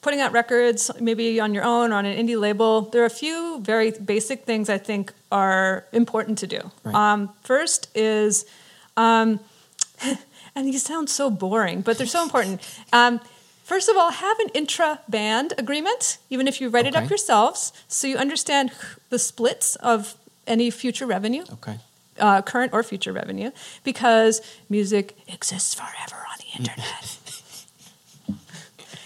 putting 0.00 0.20
out 0.20 0.32
records, 0.32 0.90
maybe 0.98 1.38
on 1.40 1.52
your 1.54 1.62
own 1.64 1.92
or 1.92 1.96
on 1.96 2.06
an 2.06 2.16
indie 2.26 2.40
label, 2.40 2.82
there 2.90 3.02
are 3.02 3.06
a 3.06 3.10
few 3.10 3.60
very 3.60 3.90
basic 3.92 4.44
things 4.46 4.68
I 4.70 4.78
think 4.78 5.12
are 5.30 5.84
important 5.92 6.38
to 6.38 6.46
do. 6.46 6.60
Right. 6.84 6.94
Um, 6.94 7.28
first 7.42 7.88
is, 7.94 8.44
um, 8.96 9.38
and 10.54 10.66
these 10.66 10.82
sound 10.82 11.08
so 11.08 11.30
boring, 11.30 11.80
but 11.80 11.98
they're 11.98 12.06
so 12.06 12.22
important. 12.22 12.60
Um, 12.92 13.20
first 13.64 13.88
of 13.88 13.96
all, 13.96 14.10
have 14.10 14.38
an 14.40 14.48
intra 14.54 15.00
band 15.08 15.54
agreement, 15.58 16.18
even 16.30 16.46
if 16.48 16.60
you 16.60 16.68
write 16.68 16.86
it 16.86 16.94
up 16.94 17.08
yourselves, 17.08 17.72
so 17.88 18.06
you 18.06 18.16
understand 18.16 18.70
the 19.10 19.18
splits 19.18 19.76
of 19.76 20.14
any 20.46 20.70
future 20.70 21.06
revenue 21.06 21.44
Okay, 21.52 21.78
uh, 22.18 22.42
current 22.42 22.72
or 22.72 22.82
future 22.82 23.12
revenue 23.12 23.50
because 23.84 24.40
music 24.68 25.16
exists 25.28 25.74
forever 25.74 26.16
on 26.30 26.38
the 26.38 26.58
internet. 26.58 27.18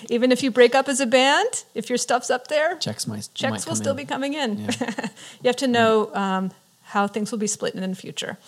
Even 0.09 0.30
if 0.30 0.42
you 0.42 0.53
break 0.53 0.74
up 0.74 0.88
as 0.88 1.01
a 1.01 1.07
band, 1.07 1.64
if 1.74 1.88
your 1.88 1.99
stuff's 1.99 2.30
up 2.30 2.47
there, 2.49 2.76
checks 2.76 3.07
my 3.07 3.20
checks 3.34 3.66
will 3.66 3.74
still 3.74 3.90
in. 3.92 3.97
be 3.97 4.05
coming 4.05 4.34
in. 4.34 4.59
Yeah. 4.59 4.70
you 5.42 5.47
have 5.47 5.57
to 5.57 5.66
know 5.66 6.14
um, 6.14 6.53
how 6.84 7.09
things 7.09 7.32
will 7.32 7.38
be 7.38 7.49
split 7.49 7.74
in 7.74 7.88
the 7.88 7.97
future. 7.97 8.38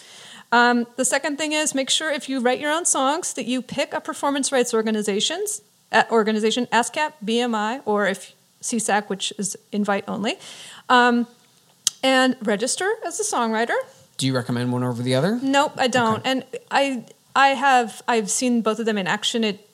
Um, 0.50 0.86
the 0.96 1.04
second 1.04 1.36
thing 1.36 1.52
is 1.52 1.74
make 1.74 1.90
sure 1.90 2.10
if 2.10 2.28
you 2.28 2.40
write 2.40 2.58
your 2.58 2.72
own 2.72 2.86
songs 2.86 3.34
that 3.34 3.46
you 3.46 3.60
pick 3.60 3.92
a 3.92 4.00
performance 4.00 4.50
rights 4.50 4.72
organizations 4.72 5.60
organization 6.10 6.66
ASCAP, 6.66 7.12
BMI, 7.24 7.82
or 7.84 8.06
if 8.06 8.34
SESAC, 8.62 9.08
which 9.08 9.32
is 9.38 9.56
invite 9.72 10.04
only, 10.08 10.38
um, 10.88 11.26
and 12.02 12.36
register 12.42 12.90
as 13.06 13.18
a 13.20 13.22
songwriter. 13.22 13.76
Do 14.16 14.26
you 14.26 14.34
recommend 14.34 14.72
one 14.72 14.82
over 14.82 15.02
the 15.02 15.14
other? 15.14 15.38
Nope, 15.42 15.72
I 15.76 15.86
don't. 15.88 16.22
And 16.24 16.44
I 16.70 17.04
I 17.34 17.48
have 17.48 18.02
I've 18.08 18.30
seen 18.30 18.62
both 18.62 18.78
of 18.78 18.86
them 18.86 18.98
in 18.98 19.06
action. 19.06 19.44
It 19.44 19.66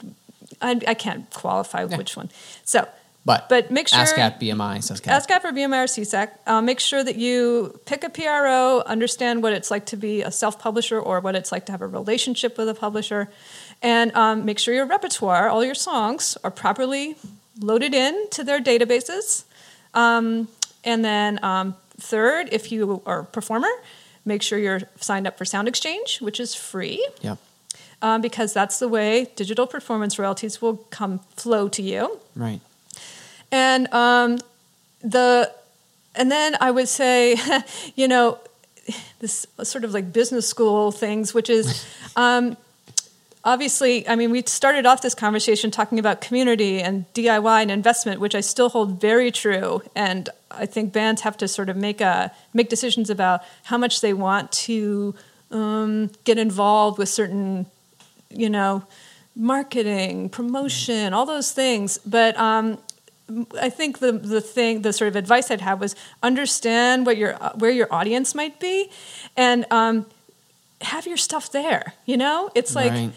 I, 0.60 0.80
I 0.86 0.94
can't 0.94 1.30
qualify 1.30 1.84
which 1.84 2.16
one. 2.16 2.30
So, 2.64 2.86
But 3.24 3.48
but 3.48 3.70
make 3.70 3.88
sure 3.88 4.00
ASCAP, 4.00 4.38
BMI, 4.38 4.78
SESAC. 4.78 5.02
ASCAP 5.02 5.44
or 5.44 5.52
BMI 5.52 5.84
or 5.84 5.86
SESAC. 5.86 6.28
Uh, 6.46 6.60
make 6.60 6.78
sure 6.78 7.02
that 7.02 7.16
you 7.16 7.80
pick 7.86 8.04
a 8.04 8.10
PRO, 8.10 8.82
understand 8.84 9.42
what 9.42 9.54
it's 9.54 9.70
like 9.70 9.86
to 9.86 9.96
be 9.96 10.20
a 10.22 10.30
self 10.30 10.58
publisher 10.58 11.00
or 11.00 11.20
what 11.20 11.34
it's 11.34 11.50
like 11.50 11.64
to 11.66 11.72
have 11.72 11.80
a 11.80 11.86
relationship 11.86 12.58
with 12.58 12.68
a 12.68 12.74
publisher, 12.74 13.30
and 13.80 14.14
um, 14.14 14.44
make 14.44 14.58
sure 14.58 14.74
your 14.74 14.86
repertoire, 14.86 15.48
all 15.48 15.64
your 15.64 15.74
songs, 15.74 16.36
are 16.44 16.50
properly 16.50 17.16
loaded 17.60 17.94
in 17.94 18.28
to 18.30 18.44
their 18.44 18.60
databases. 18.60 19.44
Um, 19.94 20.48
and 20.84 21.02
then, 21.04 21.42
um, 21.42 21.76
third, 21.98 22.48
if 22.52 22.70
you 22.72 23.00
are 23.06 23.20
a 23.20 23.24
performer, 23.24 23.70
make 24.24 24.42
sure 24.42 24.58
you're 24.58 24.82
signed 25.00 25.26
up 25.26 25.38
for 25.38 25.44
SoundExchange, 25.44 26.20
which 26.20 26.40
is 26.40 26.54
free 26.54 27.06
Yep. 27.22 27.38
um, 28.02 28.20
because 28.20 28.52
that's 28.52 28.78
the 28.80 28.88
way 28.88 29.28
digital 29.36 29.66
performance 29.66 30.18
royalties 30.18 30.60
will 30.60 30.76
come 30.90 31.20
flow 31.36 31.68
to 31.68 31.80
you 31.82 32.18
Right. 32.34 32.60
And 33.54 33.92
um, 33.94 34.38
the 35.00 35.50
and 36.16 36.30
then 36.30 36.56
I 36.60 36.72
would 36.72 36.88
say, 36.88 37.36
you 37.94 38.08
know, 38.08 38.38
this 39.20 39.46
sort 39.62 39.84
of 39.84 39.94
like 39.94 40.12
business 40.12 40.48
school 40.48 40.90
things, 40.90 41.32
which 41.32 41.48
is 41.48 41.86
um, 42.16 42.56
obviously, 43.44 44.08
I 44.08 44.16
mean, 44.16 44.32
we 44.32 44.42
started 44.42 44.86
off 44.86 45.02
this 45.02 45.14
conversation 45.14 45.70
talking 45.70 46.00
about 46.00 46.20
community 46.20 46.80
and 46.80 47.04
DIY 47.14 47.62
and 47.62 47.70
investment, 47.70 48.20
which 48.20 48.34
I 48.34 48.40
still 48.40 48.70
hold 48.70 49.00
very 49.00 49.30
true. 49.30 49.82
And 49.94 50.28
I 50.50 50.66
think 50.66 50.92
bands 50.92 51.22
have 51.22 51.36
to 51.36 51.46
sort 51.46 51.68
of 51.68 51.76
make 51.76 52.00
a 52.00 52.32
make 52.52 52.68
decisions 52.68 53.08
about 53.08 53.42
how 53.64 53.78
much 53.78 54.00
they 54.00 54.14
want 54.14 54.50
to 54.66 55.14
um, 55.52 56.10
get 56.24 56.38
involved 56.38 56.98
with 56.98 57.08
certain, 57.08 57.66
you 58.30 58.50
know, 58.50 58.84
marketing, 59.36 60.28
promotion, 60.28 61.14
all 61.14 61.24
those 61.24 61.52
things. 61.52 61.98
But 61.98 62.36
um, 62.36 62.78
I 63.60 63.70
think 63.70 63.98
the 64.00 64.12
the 64.12 64.40
thing, 64.40 64.82
the 64.82 64.92
sort 64.92 65.08
of 65.08 65.16
advice 65.16 65.50
I'd 65.50 65.60
have 65.62 65.80
was 65.80 65.96
understand 66.22 67.06
what 67.06 67.16
your 67.16 67.34
where 67.56 67.70
your 67.70 67.88
audience 67.90 68.34
might 68.34 68.60
be, 68.60 68.90
and 69.36 69.64
um, 69.70 70.06
have 70.82 71.06
your 71.06 71.16
stuff 71.16 71.50
there. 71.50 71.94
You 72.04 72.16
know, 72.18 72.50
it's 72.54 72.74
like 72.74 72.92
right. 72.92 73.12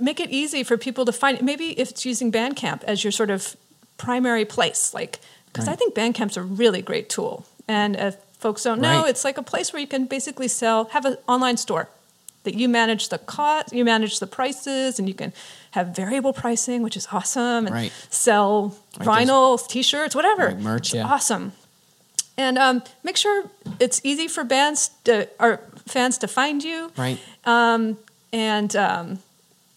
make 0.00 0.20
it 0.20 0.30
easy 0.30 0.62
for 0.62 0.76
people 0.76 1.04
to 1.04 1.12
find. 1.12 1.42
Maybe 1.42 1.78
if 1.78 1.90
it's 1.90 2.04
using 2.04 2.30
Bandcamp 2.32 2.84
as 2.84 3.04
your 3.04 3.10
sort 3.10 3.30
of 3.30 3.56
primary 3.98 4.44
place, 4.44 4.94
like 4.94 5.20
because 5.46 5.68
I 5.68 5.74
think 5.74 5.94
Bandcamp's 5.94 6.36
a 6.36 6.42
really 6.42 6.82
great 6.82 7.08
tool, 7.08 7.46
and 7.68 7.96
if 7.96 8.16
folks 8.38 8.62
don't 8.62 8.80
know, 8.80 9.02
Right. 9.02 9.10
it's 9.10 9.24
like 9.24 9.38
a 9.38 9.42
place 9.42 9.72
where 9.72 9.80
you 9.80 9.86
can 9.86 10.06
basically 10.06 10.48
sell, 10.48 10.86
have 10.86 11.04
an 11.04 11.16
online 11.28 11.56
store 11.56 11.88
that 12.44 12.54
you 12.54 12.68
manage 12.68 13.08
the 13.08 13.18
cost, 13.18 13.72
you 13.72 13.84
manage 13.84 14.18
the 14.18 14.26
prices, 14.26 14.98
and 14.98 15.06
you 15.08 15.14
can 15.14 15.32
have 15.72 15.88
variable 15.96 16.32
pricing, 16.32 16.82
which 16.82 16.96
is 16.96 17.06
awesome, 17.12 17.66
and 17.66 17.74
Right. 17.74 17.92
sell 18.10 18.76
Right, 18.98 19.26
vinyl, 19.26 19.66
t-shirts, 19.68 20.14
whatever. 20.14 20.54
Merch, 20.56 20.88
It's 20.88 20.94
yeah. 20.94 21.06
awesome. 21.06 21.52
And 22.36 22.58
um, 22.58 22.82
make 23.04 23.16
sure 23.16 23.44
it's 23.78 24.00
easy 24.04 24.26
for 24.26 24.42
bands 24.44 24.90
to, 25.04 25.28
or 25.38 25.60
fans 25.86 26.18
to 26.18 26.26
find 26.28 26.62
you 26.64 26.90
Right. 26.96 27.18
and 27.44 28.76
um, 28.76 29.18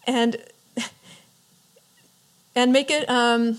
and 0.06 0.36
and 2.54 2.72
make 2.72 2.90
it 2.90 3.08
um, 3.08 3.58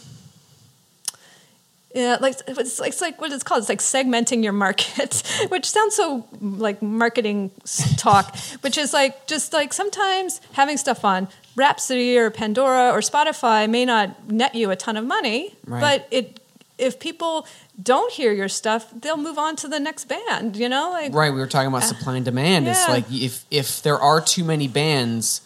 yeah 1.97 2.17
like 2.21 2.35
it's 2.47 2.79
like, 2.79 2.89
it's 2.89 3.01
like 3.01 3.19
what 3.19 3.31
it's 3.31 3.43
called 3.43 3.59
it's 3.59 3.69
like 3.69 3.79
segmenting 3.79 4.43
your 4.43 4.53
market 4.53 5.23
which 5.49 5.65
sounds 5.65 5.95
so 5.95 6.25
like 6.41 6.81
marketing 6.81 7.51
talk 7.97 8.37
which 8.61 8.77
is 8.77 8.93
like 8.93 9.25
just 9.27 9.53
like 9.53 9.73
sometimes 9.73 10.39
having 10.53 10.77
stuff 10.77 11.03
on 11.03 11.27
Rhapsody 11.55 12.15
or 12.17 12.29
Pandora 12.29 12.91
or 12.91 12.99
Spotify 12.99 13.67
may 13.67 13.83
not 13.83 14.29
net 14.31 14.53
you 14.53 14.69
a 14.69 14.75
ton 14.75 14.95
of 14.95 15.05
money 15.05 15.55
Right. 15.65 15.81
but 15.81 16.07
it 16.11 16.39
if 16.77 16.99
people 16.99 17.47
don't 17.81 18.11
hear 18.13 18.31
your 18.31 18.47
stuff 18.47 18.91
they'll 19.01 19.17
move 19.17 19.39
on 19.39 19.55
to 19.57 19.67
the 19.67 19.79
next 19.79 20.05
band 20.05 20.55
you 20.55 20.69
know 20.69 20.91
like 20.91 21.13
Right. 21.13 21.33
We 21.33 21.39
were 21.39 21.47
talking 21.47 21.69
about 21.69 21.83
uh, 21.83 21.87
supply 21.87 22.15
and 22.15 22.25
demand. 22.25 22.67
It's 22.67 22.87
like 22.87 23.05
if 23.11 23.45
if 23.49 23.81
there 23.81 23.97
are 23.97 24.21
too 24.21 24.43
many 24.43 24.67
bands 24.67 25.41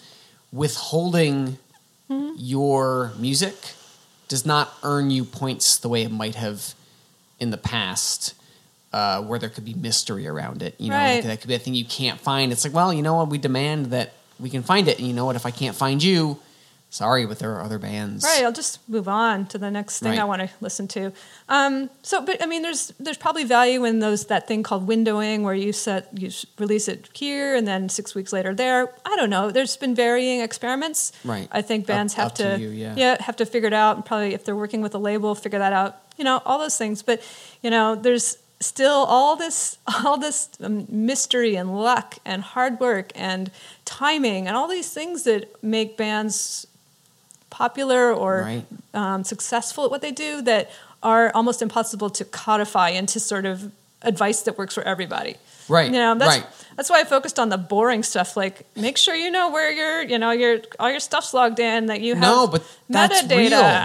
withholding 0.52 1.58
hmm? 2.10 2.32
your 2.36 3.14
music 3.18 3.56
does 4.32 4.46
not 4.46 4.74
earn 4.82 5.12
you 5.12 5.24
points 5.26 5.78
the 5.78 5.90
way 5.90 6.02
it 6.04 6.10
might 6.12 6.36
have 6.36 6.74
in 7.40 7.52
the 7.52 7.58
past. 7.58 8.34
Uh, 8.94 9.22
where 9.22 9.40
there 9.40 9.48
could 9.48 9.64
be 9.64 9.74
mystery 9.74 10.28
around 10.28 10.62
it, 10.62 10.76
you 10.78 10.90
know, 10.90 10.98
Right. 10.98 11.16
like 11.16 11.24
that 11.24 11.40
could 11.40 11.48
be 11.48 11.54
a 11.56 11.60
thing 11.60 11.74
you 11.74 11.86
can't 11.86 12.20
find. 12.20 12.52
It's 12.52 12.66
like, 12.66 12.74
well, 12.74 12.92
you 12.92 13.02
know 13.02 13.14
what? 13.16 13.30
We 13.30 13.38
demand 13.38 13.86
that 13.92 14.12
we 14.38 14.50
can 14.50 14.64
find 14.64 14.86
it, 14.90 15.00
and 15.00 15.08
you 15.08 15.14
know 15.14 15.24
what? 15.24 15.38
If 15.38 15.46
I 15.46 15.52
can't 15.52 15.78
find 15.78 16.04
you, 16.04 16.40
sorry, 16.92 17.26
but 17.26 17.40
there 17.40 17.56
are 17.56 17.62
other 17.62 17.80
bands. 17.80 18.24
Right, 18.24 18.44
I'll 18.44 18.52
just 18.52 18.88
move 18.88 19.08
on 19.08 19.48
to 19.48 19.58
the 19.58 19.72
next 19.72 20.00
thing 20.00 20.12
Right. 20.12 20.20
I 20.20 20.26
want 20.26 20.42
to 20.44 20.50
listen 20.60 20.88
to. 20.90 21.12
Um, 21.50 21.90
so, 22.04 22.24
but 22.24 22.44
I 22.44 22.46
mean, 22.46 22.62
there's 22.62 22.94
there's 23.00 23.18
probably 23.18 23.46
value 23.46 23.84
in 23.86 24.00
those 24.00 24.26
that 24.28 24.48
thing 24.48 24.62
called 24.62 24.88
windowing, 24.88 25.42
where 25.42 25.56
you 25.56 25.74
set 25.74 26.10
you 26.14 26.30
release 26.60 26.88
it 26.88 27.10
here 27.14 27.56
and 27.56 27.68
then 27.68 27.90
six 27.90 28.14
weeks 28.14 28.32
later 28.32 28.54
there. 28.54 28.94
I 29.04 29.16
don't 29.16 29.32
know. 29.32 29.50
There's 29.50 29.76
been 29.78 29.96
varying 29.96 30.42
experiments. 30.42 31.12
Right. 31.24 31.48
I 31.52 31.64
think 31.64 31.84
Up- 31.86 31.88
bands 31.88 32.14
have 32.14 32.28
up 32.28 32.36
to 32.36 32.60
you, 32.60 32.70
yeah. 32.70 33.22
have 33.22 33.38
to 33.38 33.46
figure 33.46 33.68
it 33.68 33.74
out, 33.74 33.96
and 33.96 34.06
probably 34.06 34.34
if 34.36 34.44
they're 34.46 34.56
working 34.56 34.82
with 34.82 34.94
a 34.94 35.00
label, 35.00 35.34
figure 35.34 35.60
that 35.60 35.74
out. 35.74 35.98
You 36.18 36.26
know, 36.26 36.42
all 36.46 36.60
those 36.60 36.78
things. 36.78 37.02
But 37.02 37.24
you 37.64 37.70
know, 37.72 37.96
there's 37.96 38.38
still 38.60 39.06
all 39.08 39.36
this 39.36 39.78
all 40.06 40.18
this 40.18 40.50
um, 40.62 40.86
mystery 40.90 41.56
and 41.56 41.74
luck 41.74 42.18
and 42.26 42.42
hard 42.42 42.80
work 42.80 43.12
and 43.16 43.50
timing 43.86 44.48
and 44.48 44.56
all 44.56 44.68
these 44.68 44.94
things 44.94 45.24
that 45.24 45.64
make 45.64 45.98
bands 45.98 46.68
popular 47.52 48.12
or 48.12 48.42
Right. 48.42 48.66
um, 48.96 49.24
successful 49.24 49.86
at 49.86 49.92
what 49.92 50.02
they 50.02 50.12
do 50.12 50.42
that 50.42 50.72
are 51.04 51.32
almost 51.36 51.62
impossible 51.62 52.10
to 52.10 52.26
codify 52.26 52.90
into 52.90 53.20
sort 53.20 53.46
of 53.46 53.72
advice 54.02 54.42
that 54.44 54.58
works 54.58 54.74
for 54.74 54.82
everybody. 54.84 55.36
Right, 55.70 55.86
You 55.86 56.00
know, 56.00 56.16
that's 56.16 56.38
right. 56.38 56.46
that's 56.76 56.90
why 56.90 57.00
I 57.02 57.04
focused 57.06 57.38
on 57.40 57.50
the 57.50 57.58
boring 57.58 58.04
stuff. 58.04 58.36
Like, 58.36 58.66
make 58.76 58.98
sure 58.98 59.16
you 59.16 59.30
know 59.32 59.52
where 59.52 59.72
your, 59.72 60.02
you 60.02 60.18
know, 60.18 60.32
your 60.32 60.58
all 60.80 60.90
your 60.90 61.00
stuff's 61.00 61.34
logged 61.34 61.60
in. 61.60 61.86
That 61.86 62.02
you 62.02 62.16
have 62.16 62.22
No, 62.22 62.48
but 62.48 62.64
that's 62.90 63.22
metadata. 63.22 63.38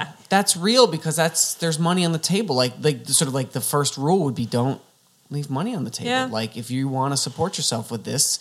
real. 0.05 0.07
That's 0.29 0.57
real 0.57 0.87
because 0.89 1.15
that's 1.17 1.55
there's 1.55 1.79
money 1.79 2.05
on 2.05 2.13
the 2.13 2.19
table. 2.19 2.57
Like 2.57 2.73
like 2.81 3.07
sort 3.09 3.29
of 3.29 3.35
like 3.35 3.53
the 3.53 3.61
first 3.61 3.97
rule 3.99 4.25
would 4.25 4.35
be 4.35 4.47
don't 4.47 4.81
leave 5.31 5.49
money 5.51 5.77
on 5.77 5.85
the 5.85 5.91
table. 5.91 6.11
Yeah. 6.11 6.29
Like 6.31 6.57
if 6.57 6.71
you 6.71 6.89
want 6.89 7.13
to 7.13 7.17
support 7.17 7.57
yourself 7.59 7.91
with 7.91 8.03
this, 8.05 8.39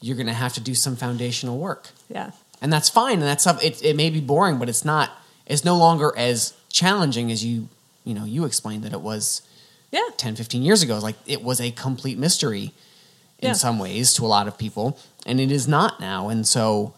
you're 0.00 0.16
going 0.16 0.26
to 0.26 0.32
have 0.44 0.52
to 0.54 0.60
do 0.60 0.74
some 0.74 0.96
foundational 0.96 1.56
work, 1.58 1.88
Yeah, 2.10 2.32
and 2.62 2.72
that's 2.72 2.88
fine. 2.88 3.14
And 3.14 3.22
that's 3.24 3.42
stuff. 3.42 3.62
It, 3.62 3.82
it 3.84 3.94
may 3.96 4.08
be 4.08 4.20
boring, 4.20 4.58
but 4.58 4.68
it's 4.70 4.84
not. 4.84 5.10
It's 5.46 5.64
no 5.64 5.76
longer 5.76 6.14
as 6.16 6.54
challenging 6.70 7.30
as 7.30 7.44
you 7.44 7.68
you 8.04 8.14
know 8.14 8.24
you 8.24 8.44
explained 8.46 8.82
that 8.84 8.92
it 8.94 9.00
was 9.02 9.42
yeah, 9.90 10.00
10, 10.16 10.36
15 10.36 10.62
years 10.62 10.82
ago. 10.82 10.98
Like 10.98 11.16
it 11.26 11.42
was 11.42 11.60
a 11.60 11.70
complete 11.72 12.16
mystery 12.18 12.72
in 13.40 13.48
Yeah. 13.48 13.52
some 13.52 13.78
ways 13.78 14.14
to 14.14 14.24
a 14.24 14.28
lot 14.28 14.48
of 14.48 14.56
people, 14.56 14.96
and 15.26 15.38
it 15.40 15.50
is 15.52 15.68
not 15.68 16.00
now. 16.00 16.28
And 16.30 16.46
so, 16.48 16.94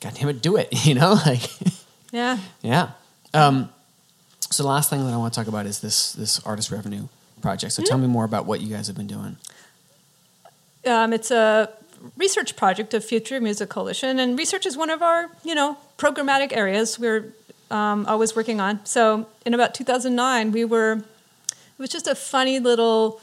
God 0.00 0.14
damn 0.14 0.28
it, 0.28 0.42
do 0.42 0.56
it. 0.56 0.68
You 0.86 0.94
know, 0.94 1.12
like 1.26 1.42
yeah. 2.12 2.38
yeah. 2.62 2.90
Um, 3.32 3.68
so 4.50 4.62
the 4.62 4.68
last 4.68 4.90
thing 4.90 5.04
that 5.04 5.12
I 5.12 5.16
want 5.16 5.32
to 5.34 5.40
talk 5.40 5.48
about 5.48 5.66
is 5.66 5.80
this 5.80 6.12
this 6.12 6.40
artist 6.46 6.70
revenue 6.70 7.08
project. 7.40 7.72
So 7.72 7.82
tell 7.82 7.98
me 7.98 8.06
more 8.06 8.24
about 8.24 8.46
what 8.46 8.60
you 8.60 8.74
guys 8.74 8.86
have 8.86 8.96
been 8.96 9.06
doing. 9.06 9.36
Um, 10.86 11.12
it's 11.12 11.30
a 11.30 11.70
research 12.16 12.56
project 12.56 12.94
of 12.94 13.04
Future 13.04 13.40
Music 13.40 13.68
Coalition, 13.68 14.18
and 14.18 14.38
research 14.38 14.66
is 14.66 14.76
one 14.76 14.90
of 14.90 15.02
our, 15.02 15.30
you 15.42 15.54
know, 15.54 15.76
programmatic 15.98 16.56
areas 16.56 16.98
we're 16.98 17.32
um, 17.70 18.06
always 18.06 18.36
working 18.36 18.60
on. 18.60 18.84
So 18.84 19.26
in 19.44 19.54
about 19.54 19.74
2009, 19.74 20.52
we 20.52 20.64
were, 20.64 20.92
it 20.92 21.78
was 21.78 21.90
just 21.90 22.06
a 22.06 22.14
funny 22.14 22.58
little 22.60 23.20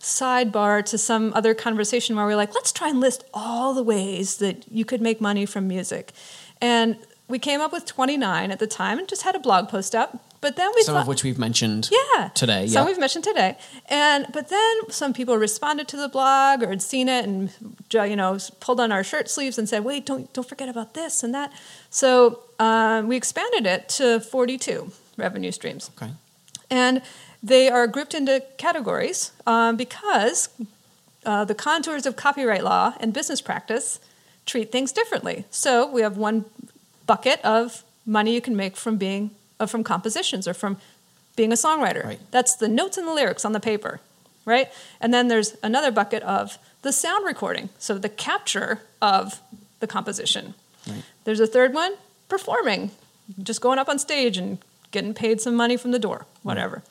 sidebar 0.00 0.84
to 0.84 0.98
some 0.98 1.32
other 1.34 1.54
conversation 1.54 2.16
where 2.16 2.26
we 2.26 2.32
are 2.32 2.36
like, 2.36 2.54
let's 2.54 2.72
try 2.72 2.88
and 2.88 3.00
list 3.00 3.24
all 3.32 3.72
the 3.72 3.82
ways 3.82 4.38
that 4.38 4.70
you 4.70 4.84
could 4.84 5.00
make 5.00 5.20
money 5.20 5.46
from 5.46 5.68
music. 5.68 6.12
And 6.60 6.96
we 7.28 7.38
came 7.38 7.60
up 7.60 7.72
with 7.72 7.86
29 7.86 8.50
at 8.50 8.58
the 8.58 8.66
time 8.66 8.98
and 8.98 9.08
just 9.08 9.22
had 9.22 9.34
a 9.34 9.38
blog 9.38 9.68
post 9.68 9.94
up. 9.94 10.24
But 10.42 10.56
then 10.56 10.70
we 10.74 10.82
Some 10.82 10.94
thought, 10.96 11.02
of 11.02 11.06
which 11.08 11.22
we've 11.24 11.38
mentioned 11.38 11.88
yeah. 11.90 12.28
today. 12.34 12.66
Some 12.66 12.82
Yeah. 12.82 12.86
we've 12.90 12.98
mentioned 12.98 13.24
today. 13.24 13.56
And 13.88 14.26
but 14.32 14.48
then 14.48 14.74
some 14.90 15.12
people 15.14 15.36
responded 15.38 15.86
to 15.88 15.96
the 15.96 16.08
blog 16.08 16.62
or 16.64 16.68
had 16.68 16.82
seen 16.82 17.08
it 17.08 17.24
and 17.24 17.50
you 17.92 18.16
know 18.16 18.36
pulled 18.60 18.80
on 18.80 18.90
our 18.92 19.04
shirt 19.04 19.30
sleeves 19.30 19.56
and 19.56 19.68
said, 19.68 19.84
"Wait, 19.84 20.04
don't 20.04 20.30
don't 20.34 20.48
forget 20.48 20.68
about 20.68 20.92
this 20.94 21.22
and 21.22 21.32
that." 21.32 21.52
So 21.90 22.40
um, 22.58 23.06
we 23.08 23.16
expanded 23.16 23.66
it 23.66 23.88
to 23.98 24.18
42 24.20 24.90
revenue 25.16 25.52
streams, 25.52 25.90
Okay. 25.96 26.12
and 26.70 27.02
they 27.42 27.68
are 27.68 27.86
grouped 27.86 28.14
into 28.14 28.42
categories 28.58 29.30
um, 29.46 29.76
because 29.76 30.48
uh, 31.24 31.44
the 31.44 31.54
contours 31.54 32.04
of 32.04 32.16
copyright 32.16 32.64
law 32.64 32.94
and 33.00 33.12
business 33.12 33.40
practice 33.40 34.00
treat 34.44 34.72
things 34.72 34.90
differently. 34.92 35.44
So 35.50 35.86
we 35.86 36.02
have 36.02 36.16
one 36.16 36.46
bucket 37.06 37.40
of 37.44 37.84
money 38.04 38.34
you 38.34 38.40
can 38.40 38.56
make 38.56 38.76
from 38.76 38.96
being 38.96 39.30
uh, 39.62 39.66
from 39.66 39.84
compositions 39.84 40.48
or 40.48 40.54
from 40.54 40.76
being 41.36 41.52
a 41.52 41.54
songwriter. 41.54 42.04
Right. 42.04 42.20
That's 42.30 42.56
the 42.56 42.68
notes 42.68 42.98
and 42.98 43.06
the 43.06 43.14
lyrics 43.14 43.44
on 43.44 43.52
the 43.52 43.60
paper, 43.60 44.00
right? 44.44 44.68
And 45.00 45.14
then 45.14 45.28
there's 45.28 45.56
another 45.62 45.90
bucket 45.92 46.22
of 46.24 46.58
the 46.82 46.92
sound 46.92 47.24
recording, 47.24 47.68
so 47.78 47.96
the 47.96 48.08
capture 48.08 48.80
of 49.00 49.40
the 49.80 49.86
composition. 49.86 50.54
Right. 50.86 51.02
There's 51.24 51.40
a 51.40 51.46
third 51.46 51.72
one, 51.74 51.94
performing, 52.28 52.90
just 53.40 53.60
going 53.60 53.78
up 53.78 53.88
on 53.88 53.98
stage 53.98 54.36
and 54.36 54.58
getting 54.90 55.14
paid 55.14 55.40
some 55.40 55.54
money 55.54 55.76
from 55.76 55.92
the 55.92 55.98
door, 55.98 56.26
whatever. 56.42 56.82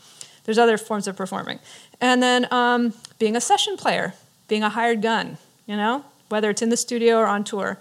There's 0.46 0.58
other 0.58 0.78
forms 0.78 1.08
of 1.08 1.16
performing. 1.16 1.60
And 2.00 2.24
then 2.24 2.48
um, 2.52 2.94
being 3.20 3.36
a 3.36 3.42
session 3.42 3.78
player, 3.78 4.14
being 4.48 4.64
a 4.64 4.70
hired 4.70 5.02
gun, 5.02 5.38
you 5.68 5.76
know, 5.76 6.06
whether 6.30 6.50
it's 6.50 6.62
in 6.62 6.70
the 6.70 6.78
studio 6.78 7.18
or 7.18 7.28
on 7.28 7.44
tour. 7.44 7.80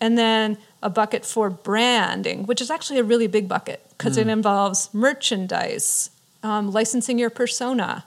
And 0.00 0.16
then 0.16 0.58
a 0.80 0.90
bucket 0.90 1.24
for 1.24 1.50
branding, 1.50 2.46
which 2.46 2.60
is 2.60 2.70
actually 2.70 3.00
a 3.00 3.04
really 3.04 3.26
big 3.26 3.48
bucket 3.48 3.87
because 3.98 4.16
it 4.16 4.28
involves 4.28 4.88
merchandise, 4.94 6.10
um, 6.42 6.70
licensing 6.72 7.18
your 7.18 7.30
persona, 7.30 8.04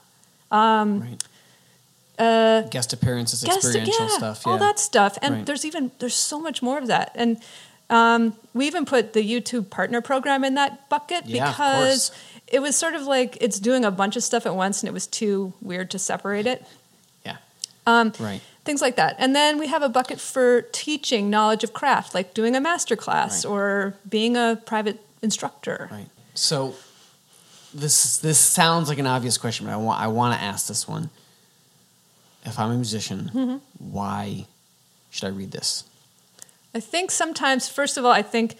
right. 0.50 1.16
uh, 2.18 2.62
Guest 2.70 2.92
appearances, 2.92 3.42
guest- 3.44 3.58
experiential 3.58 4.06
yeah, 4.08 4.16
stuff. 4.16 4.46
all 4.46 4.58
that 4.58 4.78
stuff. 4.78 5.18
And 5.22 5.34
Right. 5.36 5.46
there's 5.46 5.64
even 5.64 5.90
there's 5.98 6.14
so 6.16 6.38
much 6.40 6.62
more 6.62 6.78
of 6.78 6.86
that. 6.88 7.12
And 7.14 7.38
um, 7.90 8.34
we 8.54 8.66
even 8.66 8.84
put 8.86 9.12
the 9.12 9.20
YouTube 9.22 9.68
partner 9.70 10.00
program 10.00 10.44
in 10.44 10.54
that 10.54 10.88
bucket 10.88 11.26
Yeah, 11.26 11.50
because 11.50 12.10
it 12.46 12.60
was 12.62 12.74
sort 12.76 12.94
of 12.94 13.02
like 13.02 13.36
it's 13.40 13.58
doing 13.60 13.84
a 13.84 13.90
bunch 13.90 14.16
of 14.16 14.24
stuff 14.24 14.46
at 14.46 14.54
once, 14.56 14.80
and 14.82 14.88
it 14.88 14.92
was 14.92 15.06
too 15.06 15.52
weird 15.60 15.90
to 15.90 15.98
separate 15.98 16.46
it. 16.46 16.64
Yeah. 17.26 17.36
Um, 17.86 18.12
Right. 18.18 18.40
Things 18.64 18.80
like 18.80 18.94
that. 18.96 19.16
And 19.18 19.34
then 19.34 19.58
we 19.58 19.66
have 19.66 19.82
a 19.82 19.88
bucket 19.88 20.20
for 20.20 20.62
teaching 20.72 21.28
knowledge 21.28 21.64
of 21.64 21.72
craft, 21.72 22.14
like 22.14 22.32
doing 22.32 22.54
a 22.54 22.60
master 22.60 22.94
class 22.94 23.44
Right. 23.44 23.50
or 23.52 23.94
being 24.08 24.36
a 24.36 24.56
private 24.64 25.00
instructor. 25.22 25.88
Right. 25.90 26.08
So 26.34 26.74
this 27.74 28.18
this 28.18 28.38
sounds 28.38 28.88
like 28.88 28.98
an 28.98 29.06
obvious 29.06 29.38
question, 29.38 29.66
but 29.66 29.72
I 29.72 29.76
want 29.76 30.00
I 30.00 30.06
want 30.08 30.38
to 30.38 30.44
ask 30.44 30.66
this 30.68 30.86
one. 30.88 31.10
If 32.44 32.58
I'm 32.58 32.70
a 32.70 32.74
musician, 32.74 33.30
Mm-hmm. 33.34 33.56
why 33.78 34.46
should 35.10 35.26
I 35.26 35.30
read 35.30 35.52
this? 35.52 35.84
I 36.74 36.80
think 36.80 37.10
sometimes, 37.10 37.68
first 37.68 37.96
of 37.96 38.04
all, 38.04 38.10
I 38.12 38.22
think 38.22 38.56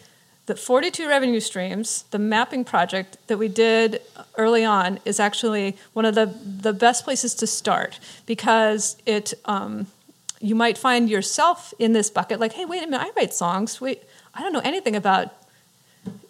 that 0.46 0.58
42 0.58 1.08
revenue 1.08 1.40
streams, 1.40 2.04
the 2.10 2.18
mapping 2.18 2.64
project 2.64 3.16
that 3.26 3.38
we 3.38 3.48
did 3.48 4.00
early 4.36 4.64
on, 4.64 4.98
is 5.04 5.18
actually 5.18 5.76
one 5.94 6.04
of 6.04 6.14
the, 6.14 6.26
the 6.26 6.72
best 6.72 7.04
places 7.04 7.34
to 7.36 7.46
start 7.46 7.98
because 8.26 8.96
it 9.06 9.34
um, 9.46 9.86
you 10.40 10.54
might 10.54 10.76
find 10.76 11.08
yourself 11.08 11.72
in 11.78 11.92
this 11.92 12.10
bucket 12.10 12.38
like, 12.38 12.52
hey, 12.52 12.64
wait 12.64 12.82
a 12.82 12.86
minute, 12.86 13.00
I 13.06 13.10
write 13.16 13.32
songs. 13.32 13.80
Wait, 13.80 14.02
I 14.34 14.42
don't 14.42 14.52
know 14.52 14.60
anything 14.64 14.94
about 14.94 15.32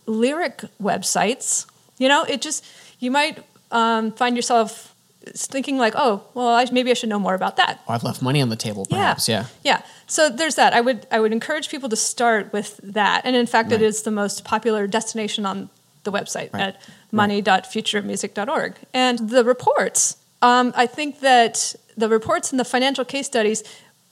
lyric 0.06 0.64
websites. 0.82 1.66
You 1.98 2.08
know, 2.08 2.24
it 2.24 2.42
just 2.42 2.64
you 2.98 3.10
might 3.10 3.42
um, 3.70 4.12
find 4.12 4.36
yourself 4.36 4.94
thinking 5.34 5.78
like, 5.78 5.94
oh, 5.96 6.24
well, 6.34 6.48
I, 6.48 6.66
maybe 6.72 6.90
I 6.90 6.94
should 6.94 7.08
know 7.08 7.18
more 7.20 7.34
about 7.34 7.56
that. 7.56 7.80
Oh, 7.88 7.92
I've 7.92 8.02
left 8.02 8.22
money 8.22 8.42
on 8.42 8.48
the 8.48 8.56
table, 8.56 8.86
perhaps. 8.86 9.28
Yeah. 9.28 9.46
Yeah. 9.62 9.82
So 10.08 10.28
there's 10.28 10.56
that. 10.56 10.72
I 10.72 10.80
would 10.80 11.06
I 11.12 11.20
would 11.20 11.32
encourage 11.32 11.68
people 11.68 11.88
to 11.90 11.96
start 11.96 12.52
with 12.52 12.78
that. 12.82 13.22
And 13.24 13.36
in 13.36 13.46
fact, 13.46 13.70
it 13.70 13.76
Right. 13.76 13.82
is 13.84 14.02
the 14.02 14.10
most 14.10 14.44
popular 14.44 14.86
destination 14.88 15.46
on 15.46 15.70
the 16.04 16.10
website 16.10 16.52
Right. 16.52 16.62
at 16.74 16.82
money.futuremusic.org. 17.12 18.74
And 18.92 19.30
the 19.30 19.44
reports, 19.44 20.16
um, 20.40 20.72
I 20.76 20.86
think 20.86 21.20
that 21.20 21.74
the 21.96 22.08
reports 22.08 22.50
and 22.50 22.58
the 22.58 22.64
financial 22.64 23.04
case 23.04 23.26
studies, 23.26 23.62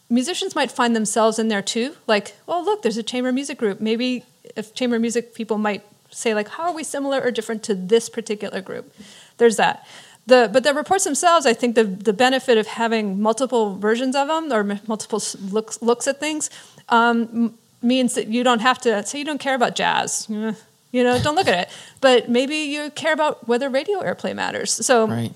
musicians 0.09 0.55
might 0.55 0.71
find 0.71 0.95
themselves 0.95 1.39
in 1.39 1.49
there 1.49 1.63
too. 1.63 1.97
Like, 2.07 2.37
well, 2.47 2.65
look, 2.65 2.83
there's 2.83 2.97
a 2.99 3.03
chamber 3.03 3.33
music 3.33 3.59
group. 3.59 3.81
Maybe 3.81 4.25
if 4.57 4.75
chamber 4.75 4.99
music 4.99 5.35
people 5.35 5.59
might 5.59 5.83
say 6.11 6.35
like, 6.35 6.49
how 6.49 6.65
are 6.65 6.73
we 6.73 6.83
similar 6.85 7.21
or 7.21 7.31
different 7.31 7.63
to 7.65 7.75
this 7.75 8.09
particular 8.09 8.61
group? 8.61 8.93
There's 9.39 9.57
that. 9.57 9.87
The, 10.27 10.49
but 10.53 10.65
the 10.65 10.75
reports 10.75 11.05
themselves, 11.05 11.47
I 11.47 11.55
think 11.55 11.75
the, 11.75 11.85
the 11.85 12.13
benefit 12.13 12.59
of 12.59 12.67
having 12.67 13.21
multiple 13.21 13.77
versions 13.77 14.15
of 14.15 14.29
them 14.29 14.53
or 14.53 14.79
multiple 14.87 15.21
looks, 15.51 15.81
looks 15.83 16.07
at 16.07 16.21
things 16.21 16.51
um, 16.89 17.23
m- 17.23 17.55
means 17.83 18.15
that 18.15 18.29
you 18.29 18.45
don't 18.45 18.61
have 18.61 18.79
to 18.83 19.05
say 19.07 19.19
you 19.19 19.25
don't 19.25 19.41
care 19.41 19.55
about 19.55 19.75
jazz. 19.75 20.29
You 20.93 21.05
know, 21.05 21.21
don't 21.23 21.37
look 21.37 21.47
at 21.47 21.69
it. 21.69 21.69
But 22.01 22.29
maybe 22.29 22.57
you 22.57 22.91
care 22.91 23.13
about 23.13 23.47
whether 23.47 23.69
radio 23.71 24.01
airplay 24.03 24.35
matters. 24.35 24.73
So 24.73 25.07
Right. 25.07 25.33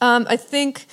um, 0.00 0.24
I 0.26 0.38
think, 0.38 0.86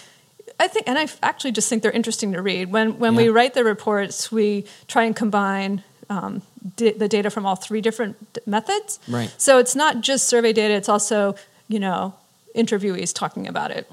I 0.59 0.67
think, 0.67 0.89
and 0.89 0.99
I 0.99 1.07
actually 1.23 1.53
just 1.53 1.69
think 1.69 1.83
they're 1.83 1.91
interesting 1.93 2.33
to 2.33 2.41
read. 2.41 2.69
When 2.69 2.99
when 2.99 3.15
we 3.15 3.29
write 3.29 3.53
the 3.53 3.63
reports, 3.63 4.29
we 4.29 4.65
try 4.89 5.03
and 5.05 5.15
combine 5.15 5.83
um, 6.09 6.41
di- 6.75 6.91
the 6.91 7.07
data 7.07 7.29
from 7.29 7.45
all 7.45 7.55
three 7.55 7.81
different 7.81 8.33
d- 8.33 8.41
methods. 8.45 8.99
Right. 9.07 9.33
So 9.37 9.57
it's 9.59 9.75
not 9.75 10.01
just 10.01 10.27
survey 10.27 10.53
data; 10.53 10.73
it's 10.73 10.89
also 10.89 11.35
you 11.67 11.79
know 11.79 12.13
interviewees 12.55 13.13
talking 13.13 13.47
about 13.47 13.71
it. 13.71 13.87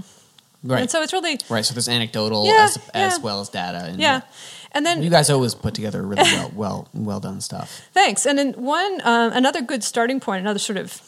Right. 0.62 0.80
And 0.80 0.90
so 0.90 1.02
it's 1.02 1.12
really 1.12 1.38
right. 1.50 1.64
So 1.64 1.74
there's 1.74 1.88
anecdotal 1.88 2.46
Yeah, 2.46 2.64
as, 2.64 2.76
as 2.94 3.18
yeah. 3.18 3.22
well 3.22 3.40
as 3.40 3.48
data. 3.50 3.84
And 3.84 4.00
yeah. 4.00 4.22
And 4.72 4.84
then 4.84 5.02
You 5.02 5.10
guys 5.10 5.30
always 5.30 5.54
put 5.54 5.74
together 5.74 6.02
really 6.02 6.22
well, 6.32 6.50
well, 6.54 6.88
well 6.94 7.20
done 7.20 7.40
stuff. 7.40 7.82
Thanks. 7.92 8.26
And 8.26 8.36
then 8.38 8.54
one, 8.54 9.00
um, 9.04 9.30
another 9.32 9.60
good 9.62 9.84
starting 9.84 10.18
point, 10.20 10.40
another 10.40 10.58
sort 10.58 10.78
of 10.78 11.00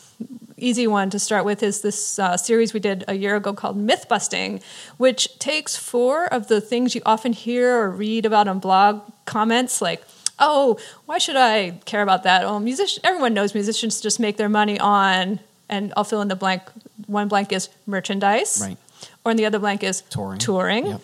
easy 0.58 0.86
one 0.86 1.10
to 1.10 1.18
start 1.18 1.44
with 1.44 1.62
is 1.62 1.80
this 1.80 2.18
uh, 2.18 2.36
series 2.36 2.72
we 2.74 2.80
did 2.80 3.04
a 3.08 3.14
year 3.14 3.34
ago 3.36 3.52
called 3.54 3.76
Myth 3.76 4.06
Busting, 4.08 4.60
which 4.98 5.38
takes 5.38 5.74
four 5.76 6.26
of 6.26 6.46
the 6.48 6.60
things 6.60 6.94
you 6.94 7.00
often 7.04 7.32
hear 7.32 7.76
or 7.76 7.90
read 7.90 8.24
about 8.24 8.46
on 8.48 8.58
blog 8.60 9.00
comments, 9.24 9.80
like, 9.82 10.02
"Oh, 10.38 10.78
why 11.06 11.18
should 11.18 11.36
I 11.36 11.78
care 11.84 12.02
about 12.02 12.22
that?" 12.24 12.44
Oh, 12.44 12.58
musician. 12.58 13.02
Everyone 13.04 13.34
knows 13.34 13.54
musicians 13.54 14.00
just 14.00 14.20
make 14.20 14.36
their 14.36 14.48
money 14.48 14.78
on, 14.78 15.40
and 15.68 15.92
I'll 15.96 16.04
fill 16.04 16.20
in 16.22 16.28
the 16.28 16.36
blank. 16.36 16.62
One 17.06 17.28
blank 17.28 17.52
is 17.52 17.68
merchandise, 17.86 18.60
Right. 18.60 18.76
Or 19.24 19.30
and 19.30 19.38
the 19.38 19.46
other 19.46 19.58
blank 19.58 19.82
is 19.82 20.02
Touring. 20.10 20.38
Touring. 20.38 20.86
Yep. 20.86 21.00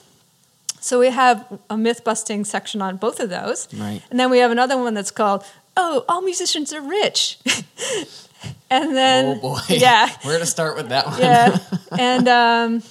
So 0.80 0.98
we 0.98 1.10
have 1.10 1.46
a 1.70 1.76
myth 1.76 2.02
busting 2.02 2.44
section 2.44 2.82
on 2.82 2.96
both 2.96 3.20
of 3.20 3.30
those. 3.30 3.72
Right. 3.72 4.02
And 4.10 4.18
then 4.18 4.30
we 4.30 4.38
have 4.38 4.50
another 4.50 4.76
one 4.76 4.94
that's 4.94 5.12
called, 5.12 5.44
Oh, 5.76 6.04
all 6.08 6.22
musicians 6.22 6.72
are 6.72 6.80
rich. 6.80 7.38
and 8.70 8.94
then, 8.96 9.38
oh 9.38 9.40
boy. 9.40 9.60
Yeah. 9.68 10.08
Where 10.22 10.38
to 10.40 10.46
start 10.46 10.76
with 10.76 10.88
that 10.88 11.06
one? 11.06 11.20
Yeah. 11.20 11.58
and 11.98 12.28
um, 12.28 12.82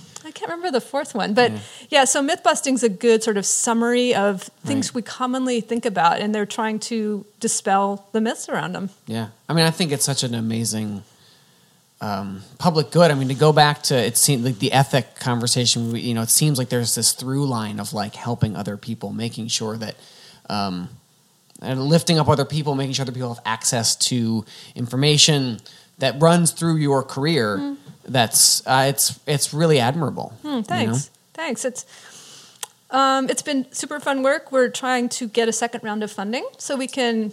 can't 0.41 0.51
remember 0.51 0.71
the 0.71 0.81
fourth 0.85 1.13
one. 1.15 1.33
But 1.33 1.51
Yeah. 1.51 1.59
yeah, 1.89 2.05
so 2.05 2.21
myth 2.21 2.41
busting's 2.43 2.83
a 2.83 2.89
good 2.89 3.23
sort 3.23 3.37
of 3.37 3.45
summary 3.45 4.13
of 4.15 4.43
things 4.65 4.89
Right. 4.89 4.95
we 4.95 5.01
commonly 5.03 5.61
think 5.61 5.85
about. 5.85 6.19
And 6.19 6.33
they're 6.35 6.45
trying 6.45 6.79
to 6.91 7.25
dispel 7.39 8.07
the 8.11 8.21
myths 8.21 8.49
around 8.49 8.73
them. 8.73 8.89
Yeah, 9.07 9.27
I 9.47 9.53
mean, 9.53 9.65
I 9.65 9.71
think 9.71 9.91
it's 9.91 10.05
such 10.05 10.23
an 10.23 10.33
amazing 10.35 11.03
um, 12.01 12.41
public 12.57 12.89
good. 12.89 13.11
I 13.11 13.13
mean, 13.13 13.27
to 13.27 13.35
go 13.35 13.53
back 13.53 13.83
to 13.83 13.95
it 13.95 14.17
seems 14.17 14.43
like 14.43 14.57
the 14.57 14.71
ethic 14.73 15.15
conversation. 15.19 15.91
we- 15.91 16.01
You 16.01 16.15
know, 16.15 16.23
it 16.23 16.31
seems 16.31 16.57
like 16.57 16.69
there's 16.69 16.95
this 16.95 17.11
through 17.11 17.45
line 17.45 17.79
of 17.79 17.93
like 17.93 18.15
helping 18.15 18.55
other 18.55 18.75
people, 18.75 19.11
making 19.13 19.49
sure 19.49 19.77
that. 19.77 19.95
Um, 20.49 20.89
and 21.61 21.79
lifting 21.83 22.17
up 22.17 22.27
other 22.27 22.43
people, 22.43 22.73
making 22.73 22.93
sure 22.93 23.03
other 23.03 23.11
people 23.11 23.31
have 23.35 23.43
access 23.45 23.95
to 23.95 24.43
information 24.73 25.59
that 25.99 26.19
runs 26.19 26.49
through 26.51 26.77
your 26.77 27.03
career. 27.03 27.75
That's 28.11 28.65
uh, 28.67 28.85
it's 28.89 29.19
it's 29.25 29.53
really 29.53 29.79
admirable. 29.79 30.33
Hmm, 30.41 30.47
you 30.47 30.55
know? 30.55 30.61
thanks. 30.63 31.09
Thanks. 31.33 31.65
It's 31.65 31.85
um, 32.89 33.29
it's 33.29 33.41
been 33.41 33.71
super 33.71 33.99
fun 33.99 34.21
work. 34.21 34.51
We're 34.51 34.69
trying 34.69 35.09
to 35.09 35.27
get 35.27 35.47
a 35.47 35.53
second 35.53 35.83
round 35.83 36.03
of 36.03 36.11
funding 36.11 36.45
so 36.57 36.75
we 36.75 36.87
can 36.87 37.31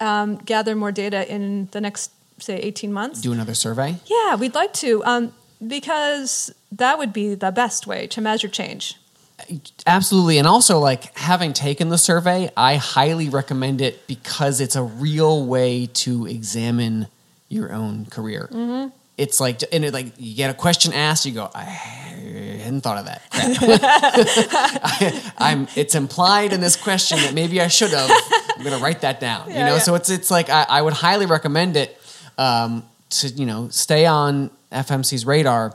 um, 0.00 0.36
gather 0.36 0.74
more 0.74 0.92
data 0.92 1.30
in 1.30 1.68
the 1.72 1.80
next, 1.80 2.10
say, 2.38 2.56
18 2.56 2.92
months. 2.92 3.20
Do 3.20 3.32
another 3.32 3.54
survey. 3.54 3.96
yeah, 4.06 4.34
we'd 4.36 4.54
like 4.54 4.72
to 4.74 5.04
um, 5.04 5.32
because 5.66 6.52
that 6.72 6.98
would 6.98 7.12
be 7.12 7.34
the 7.34 7.50
best 7.50 7.86
way 7.86 8.06
to 8.08 8.20
measure 8.20 8.48
change. 8.48 8.96
Absolutely. 9.86 10.38
And 10.38 10.46
also, 10.46 10.78
like 10.78 11.16
having 11.18 11.52
taken 11.52 11.90
the 11.90 11.98
survey, 11.98 12.50
I 12.56 12.76
highly 12.76 13.28
recommend 13.28 13.82
it 13.82 14.06
because 14.06 14.60
it's 14.60 14.76
a 14.76 14.82
real 14.82 15.44
way 15.44 15.86
to 15.86 16.26
examine 16.26 17.08
your 17.48 17.72
own 17.72 18.06
career. 18.06 18.48
Mm-hmm. 18.50 18.88
It's 19.18 19.40
like, 19.40 19.62
and 19.72 19.82
it 19.84 19.94
like 19.94 20.12
you 20.18 20.34
get 20.36 20.50
a 20.50 20.54
question 20.54 20.92
asked, 20.92 21.24
you 21.24 21.32
go, 21.32 21.50
I 21.54 21.62
hadn't 21.62 22.82
thought 22.82 22.98
of 22.98 23.06
that. 23.06 23.22
I, 25.38 25.52
am 25.52 25.68
It's 25.76 25.94
implied 25.94 26.52
in 26.52 26.60
this 26.60 26.76
question 26.76 27.18
that 27.18 27.34
maybe 27.34 27.60
I 27.60 27.68
should 27.68 27.90
have. 27.92 28.10
I'm 28.56 28.64
gonna 28.64 28.78
write 28.78 29.02
that 29.02 29.20
down. 29.20 29.48
you 29.48 29.54
know, 29.54 29.74
yeah. 29.74 29.78
so 29.78 29.94
it's 29.94 30.10
it's 30.10 30.30
like 30.30 30.50
I, 30.50 30.66
I 30.68 30.82
would 30.82 30.92
highly 30.94 31.26
recommend 31.26 31.76
it 31.76 31.98
um, 32.38 32.84
to 33.10 33.28
you 33.28 33.46
know 33.46 33.68
stay 33.70 34.06
on 34.06 34.50
FMC's 34.72 35.24
radar 35.24 35.74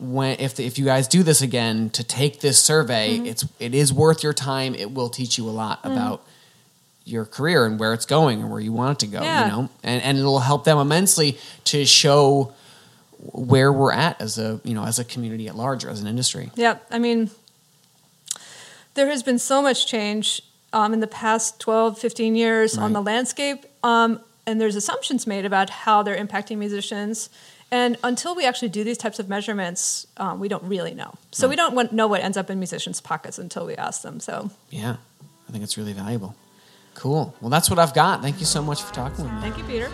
when 0.00 0.38
if 0.40 0.58
if 0.58 0.78
you 0.78 0.84
guys 0.84 1.06
do 1.06 1.22
this 1.22 1.42
again 1.42 1.90
to 1.90 2.02
take 2.02 2.40
this 2.40 2.60
survey 2.60 3.18
Mm-hmm. 3.18 3.26
it's 3.26 3.44
it 3.60 3.74
is 3.74 3.92
worth 3.92 4.24
your 4.24 4.32
time 4.32 4.74
it 4.74 4.90
will 4.90 5.08
teach 5.08 5.38
you 5.38 5.48
a 5.48 5.52
lot 5.52 5.78
about 5.84 6.24
your 7.04 7.24
career 7.24 7.66
and 7.66 7.78
where 7.78 7.92
it's 7.92 8.06
going 8.06 8.40
and 8.40 8.50
where 8.50 8.60
you 8.60 8.72
want 8.72 9.00
it 9.02 9.06
to 9.06 9.12
go 9.12 9.22
Yeah. 9.22 9.44
you 9.44 9.52
know 9.52 9.68
and 9.84 10.02
and 10.02 10.18
it'll 10.18 10.40
help 10.40 10.64
them 10.64 10.78
immensely 10.78 11.38
to 11.64 11.84
show 11.84 12.52
where 13.32 13.72
we're 13.72 13.92
at 13.92 14.20
as 14.20 14.38
a 14.38 14.60
you 14.64 14.74
know 14.74 14.84
as 14.84 14.98
a 14.98 15.04
community 15.04 15.48
at 15.48 15.56
large 15.56 15.84
or 15.84 15.90
as 15.90 16.00
an 16.00 16.06
industry 16.06 16.50
Yeah, 16.56 16.78
I 16.90 16.98
mean, 16.98 17.30
there 18.94 19.08
has 19.08 19.22
been 19.22 19.38
so 19.38 19.62
much 19.62 19.86
change 19.86 20.42
um, 20.72 20.92
in 20.92 21.00
the 21.00 21.06
past 21.06 21.60
12, 21.60 21.98
15 21.98 22.34
years 22.34 22.78
on 22.78 22.92
the 22.92 23.02
landscape. 23.02 23.66
Um, 23.84 24.20
and 24.46 24.60
there's 24.60 24.74
assumptions 24.74 25.26
made 25.26 25.44
about 25.44 25.70
how 25.70 26.02
they're 26.02 26.16
impacting 26.16 26.58
musicians. 26.58 27.30
And 27.70 27.96
until 28.02 28.34
we 28.34 28.44
actually 28.44 28.68
do 28.68 28.84
these 28.84 28.98
types 28.98 29.18
of 29.18 29.28
measurements, 29.28 30.06
um, 30.16 30.40
we 30.40 30.48
don't 30.48 30.64
really 30.64 30.94
know. 30.94 31.14
So 31.30 31.48
we 31.48 31.56
don't 31.56 31.74
want, 31.74 31.92
know 31.92 32.06
what 32.06 32.22
ends 32.22 32.36
up 32.36 32.50
in 32.50 32.58
musicians' 32.58 33.00
pockets 33.00 33.38
until 33.38 33.64
we 33.66 33.76
ask 33.76 34.02
them. 34.02 34.20
So 34.20 34.50
yeah 34.70 34.96
i 35.48 35.52
think 35.52 35.64
it's 35.64 35.76
really 35.76 35.92
valuable 35.92 36.34
cool 36.94 37.34
well 37.40 37.50
that's 37.50 37.68
what 37.68 37.78
i've 37.78 37.94
got 37.94 38.22
thank 38.22 38.40
you 38.40 38.46
so 38.46 38.62
much 38.62 38.82
for 38.82 38.92
talking 38.94 39.24
with 39.24 39.32
me 39.34 39.40
thank 39.40 39.58
you, 39.58 39.64
Peter. 39.64 39.90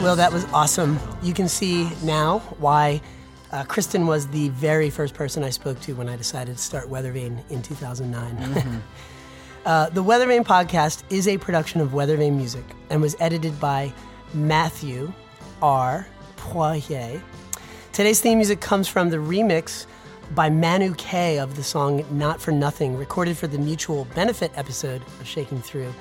Well, 0.00 0.14
that 0.16 0.30
was 0.30 0.44
awesome. 0.52 1.00
You 1.22 1.32
can 1.32 1.48
see 1.48 1.88
now 2.02 2.40
why 2.58 3.00
uh, 3.50 3.64
Kristin 3.64 4.06
was 4.06 4.28
the 4.28 4.50
very 4.50 4.90
first 4.90 5.14
person 5.14 5.42
I 5.42 5.48
spoke 5.48 5.80
to 5.80 5.94
when 5.94 6.06
I 6.06 6.16
decided 6.16 6.58
to 6.58 6.62
start 6.62 6.90
Weathervane 6.90 7.38
in 7.50 7.62
2009. 7.62 8.82
uh, 9.64 9.88
the 9.88 10.04
Weathervane 10.04 10.44
podcast 10.44 11.02
is 11.08 11.26
a 11.26 11.38
production 11.38 11.80
of 11.80 11.90
Weathervane 11.90 12.36
Music 12.36 12.64
and 12.90 13.00
was 13.00 13.16
edited 13.20 13.58
by 13.58 13.90
Matthew 14.34 15.12
R. 15.62 16.06
Poirier. 16.36 17.22
Today's 17.92 18.20
theme 18.20 18.36
music 18.36 18.60
comes 18.60 18.86
from 18.88 19.08
the 19.08 19.16
remix 19.16 19.86
by 20.34 20.50
Manu 20.50 20.94
K 20.96 21.38
of 21.38 21.56
the 21.56 21.64
song 21.64 22.04
Not 22.10 22.38
for 22.38 22.52
Nothing, 22.52 22.98
recorded 22.98 23.38
for 23.38 23.46
the 23.46 23.58
mutual 23.58 24.04
benefit 24.14 24.52
episode 24.56 25.00
of 25.20 25.26
Shaking 25.26 25.62
Through. 25.62 25.94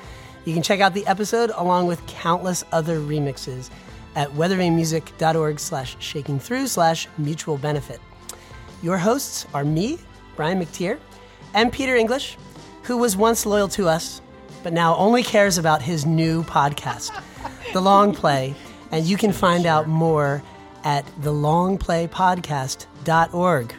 You 0.44 0.54
can 0.54 0.62
check 0.62 0.80
out 0.80 0.94
the 0.94 1.08
episode 1.08 1.52
along 1.56 1.88
with 1.88 2.06
countless 2.06 2.64
other 2.72 3.00
remixes 3.00 3.70
at 4.16 4.30
weathervanemusic.org 4.32 5.60
slash 5.60 5.96
shaking 6.00 6.40
through 6.40 6.68
slash 6.68 7.08
mutual 7.18 7.58
benefit. 7.58 8.00
Your 8.82 8.98
hosts 8.98 9.46
are 9.54 9.66
me, 9.66 10.00
Brian 10.36 10.60
McTear, 10.60 10.98
and 11.54 11.72
Peter 11.72 11.96
English, 11.96 12.38
who 12.84 12.98
was 12.98 13.16
once 13.18 13.46
loyal 13.46 13.68
to 13.70 13.88
us, 13.88 14.22
but 14.64 14.74
now 14.74 14.96
only 14.96 15.24
cares 15.24 15.58
about 15.58 15.82
his 15.82 16.06
new 16.06 16.44
podcast, 16.44 17.18
The 17.74 17.82
Long 17.82 18.14
Play. 18.14 18.54
And 18.92 19.04
you 19.06 19.18
can 19.18 19.32
find 19.32 19.66
out 19.66 19.88
more 19.88 20.44
at 20.84 21.06
thelongplaypodcast.org. 21.22 23.72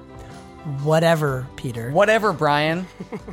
Whatever, 0.83 1.47
Peter. 1.57 1.91
Whatever, 1.93 2.33
Brian. 2.33 2.87